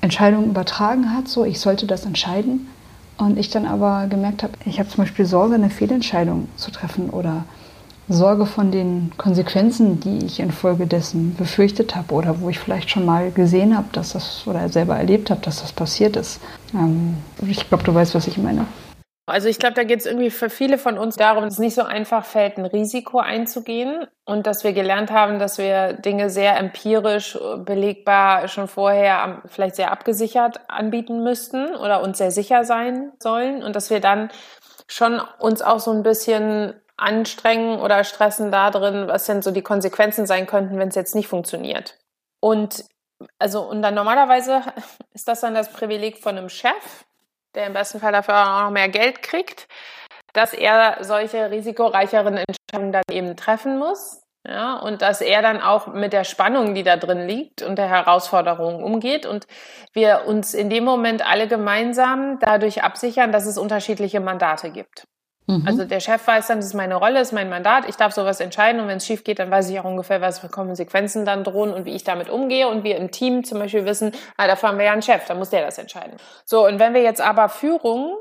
Entscheidungen 0.00 0.48
übertragen 0.48 1.14
hat, 1.14 1.28
so 1.28 1.44
ich 1.44 1.60
sollte 1.60 1.86
das 1.86 2.06
entscheiden. 2.06 2.68
Und 3.18 3.38
ich 3.38 3.50
dann 3.50 3.66
aber 3.66 4.06
gemerkt 4.08 4.42
habe, 4.42 4.54
ich 4.64 4.78
habe 4.78 4.88
zum 4.88 5.04
Beispiel 5.04 5.26
Sorge, 5.26 5.54
eine 5.54 5.68
Fehlentscheidung 5.68 6.48
zu 6.56 6.70
treffen 6.70 7.10
oder 7.10 7.44
Sorge 8.08 8.46
von 8.46 8.72
den 8.72 9.12
Konsequenzen, 9.18 10.00
die 10.00 10.24
ich 10.24 10.40
infolgedessen 10.40 11.34
befürchtet 11.36 11.94
habe 11.94 12.14
oder 12.14 12.40
wo 12.40 12.48
ich 12.48 12.58
vielleicht 12.58 12.88
schon 12.88 13.04
mal 13.04 13.30
gesehen 13.32 13.76
habe, 13.76 13.88
dass 13.92 14.14
das 14.14 14.46
oder 14.46 14.66
selber 14.70 14.96
erlebt 14.96 15.28
habe, 15.28 15.42
dass 15.42 15.60
das 15.60 15.72
passiert 15.72 16.16
ist. 16.16 16.40
Ähm, 16.72 17.16
ich 17.46 17.68
glaube, 17.68 17.84
du 17.84 17.94
weißt, 17.94 18.14
was 18.14 18.26
ich 18.26 18.38
meine. 18.38 18.64
Also 19.30 19.48
ich 19.48 19.58
glaube, 19.58 19.74
da 19.74 19.84
geht 19.84 20.00
es 20.00 20.06
irgendwie 20.06 20.30
für 20.30 20.50
viele 20.50 20.76
von 20.76 20.98
uns 20.98 21.16
darum, 21.16 21.44
dass 21.44 21.54
es 21.54 21.58
nicht 21.58 21.74
so 21.74 21.82
einfach 21.82 22.24
fällt, 22.24 22.58
ein 22.58 22.66
Risiko 22.66 23.18
einzugehen 23.18 24.06
und 24.24 24.46
dass 24.46 24.64
wir 24.64 24.72
gelernt 24.72 25.10
haben, 25.10 25.38
dass 25.38 25.58
wir 25.58 25.94
Dinge 25.94 26.28
sehr 26.30 26.58
empirisch 26.58 27.38
belegbar 27.64 28.48
schon 28.48 28.68
vorher 28.68 29.42
vielleicht 29.46 29.76
sehr 29.76 29.92
abgesichert 29.92 30.60
anbieten 30.68 31.22
müssten 31.22 31.74
oder 31.76 32.02
uns 32.02 32.18
sehr 32.18 32.30
sicher 32.30 32.64
sein 32.64 33.12
sollen 33.18 33.62
und 33.62 33.74
dass 33.76 33.90
wir 33.90 34.00
dann 34.00 34.30
schon 34.86 35.20
uns 35.38 35.62
auch 35.62 35.80
so 35.80 35.92
ein 35.92 36.02
bisschen 36.02 36.74
anstrengen 36.96 37.80
oder 37.80 38.04
stressen 38.04 38.50
da 38.50 38.70
drin, 38.70 39.08
was 39.08 39.24
denn 39.24 39.42
so 39.42 39.50
die 39.50 39.62
Konsequenzen 39.62 40.26
sein 40.26 40.46
könnten, 40.46 40.78
wenn 40.78 40.88
es 40.88 40.94
jetzt 40.94 41.14
nicht 41.14 41.28
funktioniert. 41.28 41.98
Und 42.40 42.84
also 43.38 43.62
und 43.62 43.82
dann 43.82 43.94
normalerweise 43.94 44.62
ist 45.14 45.28
das 45.28 45.40
dann 45.40 45.54
das 45.54 45.72
Privileg 45.72 46.18
von 46.18 46.36
einem 46.36 46.48
Chef, 46.48 47.04
der 47.54 47.66
im 47.66 47.72
besten 47.72 48.00
Fall 48.00 48.12
dafür 48.12 48.34
auch 48.34 48.62
noch 48.64 48.70
mehr 48.70 48.88
Geld 48.88 49.22
kriegt. 49.22 49.66
dass 50.32 50.52
er 50.52 50.98
solche 51.02 51.50
risikoreicheren 51.50 52.36
Entscheidungen 52.38 52.92
dann 52.92 53.02
eben 53.10 53.36
treffen 53.36 53.78
muss. 53.78 54.22
Ja, 54.46 54.78
und 54.78 55.02
dass 55.02 55.20
er 55.20 55.42
dann 55.42 55.60
auch 55.60 55.88
mit 55.88 56.12
der 56.14 56.24
Spannung, 56.24 56.74
die 56.74 56.82
da 56.82 56.96
drin 56.96 57.26
liegt 57.28 57.62
und 57.62 57.76
der 57.76 57.88
Herausforderungen 57.88 58.82
umgeht 58.82 59.26
und 59.26 59.46
wir 59.92 60.24
uns 60.26 60.54
in 60.54 60.70
dem 60.70 60.84
Moment 60.84 61.26
alle 61.26 61.46
gemeinsam 61.46 62.38
dadurch 62.40 62.82
absichern, 62.82 63.32
dass 63.32 63.46
es 63.46 63.58
unterschiedliche 63.58 64.20
Mandate 64.20 64.70
gibt. 64.70 65.04
Mhm. 65.50 65.66
Also 65.66 65.84
der 65.84 66.00
Chef 66.00 66.26
weiß 66.26 66.46
dann, 66.46 66.58
das 66.58 66.66
ist 66.66 66.74
meine 66.74 66.94
Rolle, 66.94 67.14
das 67.14 67.28
ist 67.28 67.32
mein 67.32 67.48
Mandat, 67.48 67.88
ich 67.88 67.96
darf 67.96 68.12
sowas 68.12 68.40
entscheiden 68.40 68.80
und 68.80 68.88
wenn 68.88 68.98
es 68.98 69.06
schief 69.06 69.24
geht, 69.24 69.38
dann 69.38 69.50
weiß 69.50 69.68
ich 69.70 69.78
auch 69.80 69.84
ungefähr, 69.84 70.20
was 70.20 70.38
für 70.38 70.48
Konsequenzen 70.48 71.24
dann 71.24 71.44
drohen 71.44 71.72
und 71.72 71.84
wie 71.84 71.94
ich 71.94 72.04
damit 72.04 72.30
umgehe 72.30 72.68
und 72.68 72.84
wir 72.84 72.96
im 72.96 73.10
Team 73.10 73.44
zum 73.44 73.58
Beispiel 73.58 73.84
wissen, 73.84 74.12
ah, 74.36 74.46
dafür 74.46 74.70
haben 74.70 74.78
wir 74.78 74.86
ja 74.86 74.92
einen 74.92 75.02
Chef, 75.02 75.26
dann 75.26 75.38
muss 75.38 75.50
der 75.50 75.64
das 75.64 75.78
entscheiden. 75.78 76.16
So, 76.44 76.66
und 76.66 76.78
wenn 76.78 76.94
wir 76.94 77.02
jetzt 77.02 77.20
aber 77.20 77.48
Führung 77.48 78.16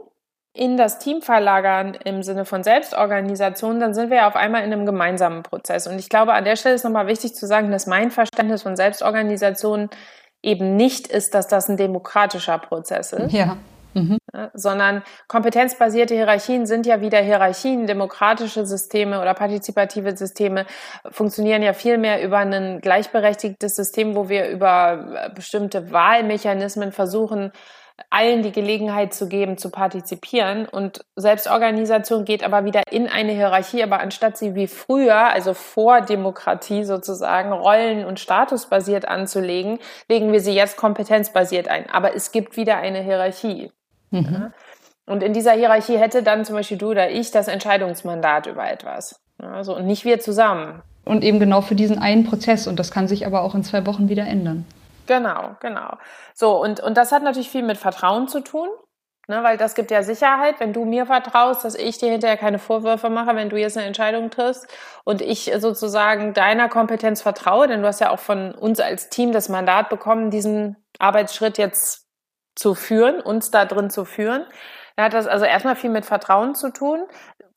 in 0.54 0.78
das 0.78 1.00
Team 1.00 1.22
verlagern 1.22 1.98
im 2.04 2.24
Sinne 2.24 2.44
von 2.44 2.64
Selbstorganisation, 2.64 3.80
dann 3.80 3.94
sind 3.94 4.10
wir 4.10 4.18
ja 4.18 4.28
auf 4.28 4.36
einmal 4.36 4.64
in 4.64 4.74
einem 4.74 4.86
gemeinsamen 4.86 5.44
Prozess. 5.44 5.88
Und 5.88 6.00
ich 6.00 6.10
glaube, 6.10 6.34
an 6.34 6.44
der 6.44 6.56
Stelle 6.56 6.76
ist 6.76 6.84
nochmal 6.84 7.08
wichtig 7.08 7.36
zu 7.36 7.46
sagen, 7.46 7.72
dass 7.72 7.86
mein 7.86 8.12
Verständnis 8.12 8.64
von 8.64 8.76
Selbstorganisation 8.76 9.90
eben 10.42 10.76
nicht 10.76 11.08
ist, 11.08 11.34
dass 11.34 11.48
das 11.48 11.70
ein 11.70 11.78
demokratischer 11.78 12.58
Prozess 12.58 13.14
ist. 13.14 13.32
Ja. 13.32 13.58
Mhm. 13.94 14.18
Ja, 14.34 14.52
sondern 14.54 15.04
kompetenzbasierte 15.28 16.14
Hierarchien 16.14 16.66
sind 16.66 16.86
ja 16.86 17.02
wieder 17.02 17.20
Hierarchien. 17.20 17.88
Demokratische 17.88 18.66
Systeme 18.66 19.22
oder 19.22 19.34
partizipative 19.34 20.16
Systeme 20.16 20.66
funktionieren 21.10 21.64
ja 21.64 21.74
viel 21.74 21.98
mehr 21.98 22.24
über 22.24 22.38
ein 22.38 22.82
gleichberechtigtes 22.82 23.76
System, 23.76 24.16
wo 24.16 24.30
wir 24.30 24.50
über 24.50 25.32
bestimmte 25.34 25.92
Wahlmechanismen 25.92 26.92
versuchen, 26.92 27.52
allen 28.10 28.44
die 28.44 28.52
Gelegenheit 28.52 29.14
zu 29.14 29.28
geben, 29.28 29.58
zu 29.58 29.72
partizipieren. 29.72 30.68
Und 30.68 31.06
Selbstorganisation 31.16 32.26
geht 32.26 32.44
aber 32.44 32.66
wieder 32.66 32.84
in 32.92 33.08
eine 33.08 33.34
Hierarchie, 33.34 33.84
aber 33.84 34.00
anstatt 34.00 34.38
sie 34.38 34.56
wie 34.56 34.68
früher, 34.68 35.32
also 35.32 35.54
vor 35.54 36.02
Demokratie 36.02 36.84
sozusagen, 36.84 37.52
rollen- 37.52 38.06
und 38.06 38.20
statusbasiert 38.20 39.08
anzulegen, 39.08 39.80
legen 40.08 40.32
wir 40.32 40.40
sie 40.40 40.54
jetzt 40.54 40.78
kompetenzbasiert 40.78 41.68
ein. 41.68 41.90
Aber 41.90 42.16
es 42.16 42.32
gibt 42.32 42.58
wieder 42.58 42.78
eine 42.78 43.02
Hierarchie. 43.02 43.72
Mhm. 44.12 44.34
Ja? 44.34 44.52
Und 45.06 45.24
in 45.24 45.34
dieser 45.34 45.54
Hierarchie 45.54 45.98
hätte 45.98 46.22
dann 46.22 46.46
zum 46.46 46.56
Beispiel 46.56 46.78
du 46.78 46.92
oder 46.92 47.10
ich 47.10 47.32
das 47.32 47.48
Entscheidungsmandat 47.48 48.46
über 48.46 48.70
etwas. 48.70 49.20
Also, 49.40 49.76
und 49.76 49.88
nicht 49.88 50.06
wir 50.06 50.20
zusammen. 50.20 50.84
Und 51.06 51.24
eben 51.24 51.40
genau 51.40 51.62
für 51.62 51.76
diesen 51.76 51.98
einen 51.98 52.26
Prozess. 52.26 52.68
Und 52.68 52.78
das 52.80 52.92
kann 52.92 53.08
sich 53.08 53.26
aber 53.26 53.42
auch 53.42 53.56
in 53.56 53.64
zwei 53.64 53.86
Wochen 53.88 54.10
wieder 54.10 54.28
ändern. 54.28 54.66
Genau, 55.08 55.56
genau. 55.60 55.98
So, 56.36 56.62
und, 56.62 56.80
und 56.80 56.96
das 56.96 57.12
hat 57.12 57.24
natürlich 57.24 57.50
viel 57.50 57.64
mit 57.64 57.78
Vertrauen 57.78 58.28
zu 58.28 58.42
tun. 58.42 58.68
Ne, 59.28 59.44
weil 59.44 59.58
das 59.58 59.76
gibt 59.76 59.92
ja 59.92 60.02
Sicherheit, 60.02 60.60
wenn 60.60 60.74
du 60.74 60.86
mir 60.86 61.06
vertraust, 61.06 61.64
dass 61.64 61.76
ich 61.76 62.00
dir 62.00 62.10
hinterher 62.10 62.36
keine 62.36 62.58
Vorwürfe 62.58 63.12
mache, 63.12 63.36
wenn 63.36 63.50
du 63.50 63.58
jetzt 63.58 63.78
eine 63.78 63.86
Entscheidung 63.86 64.32
triffst 64.32 64.68
und 65.04 65.22
ich 65.22 65.52
sozusagen 65.58 66.34
deiner 66.34 66.68
Kompetenz 66.68 67.22
vertraue, 67.22 67.68
denn 67.68 67.84
du 67.84 67.88
hast 67.88 68.02
ja 68.02 68.10
auch 68.10 68.18
von 68.18 68.56
uns 68.56 68.80
als 68.80 69.10
Team 69.10 69.32
das 69.32 69.48
Mandat 69.48 69.90
bekommen, 69.90 70.32
diesen 70.32 70.78
Arbeitsschritt 70.98 71.60
jetzt 71.60 72.09
zu 72.60 72.76
führen, 72.76 73.22
uns 73.22 73.52
da 73.52 73.66
drin 73.66 73.90
zu 73.90 74.04
führen. 74.06 74.46
Da 74.98 75.06
hat 75.06 75.14
das 75.14 75.28
also 75.28 75.46
erstmal 75.46 75.78
viel 75.78 75.90
mit 75.90 76.06
Vertrauen 76.06 76.56
zu 76.56 76.72
tun, 76.72 77.06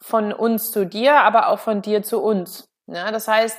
von 0.01 0.33
uns 0.33 0.71
zu 0.71 0.87
dir, 0.87 1.17
aber 1.17 1.49
auch 1.49 1.59
von 1.59 1.83
dir 1.83 2.03
zu 2.03 2.23
uns. 2.23 2.69
Ja, 2.87 3.11
das 3.11 3.27
heißt, 3.27 3.59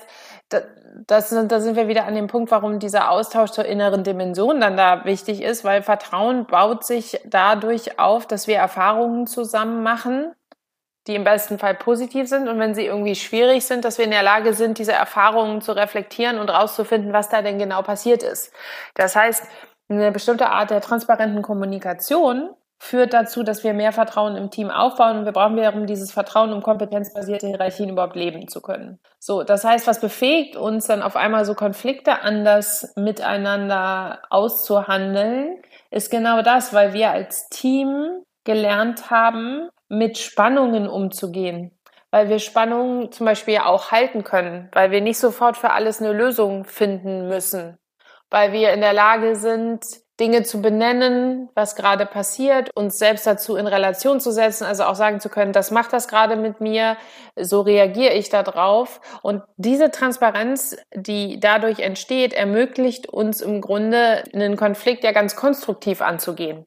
das, 0.50 1.30
da 1.30 1.60
sind 1.60 1.76
wir 1.76 1.88
wieder 1.88 2.06
an 2.06 2.16
dem 2.16 2.28
Punkt, 2.28 2.52
warum 2.52 2.80
dieser 2.80 3.10
Austausch 3.10 3.52
zur 3.52 3.66
inneren 3.66 4.04
Dimension 4.04 4.62
dann 4.62 4.78
da 4.78 5.04
wichtig 5.06 5.42
ist, 5.42 5.64
weil 5.64 5.82
Vertrauen 5.84 6.46
baut 6.46 6.86
sich 6.86 7.20
dadurch 7.26 8.00
auf, 8.00 8.26
dass 8.26 8.48
wir 8.48 8.58
Erfahrungen 8.58 9.28
zusammen 9.28 9.84
machen, 9.84 10.34
die 11.08 11.16
im 11.16 11.26
besten 11.26 11.60
Fall 11.60 11.76
positiv 11.76 12.30
sind 12.30 12.48
und 12.48 12.60
wenn 12.60 12.76
sie 12.76 12.86
irgendwie 12.86 13.16
schwierig 13.16 13.66
sind, 13.66 13.84
dass 13.84 13.98
wir 13.98 14.06
in 14.06 14.12
der 14.12 14.24
Lage 14.24 14.54
sind, 14.54 14.78
diese 14.78 14.94
Erfahrungen 14.94 15.62
zu 15.62 15.74
reflektieren 15.74 16.38
und 16.40 16.50
rauszufinden, 16.50 17.12
was 17.12 17.28
da 17.28 17.42
denn 17.42 17.60
genau 17.60 17.82
passiert 17.82 18.24
ist. 18.24 18.54
Das 18.94 19.16
heißt, 19.16 19.44
eine 19.90 20.12
bestimmte 20.12 20.50
Art 20.50 20.70
der 20.70 20.82
transparenten 20.82 21.42
Kommunikation 21.42 22.50
führt 22.84 23.14
dazu, 23.14 23.44
dass 23.44 23.64
wir 23.64 23.74
mehr 23.74 23.94
Vertrauen 23.94 24.36
im 24.36 24.50
Team 24.50 24.70
aufbauen 24.70 25.20
und 25.20 25.26
wir 25.26 25.32
brauchen 25.32 25.56
wiederum 25.56 25.88
dieses 25.88 26.12
Vertrauen, 26.12 26.52
um 26.52 26.62
kompetenzbasierte 26.62 27.48
Hierarchien 27.48 27.90
überhaupt 27.90 28.18
leben 28.18 28.50
zu 28.50 28.62
können. 28.62 29.00
So, 29.20 29.44
das 29.44 29.64
heißt, 29.64 29.88
was 29.88 30.02
befähigt 30.02 30.58
uns 30.58 30.88
dann 30.88 31.02
auf 31.02 31.16
einmal 31.16 31.46
so 31.46 31.54
Konflikte 31.54 32.22
anders 32.22 32.92
miteinander 32.98 34.20
auszuhandeln, 34.30 35.62
ist 35.92 36.12
genau 36.12 36.42
das, 36.42 36.74
weil 36.74 36.92
wir 36.92 37.12
als 37.12 37.48
Team 37.48 38.24
gelernt 38.44 39.10
haben, 39.10 39.70
mit 39.88 40.18
Spannungen 40.18 40.90
umzugehen. 40.90 41.72
Weil 42.12 42.28
wir 42.28 42.40
Spannungen 42.40 43.12
zum 43.14 43.26
Beispiel 43.26 43.60
auch 43.60 43.92
halten 43.92 44.24
können, 44.26 44.70
weil 44.74 44.92
wir 44.92 45.00
nicht 45.00 45.18
sofort 45.18 45.56
für 45.56 45.72
alles 45.72 46.02
eine 46.02 46.12
Lösung 46.12 46.66
finden 46.66 47.30
müssen, 47.30 47.78
weil 48.34 48.52
wir 48.52 48.74
in 48.74 48.82
der 48.82 48.94
Lage 48.94 49.36
sind, 49.36 49.86
Dinge 50.20 50.42
zu 50.42 50.60
benennen, 50.60 51.50
was 51.54 51.76
gerade 51.76 52.08
passiert, 52.08 52.72
uns 52.76 52.98
selbst 52.98 53.28
dazu 53.28 53.56
in 53.56 53.68
Relation 53.68 54.20
zu 54.20 54.32
setzen, 54.32 54.64
also 54.64 54.86
auch 54.86 54.96
sagen 54.96 55.20
zu 55.20 55.30
können, 55.30 55.54
das 55.54 55.70
macht 55.70 55.94
das 55.94 56.08
gerade 56.08 56.36
mit 56.36 56.60
mir, 56.60 56.98
so 57.40 57.62
reagiere 57.62 58.14
ich 58.14 58.30
darauf. 58.30 59.02
Und 59.22 59.44
diese 59.58 59.92
Transparenz, 59.92 60.76
die 60.96 61.40
dadurch 61.40 61.80
entsteht, 61.80 62.34
ermöglicht 62.34 63.08
uns 63.08 63.40
im 63.40 63.62
Grunde 63.62 64.24
einen 64.34 64.58
Konflikt 64.58 65.04
ja 65.04 65.12
ganz 65.12 65.36
konstruktiv 65.36 66.02
anzugehen. 66.02 66.66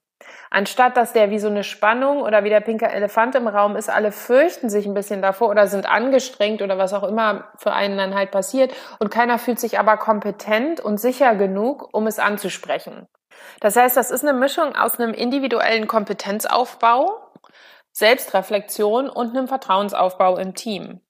Anstatt 0.50 0.96
dass 0.96 1.12
der 1.12 1.30
wie 1.30 1.38
so 1.38 1.48
eine 1.48 1.64
Spannung 1.64 2.22
oder 2.22 2.44
wie 2.44 2.48
der 2.48 2.60
pinke 2.60 2.88
Elefant 2.88 3.34
im 3.34 3.48
Raum 3.48 3.76
ist, 3.76 3.90
alle 3.90 4.12
fürchten 4.12 4.70
sich 4.70 4.86
ein 4.86 4.94
bisschen 4.94 5.22
davor 5.22 5.50
oder 5.50 5.66
sind 5.66 5.86
angestrengt 5.86 6.62
oder 6.62 6.78
was 6.78 6.94
auch 6.94 7.02
immer 7.02 7.48
für 7.56 7.72
einen 7.72 7.98
dann 7.98 8.14
halt 8.14 8.30
passiert 8.30 8.72
und 8.98 9.10
keiner 9.10 9.38
fühlt 9.38 9.58
sich 9.58 9.78
aber 9.78 9.96
kompetent 9.96 10.80
und 10.80 10.98
sicher 10.98 11.34
genug, 11.34 11.88
um 11.92 12.06
es 12.06 12.18
anzusprechen. 12.18 13.08
Das 13.60 13.76
heißt, 13.76 13.96
das 13.96 14.10
ist 14.10 14.24
eine 14.24 14.38
Mischung 14.38 14.74
aus 14.76 14.98
einem 14.98 15.12
individuellen 15.12 15.86
Kompetenzaufbau, 15.86 17.18
Selbstreflexion 17.92 19.08
und 19.08 19.36
einem 19.36 19.48
Vertrauensaufbau 19.48 20.36
im 20.36 20.54
Team. 20.54 21.00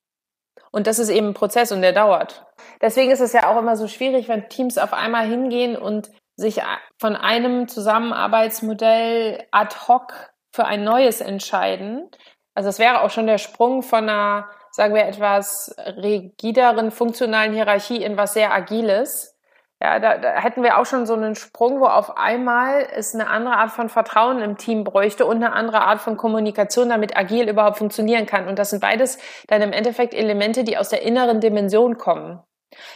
Und 0.71 0.87
das 0.87 0.99
ist 0.99 1.09
eben 1.09 1.29
ein 1.29 1.35
Prozess 1.35 1.73
und 1.73 1.83
der 1.83 1.93
dauert. 1.93 2.47
Deswegen 2.81 3.11
ist 3.11 3.21
es 3.21 3.33
ja 3.33 3.51
auch 3.51 3.59
immer 3.59 3.77
so 3.77 3.89
schwierig, 3.89 4.29
wenn 4.29 4.49
Teams 4.49 4.79
auf 4.79 4.93
einmal 4.93 5.27
hingehen 5.27 5.77
und 5.77 6.11
sich 6.37 6.63
von 6.99 7.17
einem 7.17 7.69
Zusammenarbeitsmodell 7.69 9.45
ad 9.51 9.75
hoc 9.89 10.13
für 10.53 10.67
ein 10.67 10.85
neues 10.85 11.21
entscheiden. 11.21 12.09
Also 12.55 12.69
es 12.69 12.79
wäre 12.79 13.03
auch 13.03 13.11
schon 13.11 13.27
der 13.27 13.39
Sprung 13.39 13.83
von 13.83 14.09
einer, 14.09 14.49
sagen 14.71 14.95
wir, 14.95 15.07
etwas 15.07 15.75
rigideren 15.79 16.91
funktionalen 16.91 17.53
Hierarchie 17.53 18.03
in 18.03 18.17
was 18.17 18.35
sehr 18.35 18.53
Agiles 18.53 19.37
ja, 19.81 19.99
da, 19.99 20.17
da 20.17 20.31
hätten 20.41 20.63
wir 20.63 20.79
auch 20.79 20.87
schon 20.87 21.05
so 21.05 21.13
einen 21.13 21.35
Sprung, 21.35 21.81
wo 21.81 21.85
auf 21.85 22.17
einmal 22.17 22.87
es 22.95 23.15
eine 23.15 23.29
andere 23.29 23.57
Art 23.59 23.71
von 23.71 23.91
Vertrauen 23.91 24.41
im 24.41 24.57
Team 24.57 24.85
bräuchte 24.85 25.27
und 25.27 25.37
eine 25.37 25.53
andere 25.53 25.83
Art 25.83 26.01
von 26.01 26.17
Kommunikation, 26.17 26.89
damit 26.89 27.15
agil 27.17 27.49
überhaupt 27.49 27.77
funktionieren 27.77 28.25
kann. 28.25 28.49
Und 28.49 28.59
das 28.59 28.71
sind 28.71 28.81
beides 28.81 29.19
dann 29.49 29.61
im 29.61 29.73
Endeffekt 29.73 30.15
Elemente, 30.15 30.65
die 30.65 30.79
aus 30.79 30.89
der 30.89 31.03
inneren 31.03 31.41
Dimension 31.41 31.99
kommen. 31.99 32.41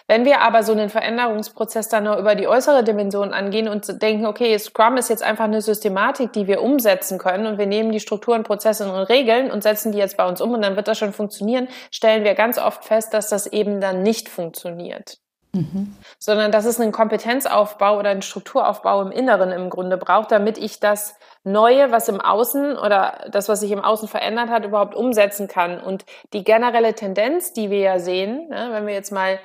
Wenn 0.06 0.24
wir 0.24 0.40
aber 0.40 0.62
so 0.62 0.72
einen 0.72 0.88
Veränderungsprozess 0.88 1.88
dann 1.88 2.04
nur 2.04 2.16
über 2.16 2.34
die 2.34 2.48
äußere 2.48 2.84
Dimension 2.84 3.32
angehen 3.32 3.68
und 3.68 4.02
denken, 4.02 4.26
okay, 4.26 4.58
Scrum 4.58 4.96
ist 4.96 5.10
jetzt 5.10 5.22
einfach 5.22 5.44
eine 5.44 5.62
Systematik, 5.62 6.32
die 6.32 6.46
wir 6.46 6.62
umsetzen 6.62 7.18
können 7.18 7.46
und 7.46 7.58
wir 7.58 7.66
nehmen 7.66 7.92
die 7.92 8.00
Strukturen, 8.00 8.42
Prozesse 8.42 8.90
und 8.90 9.02
Regeln 9.08 9.50
und 9.50 9.62
setzen 9.62 9.92
die 9.92 9.98
jetzt 9.98 10.16
bei 10.16 10.26
uns 10.26 10.40
um 10.40 10.52
und 10.52 10.62
dann 10.62 10.76
wird 10.76 10.88
das 10.88 10.98
schon 10.98 11.12
funktionieren, 11.12 11.68
stellen 11.90 12.24
wir 12.24 12.34
ganz 12.34 12.58
oft 12.58 12.84
fest, 12.84 13.14
dass 13.14 13.28
das 13.28 13.46
eben 13.46 13.80
dann 13.80 14.02
nicht 14.02 14.28
funktioniert. 14.28 15.18
Mhm. 15.52 15.96
Sondern 16.18 16.52
dass 16.52 16.64
es 16.64 16.80
einen 16.80 16.92
Kompetenzaufbau 16.92 17.98
oder 17.98 18.10
einen 18.10 18.22
Strukturaufbau 18.22 19.02
im 19.02 19.10
Inneren 19.10 19.50
im 19.50 19.68
Grunde 19.68 19.96
braucht, 19.96 20.30
damit 20.30 20.58
ich 20.58 20.78
das 20.78 21.16
Neue, 21.42 21.90
was 21.90 22.08
im 22.08 22.20
Außen 22.20 22.76
oder 22.76 23.26
das, 23.30 23.48
was 23.48 23.60
sich 23.60 23.70
im 23.70 23.82
Außen 23.82 24.06
verändert 24.06 24.50
hat, 24.50 24.64
überhaupt 24.64 24.94
umsetzen 24.94 25.48
kann. 25.48 25.80
Und 25.80 26.04
die 26.32 26.44
generelle 26.44 26.94
Tendenz, 26.94 27.52
die 27.52 27.70
wir 27.70 27.80
ja 27.80 27.98
sehen, 27.98 28.48
ne, 28.48 28.68
wenn 28.72 28.86
wir 28.86 28.94
jetzt 28.94 29.10
mal 29.10 29.40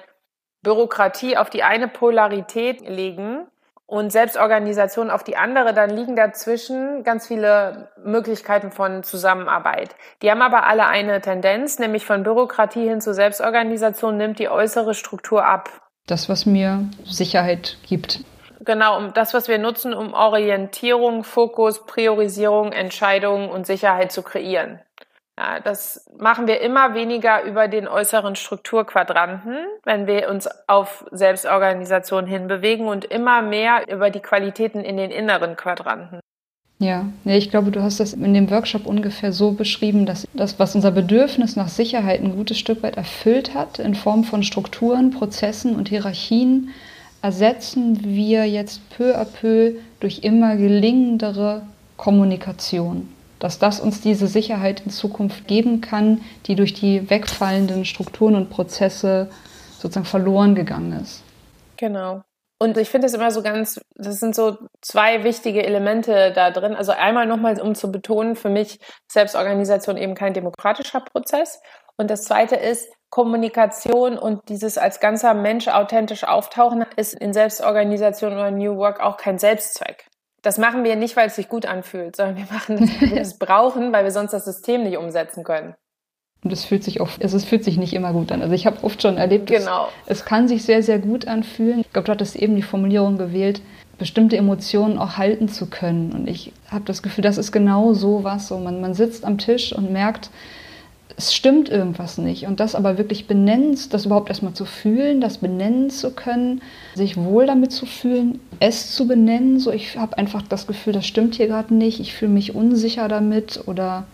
Bürokratie 0.65 1.37
auf 1.37 1.49
die 1.49 1.63
eine 1.63 1.87
Polarität 1.87 2.81
legen 2.89 3.45
und 3.85 4.11
Selbstorganisation 4.11 5.11
auf 5.11 5.23
die 5.23 5.37
andere, 5.37 5.73
dann 5.73 5.91
liegen 5.91 6.15
dazwischen 6.15 7.03
ganz 7.03 7.27
viele 7.27 7.89
Möglichkeiten 8.03 8.71
von 8.71 9.03
Zusammenarbeit. 9.03 9.95
Die 10.21 10.31
haben 10.31 10.41
aber 10.41 10.65
alle 10.65 10.87
eine 10.87 11.21
Tendenz, 11.21 11.77
nämlich 11.77 12.03
von 12.03 12.23
Bürokratie 12.23 12.87
hin 12.87 12.99
zu 12.99 13.13
Selbstorganisation 13.13 14.17
nimmt 14.17 14.39
die 14.39 14.49
äußere 14.49 14.95
Struktur 14.95 15.45
ab. 15.45 15.69
Das, 16.07 16.29
was 16.29 16.47
mir 16.47 16.89
Sicherheit 17.05 17.77
gibt. 17.87 18.21
Genau, 18.61 18.97
um 18.97 19.13
das, 19.13 19.35
was 19.35 19.47
wir 19.47 19.59
nutzen, 19.59 19.93
um 19.93 20.13
Orientierung, 20.15 21.23
Fokus, 21.23 21.85
Priorisierung, 21.85 22.71
Entscheidungen 22.71 23.49
und 23.49 23.67
Sicherheit 23.67 24.11
zu 24.11 24.23
kreieren. 24.23 24.79
Ja, 25.37 25.59
das 25.59 26.05
machen 26.17 26.47
wir 26.47 26.61
immer 26.61 26.93
weniger 26.93 27.43
über 27.43 27.67
den 27.67 27.89
äußeren 27.89 28.37
Strukturquadranten, 28.37 29.57
wenn 29.83 30.07
wir 30.07 30.29
uns 30.29 30.47
auf 30.67 31.05
Selbstorganisation 31.11 32.25
hinbewegen 32.25 32.87
und 32.87 33.03
immer 33.03 33.41
mehr 33.41 33.83
über 33.89 34.09
die 34.09 34.21
Qualitäten 34.21 34.79
in 34.79 34.95
den 34.95 35.11
inneren 35.11 35.57
Quadranten. 35.57 36.21
Ja, 36.79 37.05
ich 37.25 37.49
glaube, 37.49 37.71
du 37.71 37.81
hast 37.81 37.99
das 37.99 38.13
in 38.13 38.33
dem 38.33 38.49
Workshop 38.49 38.85
ungefähr 38.85 39.31
so 39.31 39.51
beschrieben, 39.51 40.05
dass 40.05 40.27
das, 40.33 40.59
was 40.59 40.75
unser 40.75 40.91
Bedürfnis 40.91 41.55
nach 41.55 41.69
Sicherheit 41.69 42.21
ein 42.21 42.35
gutes 42.35 42.59
Stück 42.59 42.83
weit 42.83 42.97
erfüllt 42.97 43.53
hat, 43.53 43.79
in 43.79 43.95
Form 43.95 44.23
von 44.23 44.43
Strukturen, 44.43 45.11
Prozessen 45.11 45.75
und 45.75 45.89
Hierarchien, 45.89 46.69
ersetzen 47.21 48.03
wir 48.03 48.45
jetzt 48.45 48.89
peu 48.89 49.15
à 49.17 49.25
peu 49.25 49.73
durch 49.99 50.19
immer 50.19 50.57
gelingendere 50.57 51.63
Kommunikation. 51.97 53.09
Dass 53.45 53.59
das 53.59 53.79
uns 53.79 54.01
diese 54.01 54.25
Sicherheit 54.25 54.81
in 54.83 54.89
Zukunft 54.89 55.47
geben 55.47 55.79
kann, 55.79 56.21
die 56.47 56.55
durch 56.55 56.73
die 56.73 57.11
wegfallenden 57.11 57.85
Strukturen 57.85 58.33
und 58.33 58.49
Prozesse 58.49 59.29
sozusagen 59.77 60.07
verloren 60.07 60.55
gegangen 60.55 60.99
ist. 60.99 61.21
Genau. 61.77 62.23
Und 62.57 62.75
ich 62.77 62.89
finde 62.89 63.05
es 63.05 63.13
immer 63.13 63.29
so 63.29 63.43
ganz, 63.43 63.79
das 63.93 64.19
sind 64.19 64.33
so 64.33 64.57
zwei 64.81 65.23
wichtige 65.23 65.63
Elemente 65.63 66.33
da 66.33 66.49
drin. 66.49 66.73
Also 66.73 66.91
einmal 66.93 67.27
nochmal, 67.27 67.61
um 67.61 67.75
zu 67.75 67.91
betonen, 67.91 68.35
für 68.35 68.49
mich 68.49 68.79
Selbstorganisation 69.11 69.97
eben 69.97 70.15
kein 70.15 70.33
demokratischer 70.33 71.01
Prozess. 71.01 71.61
Und 71.97 72.09
das 72.09 72.23
zweite 72.23 72.55
ist, 72.55 72.89
Kommunikation 73.11 74.17
und 74.17 74.49
dieses 74.49 74.79
als 74.79 74.99
ganzer 74.99 75.35
Mensch 75.35 75.67
authentisch 75.67 76.23
auftauchen 76.23 76.83
ist 76.95 77.13
in 77.13 77.31
Selbstorganisation 77.31 78.33
oder 78.33 78.49
New 78.49 78.75
Work 78.77 79.01
auch 79.01 79.17
kein 79.17 79.37
Selbstzweck. 79.37 80.07
Das 80.45 80.59
machen 80.59 80.83
wir 80.83 80.95
nicht, 80.95 81.15
weil 81.15 81.25
es 81.25 81.35
sich 81.35 81.49
gut 81.49 81.65
anfühlt, 81.65 82.15
sondern 82.15 82.37
wir 82.37 82.45
machen 82.53 82.77
das, 82.77 83.01
weil 83.01 83.15
wir 83.15 83.21
es 83.21 83.33
brauchen, 83.39 83.91
weil 83.91 84.03
wir 84.03 84.11
sonst 84.11 84.31
das 84.31 84.45
System 84.45 84.83
nicht 84.83 84.95
umsetzen 84.95 85.43
können. 85.43 85.73
Und 86.43 86.53
es 86.53 86.63
fühlt 86.63 86.83
sich 86.83 87.01
oft, 87.01 87.19
es 87.19 87.45
fühlt 87.45 87.63
sich 87.63 87.77
nicht 87.77 87.93
immer 87.93 88.13
gut 88.13 88.31
an. 88.31 88.43
Also 88.43 88.53
ich 88.53 88.67
habe 88.67 88.83
oft 88.83 89.01
schon 89.01 89.17
erlebt, 89.17 89.47
genau. 89.47 89.87
es, 90.05 90.19
es 90.19 90.25
kann 90.25 90.47
sich 90.47 90.63
sehr, 90.63 90.83
sehr 90.83 90.99
gut 90.99 91.27
anfühlen. 91.27 91.79
Ich 91.79 91.91
glaube, 91.91 92.05
du 92.05 92.11
hattest 92.11 92.35
eben 92.35 92.55
die 92.55 92.61
Formulierung 92.61 93.17
gewählt, 93.17 93.63
bestimmte 93.97 94.37
Emotionen 94.37 94.99
auch 94.99 95.17
halten 95.17 95.49
zu 95.49 95.65
können. 95.65 96.11
Und 96.11 96.29
ich 96.29 96.53
habe 96.69 96.85
das 96.85 97.01
Gefühl, 97.01 97.23
das 97.23 97.39
ist 97.39 97.51
genau 97.51 97.93
so 97.93 98.23
was. 98.23 98.47
So 98.47 98.59
man, 98.59 98.81
man 98.81 98.93
sitzt 98.93 99.25
am 99.25 99.39
Tisch 99.39 99.73
und 99.73 99.91
merkt, 99.91 100.29
es 101.17 101.33
stimmt 101.33 101.69
irgendwas 101.69 102.17
nicht. 102.17 102.45
Und 102.45 102.59
das 102.59 102.75
aber 102.75 102.97
wirklich 102.97 103.27
benennen, 103.27 103.77
das 103.89 104.05
überhaupt 104.05 104.29
erstmal 104.29 104.53
zu 104.53 104.65
fühlen, 104.65 105.21
das 105.21 105.37
benennen 105.37 105.89
zu 105.89 106.11
können, 106.11 106.61
sich 106.93 107.17
wohl 107.17 107.45
damit 107.45 107.71
zu 107.71 107.85
fühlen, 107.85 108.39
es 108.59 108.93
zu 108.95 109.07
benennen. 109.07 109.59
So, 109.59 109.71
ich 109.71 109.97
habe 109.97 110.17
einfach 110.17 110.41
das 110.41 110.67
Gefühl, 110.67 110.93
das 110.93 111.05
stimmt 111.05 111.35
hier 111.35 111.47
gerade 111.47 111.73
nicht, 111.73 111.99
ich 111.99 112.13
fühle 112.13 112.31
mich 112.31 112.53
unsicher 112.53 113.07
damit 113.07 113.61
oder 113.65 114.05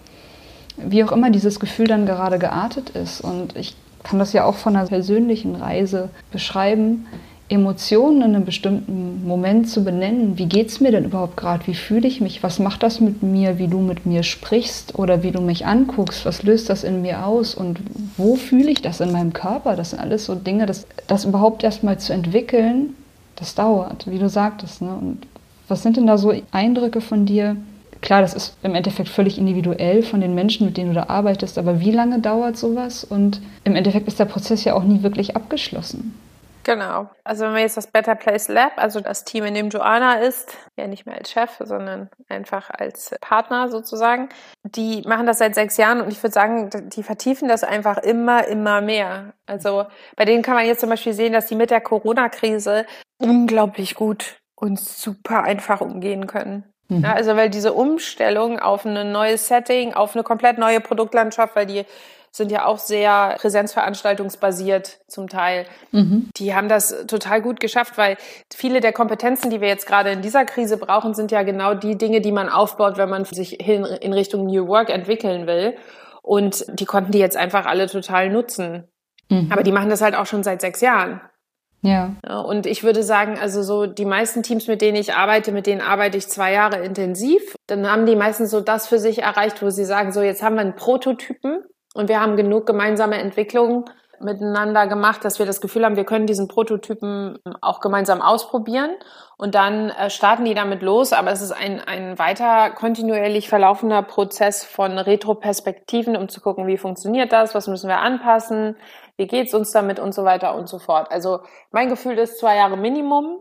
wie 0.78 1.04
auch 1.04 1.12
immer 1.12 1.32
dieses 1.32 1.60
Gefühl 1.60 1.88
dann 1.88 2.06
gerade 2.06 2.40
geartet 2.40 2.92
ist. 2.92 3.22
Und 3.22 3.56
ich 3.56 3.76
kann 4.04 4.20
das 4.20 4.34
ja 4.34 4.46
auch 4.46 4.56
von 4.56 4.76
einer 4.76 4.88
persönlichen 4.88 5.56
Reise 5.56 6.10
beschreiben, 6.32 7.08
Emotionen 7.52 8.22
in 8.22 8.36
einem 8.36 8.46
bestimmten 8.46 9.28
Moment 9.28 9.70
zu 9.70 9.84
benennen. 9.84 10.38
Wie 10.38 10.46
geht 10.46 10.70
es 10.70 10.80
mir 10.80 10.92
denn 10.92 11.06
überhaupt 11.06 11.36
gerade? 11.36 11.68
Wie 11.68 11.74
fühle 11.74 12.08
ich 12.08 12.22
mich? 12.22 12.42
Was 12.44 12.60
macht 12.60 12.82
das 12.82 13.02
mit 13.02 13.22
mir, 13.22 13.60
wie 13.60 13.68
du 13.68 13.80
mit 13.80 14.06
mir 14.06 14.24
sprichst 14.24 14.98
oder 14.98 15.22
wie 15.22 15.32
du 15.32 15.42
mich 15.42 15.66
anguckst? 15.66 16.26
Was 16.26 16.44
löst 16.44 16.70
das 16.70 16.84
in 16.84 17.02
mir 17.02 17.26
aus? 17.26 17.54
Und 17.54 17.80
wo 18.18 18.36
fühle 18.36 18.72
ich 18.72 18.82
das 18.82 19.02
in 19.02 19.12
meinem 19.12 19.34
Körper? 19.34 19.76
Das 19.76 19.92
sind 19.92 20.00
alles 20.00 20.26
so 20.26 20.36
Dinge, 20.36 20.66
das, 20.66 20.88
das 21.08 21.26
überhaupt 21.26 21.64
erstmal 21.64 22.00
zu 22.00 22.14
entwickeln, 22.14 22.96
das 23.36 23.54
dauert, 23.54 24.10
wie 24.10 24.20
du 24.20 24.30
sagtest. 24.30 24.82
Ne? 24.82 24.90
Und 24.90 25.28
was 25.68 25.84
sind 25.84 25.98
denn 25.98 26.08
da 26.08 26.18
so 26.18 26.34
Eindrücke 26.52 27.02
von 27.02 27.26
dir, 27.26 27.58
Klar, 28.02 28.22
das 28.22 28.34
ist 28.34 28.58
im 28.64 28.74
Endeffekt 28.74 29.10
völlig 29.10 29.38
individuell 29.38 30.02
von 30.02 30.22
den 30.22 30.34
Menschen, 30.34 30.66
mit 30.66 30.76
denen 30.76 30.90
du 30.90 30.96
da 30.96 31.10
arbeitest, 31.10 31.60
aber 31.60 31.82
wie 31.82 31.92
lange 31.92 32.20
dauert 32.20 32.58
sowas? 32.58 33.04
Und 33.04 33.40
im 33.64 33.76
Endeffekt 33.76 34.08
ist 34.08 34.20
der 34.20 34.26
Prozess 34.26 34.64
ja 34.64 34.74
auch 34.74 34.84
nie 34.84 35.04
wirklich 35.04 35.36
abgeschlossen. 35.36 36.16
Genau. 36.64 37.10
Also 37.24 37.46
wenn 37.46 37.56
wir 37.56 37.62
jetzt 37.62 37.78
das 37.78 37.88
Better 37.88 38.16
Place 38.16 38.48
Lab, 38.48 38.74
also 38.78 39.00
das 39.00 39.24
Team, 39.24 39.46
in 39.46 39.54
dem 39.54 39.70
Joanna 39.70 40.16
ist, 40.16 40.56
ja 40.78 40.88
nicht 40.88 41.06
mehr 41.06 41.18
als 41.18 41.32
Chef, 41.32 41.50
sondern 41.60 42.10
einfach 42.30 42.70
als 42.70 43.16
Partner 43.22 43.70
sozusagen, 43.70 44.30
die 44.64 45.02
machen 45.08 45.26
das 45.26 45.40
seit 45.40 45.56
sechs 45.56 45.78
Jahren 45.78 46.02
und 46.02 46.12
ich 46.12 46.22
würde 46.22 46.34
sagen, 46.34 46.70
die 46.90 47.04
vertiefen 47.04 47.48
das 47.48 47.64
einfach 47.64 47.98
immer, 47.98 48.48
immer 48.48 48.82
mehr. 48.82 49.34
Also 49.46 49.86
bei 50.16 50.26
denen 50.26 50.44
kann 50.44 50.56
man 50.56 50.66
jetzt 50.66 50.82
zum 50.82 50.90
Beispiel 50.90 51.14
sehen, 51.14 51.34
dass 51.34 51.48
die 51.48 51.56
mit 51.56 51.72
der 51.72 51.82
Corona-Krise 51.82 52.86
unglaublich 53.18 53.96
gut 53.96 54.38
und 54.56 54.80
super 54.80 55.44
einfach 55.44 55.82
umgehen 55.82 56.28
können. 56.28 56.72
Mhm. 56.90 57.04
Ja, 57.04 57.14
also 57.14 57.36
weil 57.36 57.50
diese 57.50 57.74
Umstellung 57.74 58.60
auf 58.60 58.86
ein 58.86 59.12
neues 59.12 59.48
Setting, 59.48 59.94
auf 59.94 60.16
eine 60.16 60.24
komplett 60.24 60.58
neue 60.58 60.82
Produktlandschaft, 60.82 61.56
weil 61.56 61.66
die 61.66 61.86
sind 62.32 62.52
ja 62.52 62.66
auch 62.66 62.78
sehr 62.78 63.36
präsenzveranstaltungsbasiert 63.40 65.02
zum 65.08 65.28
Teil. 65.28 65.66
Mhm. 65.92 66.30
Die 66.38 66.56
haben 66.56 66.70
das 66.70 67.06
total 67.08 67.42
gut 67.42 67.60
geschafft, 67.60 67.98
weil 67.98 68.18
viele 68.54 68.80
der 68.80 68.94
Kompetenzen, 68.94 69.50
die 69.50 69.60
wir 69.60 69.68
jetzt 69.68 69.86
gerade 69.86 70.12
in 70.12 70.22
dieser 70.22 70.46
Krise 70.46 70.78
brauchen, 70.78 71.14
sind 71.14 71.32
ja 71.32 71.44
genau 71.44 71.74
die 71.74 71.98
Dinge, 71.98 72.22
die 72.22 72.32
man 72.32 72.48
aufbaut, 72.48 72.98
wenn 72.98 73.10
man 73.10 73.26
sich 73.26 73.58
hin 73.62 73.84
in 73.84 74.14
Richtung 74.14 74.46
New 74.46 74.68
Work 74.68 74.90
entwickeln 74.90 75.46
will. 75.46 75.76
Und 76.22 76.66
die 76.80 76.86
konnten 76.86 77.12
die 77.12 77.20
jetzt 77.20 77.36
einfach 77.36 77.66
alle 77.66 77.88
total 77.88 78.30
nutzen. 78.30 78.88
Mhm. 79.30 79.50
Aber 79.52 79.64
die 79.64 79.72
machen 79.72 79.90
das 79.90 80.02
halt 80.02 80.16
auch 80.16 80.26
schon 80.26 80.44
seit 80.44 80.62
sechs 80.62 80.80
Jahren. 80.82 81.20
Ja. 81.82 82.16
Und 82.46 82.68
ich 82.68 82.84
würde 82.84 83.02
sagen, 83.02 83.40
also 83.40 83.64
so 83.64 83.88
die 83.88 84.06
meisten 84.06 84.44
Teams, 84.44 84.68
mit 84.68 84.82
denen 84.82 84.98
ich 84.98 85.16
arbeite, 85.16 85.52
mit 85.52 85.66
denen 85.66 85.82
arbeite 85.82 86.18
ich 86.18 86.28
zwei 86.28 86.54
Jahre 86.54 86.78
intensiv. 86.84 87.56
Dann 87.68 87.92
haben 87.92 88.06
die 88.06 88.16
meistens 88.16 88.52
so 88.52 88.62
das 88.62 88.88
für 88.88 89.00
sich 89.00 89.24
erreicht, 89.24 89.62
wo 89.62 89.70
sie 89.72 89.86
sagen, 89.86 90.12
so 90.12 90.22
jetzt 90.22 90.44
haben 90.44 90.56
wir 90.56 90.62
einen 90.62 90.76
Prototypen 90.76 91.64
und 91.94 92.10
wir 92.10 92.22
haben 92.22 92.38
genug 92.38 92.66
gemeinsame 92.66 93.18
Entwicklungen 93.18 93.86
miteinander 94.24 94.88
gemacht, 94.88 95.26
dass 95.26 95.40
wir 95.40 95.46
das 95.46 95.62
Gefühl 95.62 95.86
haben, 95.86 95.96
wir 95.96 96.06
können 96.06 96.28
diesen 96.28 96.48
Prototypen 96.48 97.40
auch 97.62 97.80
gemeinsam 97.80 98.22
ausprobieren. 98.22 98.92
Und 99.38 99.56
dann 99.56 99.90
äh, 99.90 100.10
starten 100.10 100.46
die 100.46 100.54
damit 100.54 100.82
los. 100.82 101.14
Aber 101.14 101.32
es 101.32 101.42
ist 101.42 101.52
ein, 101.52 101.82
ein 101.82 102.20
weiter 102.20 102.70
kontinuierlich 102.72 103.50
verlaufender 103.50 104.04
Prozess 104.04 104.64
von 104.64 104.98
Retroperspektiven, 104.98 106.16
um 106.16 106.30
zu 106.30 106.42
gucken, 106.42 106.68
wie 106.68 106.78
funktioniert 106.78 107.32
das, 107.32 107.56
was 107.56 107.68
müssen 107.68 107.88
wir 107.88 108.00
anpassen, 108.00 108.78
wie 109.18 109.28
geht's 109.28 109.54
uns 109.54 109.72
damit 109.72 110.00
und 110.00 110.14
so 110.14 110.24
weiter 110.24 110.56
und 110.56 110.70
so 110.70 110.80
fort. 110.80 111.12
Also 111.12 111.40
mein 111.72 111.90
Gefühl 111.90 112.18
ist 112.18 112.40
zwei 112.40 112.56
Jahre 112.56 112.78
Minimum 112.78 113.40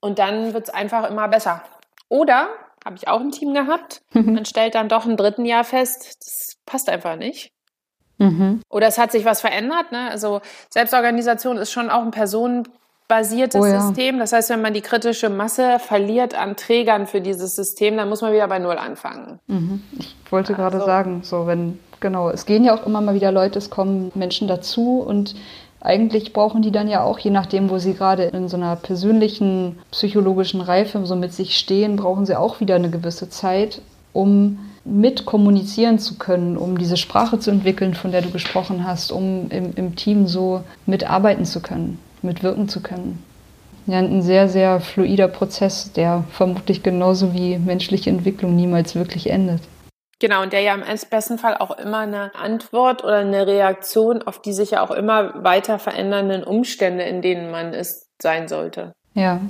und 0.00 0.18
dann 0.18 0.54
wird's 0.54 0.70
einfach 0.70 1.08
immer 1.10 1.28
besser. 1.28 1.62
Oder, 2.08 2.48
habe 2.84 2.96
ich 2.96 3.08
auch 3.08 3.20
ein 3.20 3.30
Team 3.30 3.52
gehabt, 3.52 4.02
man 4.12 4.44
stellt 4.44 4.74
dann 4.74 4.88
doch 4.88 5.06
im 5.06 5.16
dritten 5.16 5.44
Jahr 5.44 5.64
fest, 5.64 6.16
das 6.20 6.56
passt 6.64 6.88
einfach 6.88 7.16
nicht. 7.16 7.52
Mhm. 8.20 8.60
Oder 8.68 8.86
es 8.86 8.98
hat 8.98 9.12
sich 9.12 9.24
was 9.24 9.40
verändert. 9.40 9.90
Ne? 9.90 10.10
Also 10.10 10.40
Selbstorganisation 10.68 11.56
ist 11.56 11.72
schon 11.72 11.90
auch 11.90 12.02
ein 12.02 12.12
personenbasiertes 12.12 13.60
oh 13.60 13.66
ja. 13.66 13.80
System. 13.80 14.18
Das 14.18 14.32
heißt, 14.32 14.50
wenn 14.50 14.62
man 14.62 14.74
die 14.74 14.82
kritische 14.82 15.28
Masse 15.28 15.78
verliert 15.78 16.34
an 16.34 16.56
Trägern 16.56 17.06
für 17.06 17.20
dieses 17.20 17.56
System, 17.56 17.96
dann 17.96 18.08
muss 18.08 18.22
man 18.22 18.32
wieder 18.32 18.46
bei 18.46 18.58
Null 18.58 18.78
anfangen. 18.78 19.40
Mhm. 19.48 19.82
Ich 19.98 20.14
wollte 20.30 20.52
also. 20.52 20.62
gerade 20.62 20.84
sagen, 20.84 21.20
so 21.24 21.46
wenn 21.46 21.78
Genau, 22.00 22.30
es 22.30 22.46
gehen 22.46 22.64
ja 22.64 22.74
auch 22.74 22.86
immer 22.86 23.00
mal 23.02 23.14
wieder 23.14 23.30
Leute, 23.30 23.58
es 23.58 23.70
kommen 23.70 24.10
Menschen 24.14 24.48
dazu 24.48 25.00
und 25.00 25.36
eigentlich 25.82 26.32
brauchen 26.32 26.62
die 26.62 26.72
dann 26.72 26.88
ja 26.88 27.02
auch, 27.04 27.18
je 27.18 27.30
nachdem, 27.30 27.70
wo 27.70 27.78
sie 27.78 27.94
gerade 27.94 28.24
in 28.24 28.48
so 28.48 28.56
einer 28.56 28.76
persönlichen 28.76 29.78
psychologischen 29.90 30.60
Reife 30.60 31.04
so 31.06 31.14
mit 31.14 31.32
sich 31.32 31.56
stehen, 31.56 31.96
brauchen 31.96 32.26
sie 32.26 32.36
auch 32.36 32.60
wieder 32.60 32.74
eine 32.74 32.90
gewisse 32.90 33.28
Zeit, 33.28 33.80
um 34.12 34.58
mit 34.84 35.26
kommunizieren 35.26 35.98
zu 35.98 36.16
können, 36.16 36.56
um 36.56 36.78
diese 36.78 36.96
Sprache 36.96 37.38
zu 37.38 37.50
entwickeln, 37.50 37.94
von 37.94 38.12
der 38.12 38.22
du 38.22 38.30
gesprochen 38.30 38.86
hast, 38.86 39.12
um 39.12 39.50
im, 39.50 39.74
im 39.74 39.96
Team 39.96 40.26
so 40.26 40.64
mitarbeiten 40.86 41.44
zu 41.44 41.60
können, 41.60 41.98
mitwirken 42.22 42.68
zu 42.68 42.80
können. 42.80 43.22
Ja, 43.86 43.98
ein 43.98 44.22
sehr, 44.22 44.48
sehr 44.48 44.80
fluider 44.80 45.28
Prozess, 45.28 45.92
der 45.92 46.24
vermutlich 46.30 46.82
genauso 46.82 47.34
wie 47.34 47.58
menschliche 47.58 48.10
Entwicklung 48.10 48.54
niemals 48.54 48.94
wirklich 48.94 49.28
endet. 49.28 49.60
Genau, 50.20 50.42
und 50.42 50.52
der 50.52 50.60
ja 50.60 50.74
im 50.74 50.84
besten 51.10 51.38
Fall 51.38 51.56
auch 51.56 51.78
immer 51.78 52.00
eine 52.00 52.34
Antwort 52.34 53.02
oder 53.02 53.16
eine 53.16 53.46
Reaktion 53.46 54.22
auf 54.22 54.40
die 54.40 54.52
sich 54.52 54.72
ja 54.72 54.82
auch 54.82 54.90
immer 54.90 55.42
weiter 55.42 55.78
verändernden 55.78 56.44
Umstände, 56.44 57.04
in 57.04 57.22
denen 57.22 57.50
man 57.50 57.72
ist, 57.72 58.06
sein 58.20 58.46
sollte. 58.46 58.92
Ja. 59.14 59.40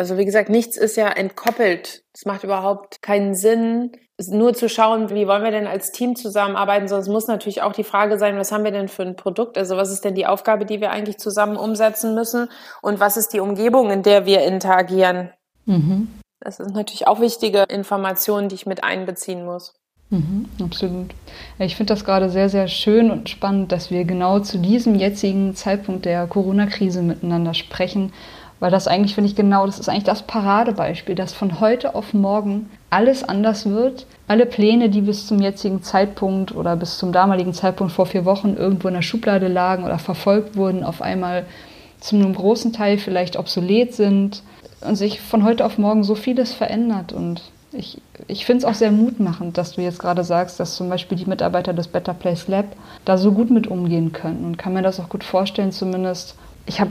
Also 0.00 0.16
wie 0.16 0.24
gesagt, 0.24 0.48
nichts 0.48 0.78
ist 0.78 0.96
ja 0.96 1.08
entkoppelt. 1.08 2.04
Es 2.14 2.24
macht 2.24 2.42
überhaupt 2.42 3.02
keinen 3.02 3.34
Sinn, 3.34 3.92
nur 4.28 4.54
zu 4.54 4.70
schauen, 4.70 5.10
wie 5.10 5.26
wollen 5.26 5.42
wir 5.42 5.50
denn 5.50 5.66
als 5.66 5.92
Team 5.92 6.16
zusammenarbeiten, 6.16 6.88
sondern 6.88 7.02
es 7.02 7.12
muss 7.12 7.26
natürlich 7.26 7.60
auch 7.60 7.74
die 7.74 7.84
Frage 7.84 8.18
sein, 8.18 8.38
was 8.38 8.50
haben 8.50 8.64
wir 8.64 8.70
denn 8.70 8.88
für 8.88 9.02
ein 9.02 9.14
Produkt? 9.14 9.58
Also 9.58 9.76
was 9.76 9.92
ist 9.92 10.02
denn 10.02 10.14
die 10.14 10.24
Aufgabe, 10.24 10.64
die 10.64 10.80
wir 10.80 10.90
eigentlich 10.90 11.18
zusammen 11.18 11.58
umsetzen 11.58 12.14
müssen? 12.14 12.48
Und 12.80 12.98
was 12.98 13.18
ist 13.18 13.34
die 13.34 13.40
Umgebung, 13.40 13.90
in 13.90 14.02
der 14.02 14.24
wir 14.24 14.40
interagieren? 14.40 15.32
Mhm. 15.66 16.08
Das 16.40 16.56
sind 16.56 16.74
natürlich 16.74 17.06
auch 17.06 17.20
wichtige 17.20 17.64
Informationen, 17.64 18.48
die 18.48 18.54
ich 18.54 18.64
mit 18.64 18.82
einbeziehen 18.82 19.44
muss. 19.44 19.74
Mhm, 20.08 20.46
absolut. 20.62 21.14
Ich 21.58 21.76
finde 21.76 21.92
das 21.92 22.06
gerade 22.06 22.30
sehr, 22.30 22.48
sehr 22.48 22.68
schön 22.68 23.10
und 23.10 23.28
spannend, 23.28 23.70
dass 23.70 23.90
wir 23.90 24.04
genau 24.04 24.40
zu 24.40 24.56
diesem 24.56 24.94
jetzigen 24.94 25.54
Zeitpunkt 25.54 26.04
der 26.04 26.26
Corona-Krise 26.26 27.02
miteinander 27.02 27.52
sprechen, 27.52 28.14
weil 28.60 28.70
das 28.70 28.86
eigentlich, 28.86 29.14
finde 29.14 29.28
ich, 29.28 29.36
genau, 29.36 29.66
das 29.66 29.80
ist 29.80 29.88
eigentlich 29.88 30.04
das 30.04 30.22
Paradebeispiel, 30.22 31.14
dass 31.14 31.32
von 31.32 31.60
heute 31.60 31.94
auf 31.94 32.14
morgen 32.14 32.70
alles 32.90 33.24
anders 33.24 33.66
wird. 33.66 34.06
Alle 34.28 34.46
Pläne, 34.46 34.90
die 34.90 35.00
bis 35.00 35.26
zum 35.26 35.40
jetzigen 35.40 35.82
Zeitpunkt 35.82 36.54
oder 36.54 36.76
bis 36.76 36.98
zum 36.98 37.10
damaligen 37.10 37.54
Zeitpunkt 37.54 37.92
vor 37.92 38.06
vier 38.06 38.24
Wochen 38.24 38.54
irgendwo 38.54 38.88
in 38.88 38.94
der 38.94 39.02
Schublade 39.02 39.48
lagen 39.48 39.84
oder 39.84 39.98
verfolgt 39.98 40.56
wurden, 40.56 40.84
auf 40.84 41.02
einmal 41.02 41.46
zu 41.98 42.16
einem 42.16 42.34
großen 42.34 42.72
Teil 42.72 42.98
vielleicht 42.98 43.36
obsolet 43.36 43.94
sind 43.94 44.42
und 44.82 44.96
sich 44.96 45.20
von 45.20 45.44
heute 45.44 45.64
auf 45.64 45.76
morgen 45.78 46.04
so 46.04 46.14
vieles 46.14 46.52
verändert 46.52 47.12
und 47.12 47.42
Ich, 47.72 48.00
ich 48.26 48.46
finde 48.46 48.58
es 48.58 48.64
auch 48.64 48.74
sehr 48.74 48.90
mutmachend, 48.90 49.56
dass 49.56 49.72
du 49.72 49.80
jetzt 49.80 50.00
gerade 50.00 50.24
sagst, 50.24 50.58
dass 50.58 50.74
zum 50.74 50.88
Beispiel 50.88 51.16
die 51.16 51.28
Mitarbeiter 51.28 51.72
des 51.72 51.86
Better 51.86 52.14
Place 52.14 52.48
Lab 52.48 52.66
da 53.04 53.16
so 53.16 53.30
gut 53.30 53.50
mit 53.50 53.68
umgehen 53.68 54.12
können 54.12 54.44
und 54.44 54.56
kann 54.58 54.72
mir 54.72 54.82
das 54.82 54.98
auch 54.98 55.08
gut 55.08 55.22
vorstellen, 55.22 55.70
zumindest. 55.70 56.34
Ich 56.66 56.80
habe 56.80 56.90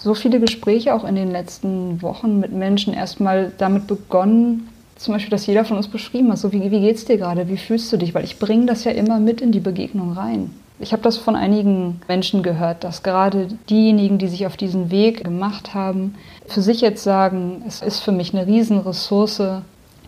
so 0.00 0.14
viele 0.14 0.40
Gespräche 0.40 0.94
auch 0.94 1.04
in 1.04 1.16
den 1.16 1.30
letzten 1.30 2.00
Wochen 2.02 2.38
mit 2.38 2.52
Menschen 2.52 2.94
erstmal 2.94 3.52
damit 3.58 3.86
begonnen, 3.86 4.68
zum 4.96 5.14
Beispiel, 5.14 5.30
dass 5.30 5.46
jeder 5.46 5.64
von 5.64 5.76
uns 5.76 5.88
beschrieben 5.88 6.30
hat, 6.30 6.38
so 6.38 6.52
wie, 6.52 6.70
wie 6.70 6.80
geht's 6.80 7.04
dir 7.04 7.18
gerade, 7.18 7.48
wie 7.48 7.56
fühlst 7.56 7.92
du 7.92 7.96
dich, 7.96 8.14
weil 8.14 8.24
ich 8.24 8.38
bringe 8.38 8.66
das 8.66 8.84
ja 8.84 8.90
immer 8.90 9.20
mit 9.20 9.40
in 9.40 9.52
die 9.52 9.60
Begegnung 9.60 10.12
rein. 10.12 10.50
Ich 10.80 10.92
habe 10.92 11.02
das 11.02 11.16
von 11.16 11.34
einigen 11.34 12.00
Menschen 12.06 12.42
gehört, 12.42 12.84
dass 12.84 13.02
gerade 13.02 13.48
diejenigen, 13.68 14.18
die 14.18 14.28
sich 14.28 14.46
auf 14.46 14.56
diesen 14.56 14.90
Weg 14.90 15.24
gemacht 15.24 15.74
haben, 15.74 16.14
für 16.46 16.62
sich 16.62 16.80
jetzt 16.80 17.02
sagen, 17.02 17.62
es 17.66 17.82
ist 17.82 18.00
für 18.00 18.12
mich 18.12 18.32
eine 18.32 18.46
Riesenressource, 18.46 19.62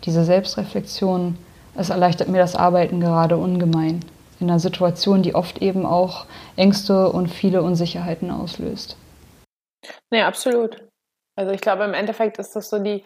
diese 0.05 0.25
Selbstreflexion, 0.25 1.37
es 1.77 1.91
erleichtert 1.91 2.29
mir 2.29 2.39
das 2.39 2.55
Arbeiten 2.55 3.01
gerade 3.01 3.37
ungemein. 3.37 4.01
In 4.39 4.49
einer 4.49 4.61
Situation, 4.61 5.23
die 5.23 5.35
oft 5.35 5.61
eben 5.61 5.85
auch 5.85 6.27
Ängste 6.57 7.11
und 7.11 7.29
viele 7.29 7.63
Unsicherheiten 7.63 8.31
auslöst. 8.31 8.97
Nee, 10.11 10.23
absolut. 10.23 10.85
Also 11.37 11.53
ich 11.53 11.61
glaube, 11.61 11.85
im 11.85 11.95
Endeffekt 11.95 12.39
ist 12.39 12.55
das 12.55 12.69
so 12.69 12.79
die, 12.79 13.05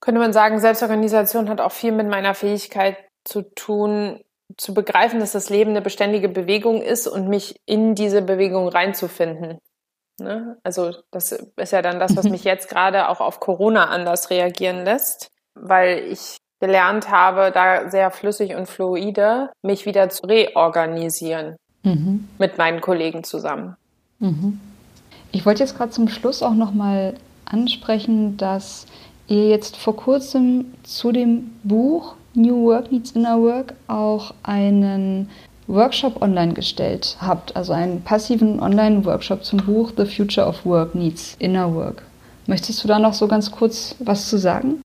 könnte 0.00 0.20
man 0.20 0.32
sagen, 0.32 0.60
Selbstorganisation 0.60 1.48
hat 1.48 1.60
auch 1.60 1.72
viel 1.72 1.92
mit 1.92 2.08
meiner 2.08 2.34
Fähigkeit 2.34 2.96
zu 3.24 3.42
tun, 3.42 4.20
zu 4.56 4.74
begreifen, 4.74 5.20
dass 5.20 5.32
das 5.32 5.50
Leben 5.50 5.70
eine 5.70 5.82
beständige 5.82 6.28
Bewegung 6.28 6.82
ist 6.82 7.06
und 7.06 7.28
mich 7.28 7.60
in 7.66 7.94
diese 7.94 8.22
Bewegung 8.22 8.68
reinzufinden. 8.68 9.58
Ne? 10.20 10.58
Also 10.62 10.94
das 11.10 11.32
ist 11.32 11.72
ja 11.72 11.82
dann 11.82 11.98
das, 11.98 12.16
was 12.16 12.24
mich 12.28 12.44
jetzt 12.44 12.68
gerade 12.68 13.08
auch 13.08 13.20
auf 13.20 13.40
Corona 13.40 13.86
anders 13.86 14.30
reagieren 14.30 14.84
lässt, 14.84 15.30
weil 15.54 15.98
ich 15.98 16.36
gelernt 16.60 17.10
habe, 17.10 17.50
da 17.52 17.90
sehr 17.90 18.10
flüssig 18.10 18.54
und 18.54 18.66
fluide 18.66 19.50
mich 19.62 19.86
wieder 19.86 20.08
zu 20.08 20.26
reorganisieren 20.26 21.56
mhm. 21.82 22.28
mit 22.38 22.58
meinen 22.58 22.80
Kollegen 22.80 23.24
zusammen. 23.24 23.76
Mhm. 24.18 24.60
Ich 25.34 25.44
wollte 25.44 25.64
jetzt 25.64 25.76
gerade 25.76 25.90
zum 25.90 26.06
Schluss 26.06 26.44
auch 26.44 26.54
noch 26.54 26.72
mal 26.72 27.14
ansprechen, 27.44 28.36
dass 28.36 28.86
ihr 29.26 29.48
jetzt 29.48 29.76
vor 29.76 29.96
kurzem 29.96 30.72
zu 30.84 31.10
dem 31.10 31.56
Buch 31.64 32.14
New 32.34 32.66
Work 32.66 32.92
Needs 32.92 33.10
Inner 33.12 33.42
Work 33.42 33.74
auch 33.88 34.32
einen 34.44 35.28
Workshop 35.66 36.22
online 36.22 36.54
gestellt 36.54 37.16
habt, 37.20 37.56
also 37.56 37.72
einen 37.72 38.04
passiven 38.04 38.62
Online-Workshop 38.62 39.44
zum 39.44 39.58
Buch 39.58 39.90
The 39.96 40.06
Future 40.06 40.46
of 40.46 40.64
Work 40.64 40.94
Needs 40.94 41.34
Inner 41.40 41.74
Work. 41.74 42.02
Möchtest 42.46 42.84
du 42.84 42.88
da 42.88 43.00
noch 43.00 43.14
so 43.14 43.26
ganz 43.26 43.50
kurz 43.50 43.96
was 43.98 44.28
zu 44.28 44.38
sagen? 44.38 44.82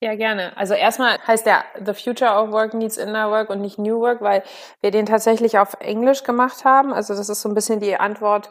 Ja, 0.00 0.14
gerne. 0.14 0.56
Also 0.56 0.72
erstmal 0.72 1.18
heißt 1.26 1.44
der 1.44 1.64
The 1.84 1.92
Future 1.92 2.30
of 2.30 2.50
Work 2.50 2.72
Needs 2.72 2.96
Inner 2.96 3.30
Work 3.30 3.50
und 3.50 3.60
nicht 3.60 3.78
New 3.78 4.00
Work, 4.00 4.22
weil 4.22 4.42
wir 4.80 4.90
den 4.90 5.04
tatsächlich 5.04 5.58
auf 5.58 5.76
Englisch 5.80 6.24
gemacht 6.24 6.64
haben. 6.64 6.94
Also 6.94 7.14
das 7.14 7.28
ist 7.28 7.42
so 7.42 7.48
ein 7.50 7.54
bisschen 7.54 7.80
die 7.80 7.96
Antwort 7.96 8.50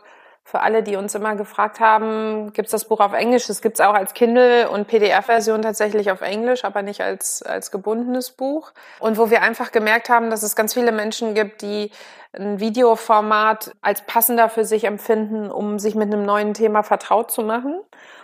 für 0.49 0.61
alle, 0.61 0.81
die 0.81 0.95
uns 0.95 1.13
immer 1.13 1.35
gefragt 1.35 1.79
haben, 1.79 2.51
gibt 2.53 2.65
es 2.65 2.71
das 2.71 2.85
Buch 2.85 3.01
auf 3.01 3.13
Englisch? 3.13 3.47
Es 3.49 3.61
auch 3.81 3.93
als 3.93 4.15
Kindle 4.15 4.67
und 4.67 4.87
PDF-Version 4.87 5.61
tatsächlich 5.61 6.09
auf 6.09 6.21
Englisch, 6.21 6.65
aber 6.65 6.81
nicht 6.81 7.01
als, 7.01 7.43
als 7.43 7.69
gebundenes 7.69 8.31
Buch. 8.31 8.71
Und 8.99 9.19
wo 9.19 9.29
wir 9.29 9.43
einfach 9.43 9.71
gemerkt 9.71 10.09
haben, 10.09 10.31
dass 10.31 10.41
es 10.41 10.55
ganz 10.55 10.73
viele 10.73 10.91
Menschen 10.91 11.35
gibt, 11.35 11.61
die 11.61 11.91
ein 12.33 12.59
Videoformat 12.59 13.73
als 13.81 14.01
passender 14.07 14.49
für 14.49 14.65
sich 14.65 14.85
empfinden, 14.85 15.51
um 15.51 15.77
sich 15.77 15.93
mit 15.93 16.11
einem 16.11 16.25
neuen 16.25 16.55
Thema 16.55 16.81
vertraut 16.81 17.29
zu 17.29 17.43
machen. 17.43 17.79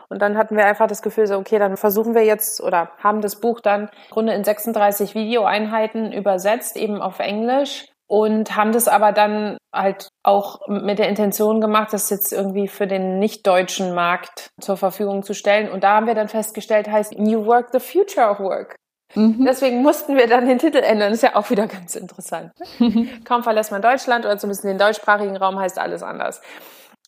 Und 0.09 0.23
dann 0.23 0.35
hatten 0.35 0.57
wir 0.57 0.65
einfach 0.65 0.87
das 0.87 1.03
Gefühl, 1.03 1.27
so, 1.27 1.37
okay, 1.37 1.59
dann 1.59 1.77
versuchen 1.77 2.15
wir 2.15 2.25
jetzt 2.25 2.59
oder 2.59 2.89
haben 3.03 3.21
das 3.21 3.35
Buch 3.35 3.59
dann 3.59 3.83
im 3.83 3.89
Grunde 4.09 4.33
in 4.33 4.43
36 4.43 5.13
Videoeinheiten 5.13 6.11
übersetzt, 6.11 6.75
eben 6.75 7.03
auf 7.03 7.19
Englisch 7.19 7.85
und 8.07 8.55
haben 8.55 8.71
das 8.71 8.87
aber 8.87 9.11
dann 9.11 9.57
halt 9.73 10.09
auch 10.23 10.67
mit 10.67 10.99
der 10.99 11.09
Intention 11.09 11.59
gemacht, 11.61 11.91
das 11.91 12.09
jetzt 12.09 12.31
irgendwie 12.31 12.67
für 12.67 12.87
den 12.87 13.19
nicht-deutschen 13.19 13.93
Markt 13.93 14.49
zur 14.61 14.77
Verfügung 14.77 15.23
zu 15.23 15.33
stellen. 15.33 15.69
Und 15.69 15.83
da 15.83 15.95
haben 15.95 16.07
wir 16.07 16.15
dann 16.15 16.29
festgestellt, 16.29 16.87
heißt 16.87 17.17
New 17.17 17.45
Work, 17.45 17.69
the 17.71 17.79
Future 17.79 18.29
of 18.29 18.39
Work. 18.39 18.75
Mhm. 19.15 19.45
Deswegen 19.45 19.81
mussten 19.81 20.15
wir 20.15 20.27
dann 20.27 20.47
den 20.47 20.59
Titel 20.59 20.77
ändern. 20.77 21.09
Das 21.09 21.19
ist 21.19 21.23
ja 21.23 21.35
auch 21.35 21.49
wieder 21.49 21.67
ganz 21.67 21.95
interessant. 21.95 22.51
Kaum 23.25 23.43
verlässt 23.43 23.71
man 23.71 23.81
Deutschland 23.81 24.25
oder 24.25 24.37
zumindest 24.37 24.63
den 24.63 24.77
deutschsprachigen 24.77 25.37
Raum 25.37 25.59
heißt 25.59 25.79
alles 25.79 26.03
anders. 26.03 26.41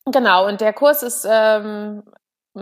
Genau, 0.06 0.48
und 0.48 0.62
der 0.62 0.74
Kurs 0.74 1.04
ist 1.04 1.28
ähm, 1.30 2.04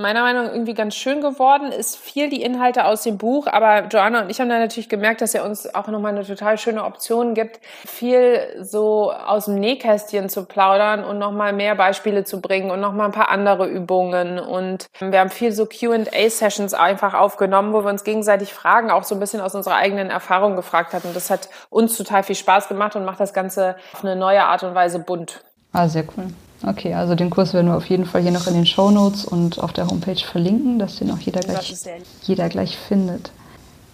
meiner 0.02 0.22
Meinung 0.22 0.46
nach 0.46 0.52
irgendwie 0.52 0.74
ganz 0.74 0.96
schön 0.96 1.22
geworden, 1.22 1.72
ist 1.72 1.98
viel 1.98 2.30
die 2.30 2.42
Inhalte 2.42 2.86
aus 2.86 3.04
dem 3.04 3.18
Buch, 3.18 3.48
aber 3.48 3.88
Joanna 3.88 4.22
und 4.22 4.30
ich 4.30 4.40
haben 4.40 4.50
dann 4.50 4.60
natürlich 4.60 4.90
gemerkt, 4.90 5.22
dass 5.22 5.34
er 5.34 5.46
uns 5.46 5.74
auch 5.74 5.88
nochmal 5.88 6.12
eine 6.12 6.26
total 6.26 6.58
schöne 6.58 6.84
Option 6.84 7.34
gibt, 7.34 7.60
viel 7.86 8.40
so 8.62 9.12
aus 9.12 9.46
dem 9.46 9.56
Nähkästchen 9.56 10.30
zu 10.30 10.46
plaudern 10.46 11.04
und 11.04 11.18
nochmal 11.18 11.54
mehr 11.54 11.76
Beispiele 11.76 12.24
zu 12.24 12.42
bringen 12.42 12.72
und 12.72 12.80
nochmal 12.80 13.08
ein 13.08 13.12
paar 13.12 13.30
andere 13.30 13.68
Übungen 13.68 14.40
und 14.40 14.88
wir 15.00 15.20
haben 15.20 15.30
viel 15.30 15.52
so 15.52 15.66
Q&A-Sessions 15.66 16.74
einfach 16.74 17.14
aufgenommen, 17.14 17.74
wo 17.74 17.84
wir 17.84 17.90
uns 17.90 18.04
gegenseitig 18.04 18.54
Fragen 18.54 18.92
auch 18.92 19.04
so 19.04 19.16
ein 19.16 19.20
bisschen 19.20 19.42
aus 19.42 19.56
unserer 19.56 19.76
eigenen 19.76 20.10
Erfahrung 20.10 20.56
gefragt 20.56 20.94
hatten. 20.94 21.14
Das 21.14 21.30
hat 21.30 21.50
uns 21.70 21.98
total 21.98 22.24
viel 22.24 22.36
Spaß 22.36 22.68
gemacht 22.68 22.96
und 22.96 23.06
macht 23.06 23.20
das 23.20 23.34
Ganze 23.34 23.76
auf 23.94 24.04
eine 24.04 24.16
neue 24.16 24.44
Art 24.44 24.64
und 24.64 24.76
Weise 24.76 25.00
bunt. 25.00 25.44
Ah, 25.72 25.88
sehr 25.88 26.04
cool. 26.18 26.28
Okay, 26.64 26.94
also 26.94 27.16
den 27.16 27.30
Kurs 27.30 27.54
werden 27.54 27.68
wir 27.68 27.78
auf 27.78 27.90
jeden 27.90 28.06
Fall 28.06 28.22
hier 28.22 28.32
noch 28.32 28.48
in 28.48 28.54
den 28.54 28.66
Show 28.66 28.92
Notes 28.92 29.26
und 29.26 29.60
auf 29.60 29.74
der 29.74 29.88
Homepage 29.88 30.16
verlinken, 30.16 30.80
dass 30.80 30.98
den 30.98 31.12
auch 31.12 31.20
jeder 31.20 31.42
gleich, 31.42 31.76
jeder 32.24 32.50
gleich 32.50 32.78
findet. 32.78 33.32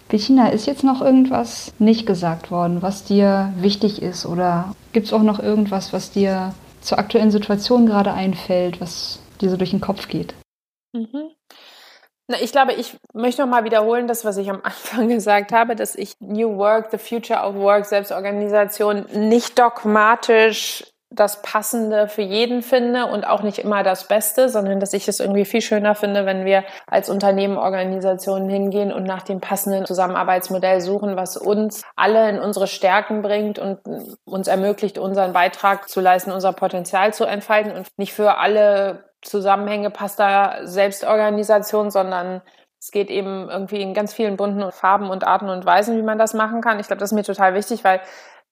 Bettina, 0.08 0.48
ist 0.48 0.66
jetzt 0.66 0.84
noch 0.84 1.00
irgendwas 1.00 1.72
nicht 1.78 2.06
gesagt 2.06 2.50
worden, 2.50 2.82
was 2.82 3.04
dir 3.04 3.52
wichtig 3.56 4.02
ist? 4.02 4.26
Oder 4.26 4.74
gibt 4.92 5.06
es 5.06 5.12
auch 5.12 5.22
noch 5.22 5.38
irgendwas, 5.38 5.92
was 5.92 6.10
dir 6.10 6.54
zur 6.82 6.98
aktuellen 6.98 7.30
Situation 7.30 7.86
gerade 7.86 8.12
einfällt, 8.12 8.80
was 8.80 9.20
dir 9.40 9.48
so 9.48 9.56
durch 9.56 9.70
den 9.70 9.80
Kopf 9.80 10.08
geht? 10.08 10.34
Mhm. 10.92 11.30
Na, 12.28 12.36
ich 12.40 12.52
glaube, 12.52 12.74
ich 12.74 12.96
möchte 13.14 13.42
noch 13.42 13.48
mal 13.48 13.64
wiederholen, 13.64 14.06
das, 14.06 14.24
was 14.24 14.36
ich 14.36 14.50
am 14.50 14.60
Anfang 14.62 15.08
gesagt 15.08 15.52
habe, 15.52 15.76
dass 15.76 15.94
ich 15.94 16.14
New 16.20 16.56
Work, 16.56 16.90
the 16.90 16.98
Future 16.98 17.40
of 17.40 17.54
Work, 17.56 17.86
Selbstorganisation 17.86 19.06
nicht 19.14 19.58
dogmatisch 19.58 20.84
das 21.14 21.42
Passende 21.42 22.08
für 22.08 22.22
jeden 22.22 22.62
finde 22.62 23.06
und 23.06 23.26
auch 23.26 23.42
nicht 23.42 23.58
immer 23.58 23.82
das 23.82 24.08
Beste, 24.08 24.48
sondern 24.48 24.80
dass 24.80 24.92
ich 24.92 25.08
es 25.08 25.20
irgendwie 25.20 25.44
viel 25.44 25.60
schöner 25.60 25.94
finde, 25.94 26.26
wenn 26.26 26.44
wir 26.44 26.64
als 26.86 27.10
Unternehmen, 27.10 27.58
Organisationen 27.58 28.48
hingehen 28.48 28.92
und 28.92 29.04
nach 29.04 29.22
dem 29.22 29.40
passenden 29.40 29.84
Zusammenarbeitsmodell 29.84 30.80
suchen, 30.80 31.16
was 31.16 31.36
uns 31.36 31.82
alle 31.96 32.28
in 32.30 32.38
unsere 32.38 32.66
Stärken 32.66 33.22
bringt 33.22 33.58
und 33.58 33.80
uns 34.24 34.48
ermöglicht, 34.48 34.98
unseren 34.98 35.32
Beitrag 35.32 35.88
zu 35.88 36.00
leisten, 36.00 36.32
unser 36.32 36.52
Potenzial 36.52 37.12
zu 37.12 37.24
entfalten 37.24 37.72
und 37.72 37.86
nicht 37.98 38.14
für 38.14 38.38
alle 38.38 39.04
Zusammenhänge 39.22 39.90
passt 39.90 40.18
da 40.18 40.60
Selbstorganisation, 40.64 41.90
sondern 41.90 42.42
es 42.80 42.90
geht 42.90 43.10
eben 43.10 43.48
irgendwie 43.48 43.80
in 43.80 43.94
ganz 43.94 44.12
vielen 44.12 44.36
bunten 44.36 44.72
Farben 44.72 45.08
und 45.08 45.24
Arten 45.24 45.48
und 45.48 45.64
Weisen, 45.64 45.96
wie 45.96 46.02
man 46.02 46.18
das 46.18 46.34
machen 46.34 46.60
kann. 46.60 46.80
Ich 46.80 46.88
glaube, 46.88 46.98
das 46.98 47.12
ist 47.12 47.14
mir 47.14 47.22
total 47.22 47.54
wichtig, 47.54 47.84
weil 47.84 48.00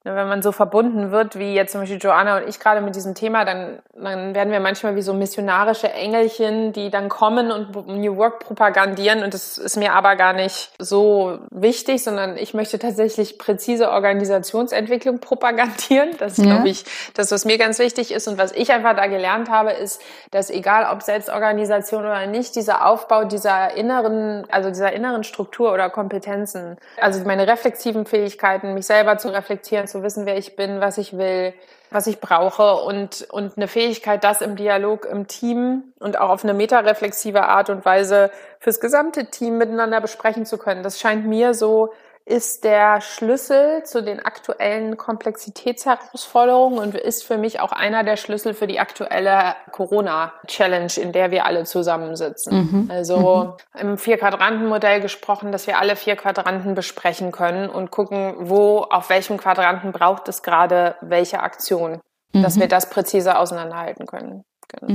wenn 0.03 0.27
man 0.27 0.41
so 0.41 0.51
verbunden 0.51 1.11
wird, 1.11 1.37
wie 1.37 1.53
jetzt 1.53 1.73
zum 1.73 1.81
Beispiel 1.81 1.99
Joanna 1.99 2.37
und 2.37 2.49
ich 2.49 2.59
gerade 2.59 2.81
mit 2.81 2.95
diesem 2.95 3.13
Thema, 3.13 3.45
dann, 3.45 3.79
dann 3.93 4.33
werden 4.33 4.51
wir 4.51 4.59
manchmal 4.59 4.95
wie 4.95 5.03
so 5.03 5.13
missionarische 5.13 5.91
Engelchen, 5.91 6.73
die 6.73 6.89
dann 6.89 7.07
kommen 7.07 7.51
und 7.51 7.87
New 7.87 8.17
Work 8.17 8.39
propagandieren. 8.39 9.23
Und 9.23 9.35
das 9.35 9.59
ist 9.59 9.77
mir 9.77 9.93
aber 9.93 10.15
gar 10.15 10.33
nicht 10.33 10.71
so 10.79 11.37
wichtig, 11.51 12.03
sondern 12.03 12.35
ich 12.35 12.55
möchte 12.55 12.79
tatsächlich 12.79 13.37
präzise 13.37 13.91
Organisationsentwicklung 13.91 15.19
propagandieren. 15.19 16.09
Das 16.17 16.39
ist, 16.39 16.45
ja. 16.45 16.55
glaube 16.55 16.69
ich, 16.69 16.83
das, 17.13 17.31
was 17.31 17.45
mir 17.45 17.59
ganz 17.59 17.77
wichtig 17.77 18.11
ist. 18.11 18.27
Und 18.27 18.39
was 18.39 18.53
ich 18.53 18.71
einfach 18.71 18.95
da 18.95 19.05
gelernt 19.05 19.51
habe, 19.51 19.71
ist, 19.71 20.01
dass 20.31 20.49
egal 20.49 20.91
ob 20.91 21.03
Selbstorganisation 21.03 22.01
oder 22.01 22.25
nicht, 22.25 22.55
dieser 22.55 22.87
Aufbau 22.87 23.25
dieser 23.25 23.75
inneren, 23.75 24.47
also 24.49 24.69
dieser 24.69 24.93
inneren 24.93 25.23
Struktur 25.23 25.71
oder 25.71 25.91
Kompetenzen, 25.91 26.77
also 26.99 27.23
meine 27.23 27.47
reflexiven 27.47 28.07
Fähigkeiten, 28.07 28.73
mich 28.73 28.87
selber 28.87 29.19
zu 29.19 29.29
reflektieren, 29.29 29.90
zu 29.91 30.03
wissen, 30.03 30.25
wer 30.25 30.37
ich 30.37 30.55
bin, 30.55 30.81
was 30.81 30.97
ich 30.97 31.17
will, 31.17 31.53
was 31.89 32.07
ich 32.07 32.19
brauche 32.19 32.75
und, 32.75 33.27
und 33.31 33.57
eine 33.57 33.67
Fähigkeit, 33.67 34.23
das 34.23 34.41
im 34.41 34.55
Dialog 34.55 35.05
im 35.05 35.27
Team 35.27 35.93
und 35.99 36.19
auch 36.19 36.29
auf 36.29 36.43
eine 36.43 36.53
metareflexive 36.53 37.43
Art 37.43 37.69
und 37.69 37.85
Weise 37.85 38.31
fürs 38.59 38.79
gesamte 38.79 39.25
Team 39.25 39.57
miteinander 39.57 40.01
besprechen 40.01 40.45
zu 40.45 40.57
können. 40.57 40.83
Das 40.83 40.99
scheint 40.99 41.27
mir 41.27 41.53
so 41.53 41.93
ist 42.25 42.63
der 42.63 43.01
Schlüssel 43.01 43.83
zu 43.83 44.03
den 44.03 44.19
aktuellen 44.19 44.97
Komplexitätsherausforderungen 44.97 46.79
und 46.79 46.95
ist 46.95 47.23
für 47.23 47.37
mich 47.37 47.59
auch 47.59 47.71
einer 47.71 48.03
der 48.03 48.15
Schlüssel 48.15 48.53
für 48.53 48.67
die 48.67 48.79
aktuelle 48.79 49.55
Corona-Challenge, 49.71 50.91
in 50.97 51.11
der 51.11 51.31
wir 51.31 51.45
alle 51.45 51.63
zusammensitzen. 51.63 52.53
Mhm. 52.53 52.91
Also 52.91 53.55
mhm. 53.75 53.79
im 53.79 53.97
Vier-Quadranten-Modell 53.97 55.01
gesprochen, 55.01 55.51
dass 55.51 55.67
wir 55.67 55.79
alle 55.79 55.95
vier 55.95 56.15
Quadranten 56.15 56.75
besprechen 56.75 57.31
können 57.31 57.69
und 57.69 57.91
gucken, 57.91 58.35
wo, 58.39 58.79
auf 58.79 59.09
welchem 59.09 59.37
Quadranten 59.37 59.91
braucht 59.91 60.27
es 60.27 60.43
gerade 60.43 60.95
welche 61.01 61.41
Aktion, 61.41 61.99
mhm. 62.33 62.43
dass 62.43 62.59
wir 62.59 62.67
das 62.67 62.89
präziser 62.89 63.39
auseinanderhalten 63.39 64.05
können. 64.05 64.43
Genau. 64.67 64.93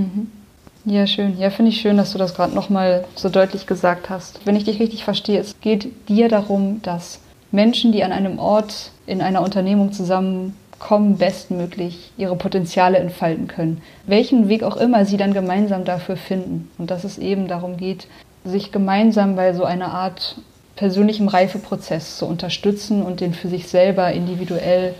Ja, 0.89 1.05
schön. 1.09 1.37
Ja, 1.37 1.51
finde 1.51 1.72
ich 1.72 1.80
schön, 1.80 1.97
dass 1.97 2.12
du 2.12 2.18
das 2.18 2.34
gerade 2.34 2.55
nochmal 2.55 3.05
so 3.16 3.28
deutlich 3.28 3.66
gesagt 3.66 4.09
hast. 4.09 4.39
Wenn 4.47 4.55
ich 4.55 4.62
dich 4.62 4.78
richtig 4.78 5.03
verstehe, 5.03 5.41
es 5.41 5.59
geht 5.61 6.09
dir 6.09 6.28
darum, 6.28 6.80
dass 6.82 7.18
Menschen, 7.51 7.91
die 7.91 8.05
an 8.05 8.12
einem 8.12 8.39
Ort 8.39 8.93
in 9.05 9.20
einer 9.20 9.43
Unternehmung 9.43 9.93
zusammenkommen, 9.93 11.18
bestmöglich 11.18 12.12
ihre 12.16 12.37
Potenziale 12.37 12.99
entfalten 12.99 13.49
können. 13.49 13.82
Welchen 14.07 14.49
Weg 14.49 14.62
auch 14.62 14.76
immer 14.76 15.05
sie 15.05 15.16
dann 15.16 15.34
gemeinsam 15.34 15.84
dafür 15.84 16.16
finden. 16.16 16.70
Und 16.78 16.89
dass 16.93 17.03
es 17.03 17.18
eben 17.18 17.49
darum 17.49 17.76
geht, 17.76 18.07
sich 18.45 18.70
gemeinsam 18.70 19.34
bei 19.34 19.55
so 19.55 19.64
einer 19.64 19.93
Art 19.93 20.37
persönlichem 20.76 21.26
Reifeprozess 21.26 22.16
zu 22.16 22.26
unterstützen 22.26 23.03
und 23.03 23.20
den 23.20 23.34
für 23.34 23.49
sich 23.49 23.66
selber 23.66 24.12
individuell 24.12 24.95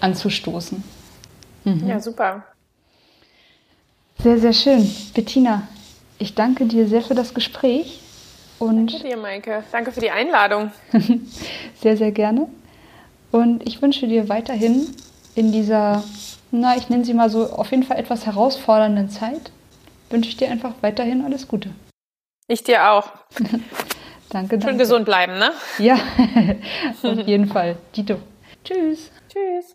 anzustoßen. 0.00 0.84
Mhm. 1.64 1.88
Ja, 1.88 1.98
super. 1.98 2.44
Sehr, 4.22 4.38
sehr 4.38 4.52
schön. 4.52 4.88
Bettina, 5.14 5.66
ich 6.18 6.36
danke 6.36 6.66
dir 6.66 6.86
sehr 6.86 7.02
für 7.02 7.16
das 7.16 7.34
Gespräch. 7.34 7.98
Und 8.60 8.86
danke 8.92 9.02
dir, 9.02 9.16
Maike. 9.16 9.64
Danke 9.72 9.90
für 9.90 9.98
die 9.98 10.12
Einladung. 10.12 10.70
sehr, 11.80 11.96
sehr 11.96 12.12
gerne. 12.12 12.48
Und 13.32 13.66
ich 13.66 13.82
wünsche 13.82 14.06
dir 14.06 14.28
weiterhin 14.28 14.86
in 15.34 15.50
dieser, 15.50 16.04
na, 16.52 16.76
ich 16.76 16.88
nenne 16.88 17.04
sie 17.04 17.14
mal 17.14 17.30
so, 17.30 17.50
auf 17.50 17.72
jeden 17.72 17.82
Fall 17.82 17.98
etwas 17.98 18.24
herausfordernden 18.24 19.10
Zeit, 19.10 19.50
wünsche 20.10 20.30
ich 20.30 20.36
dir 20.36 20.50
einfach 20.50 20.74
weiterhin 20.82 21.24
alles 21.24 21.48
Gute. 21.48 21.70
Ich 22.46 22.62
dir 22.62 22.92
auch. 22.92 23.08
danke, 23.34 23.60
danke. 24.30 24.60
Schön 24.62 24.78
gesund 24.78 25.04
bleiben, 25.04 25.36
ne? 25.36 25.50
Ja, 25.78 25.98
auf 27.02 27.26
jeden 27.26 27.46
Fall. 27.46 27.76
Dito. 27.96 28.18
Tschüss. 28.62 29.10
Tschüss. 29.28 29.74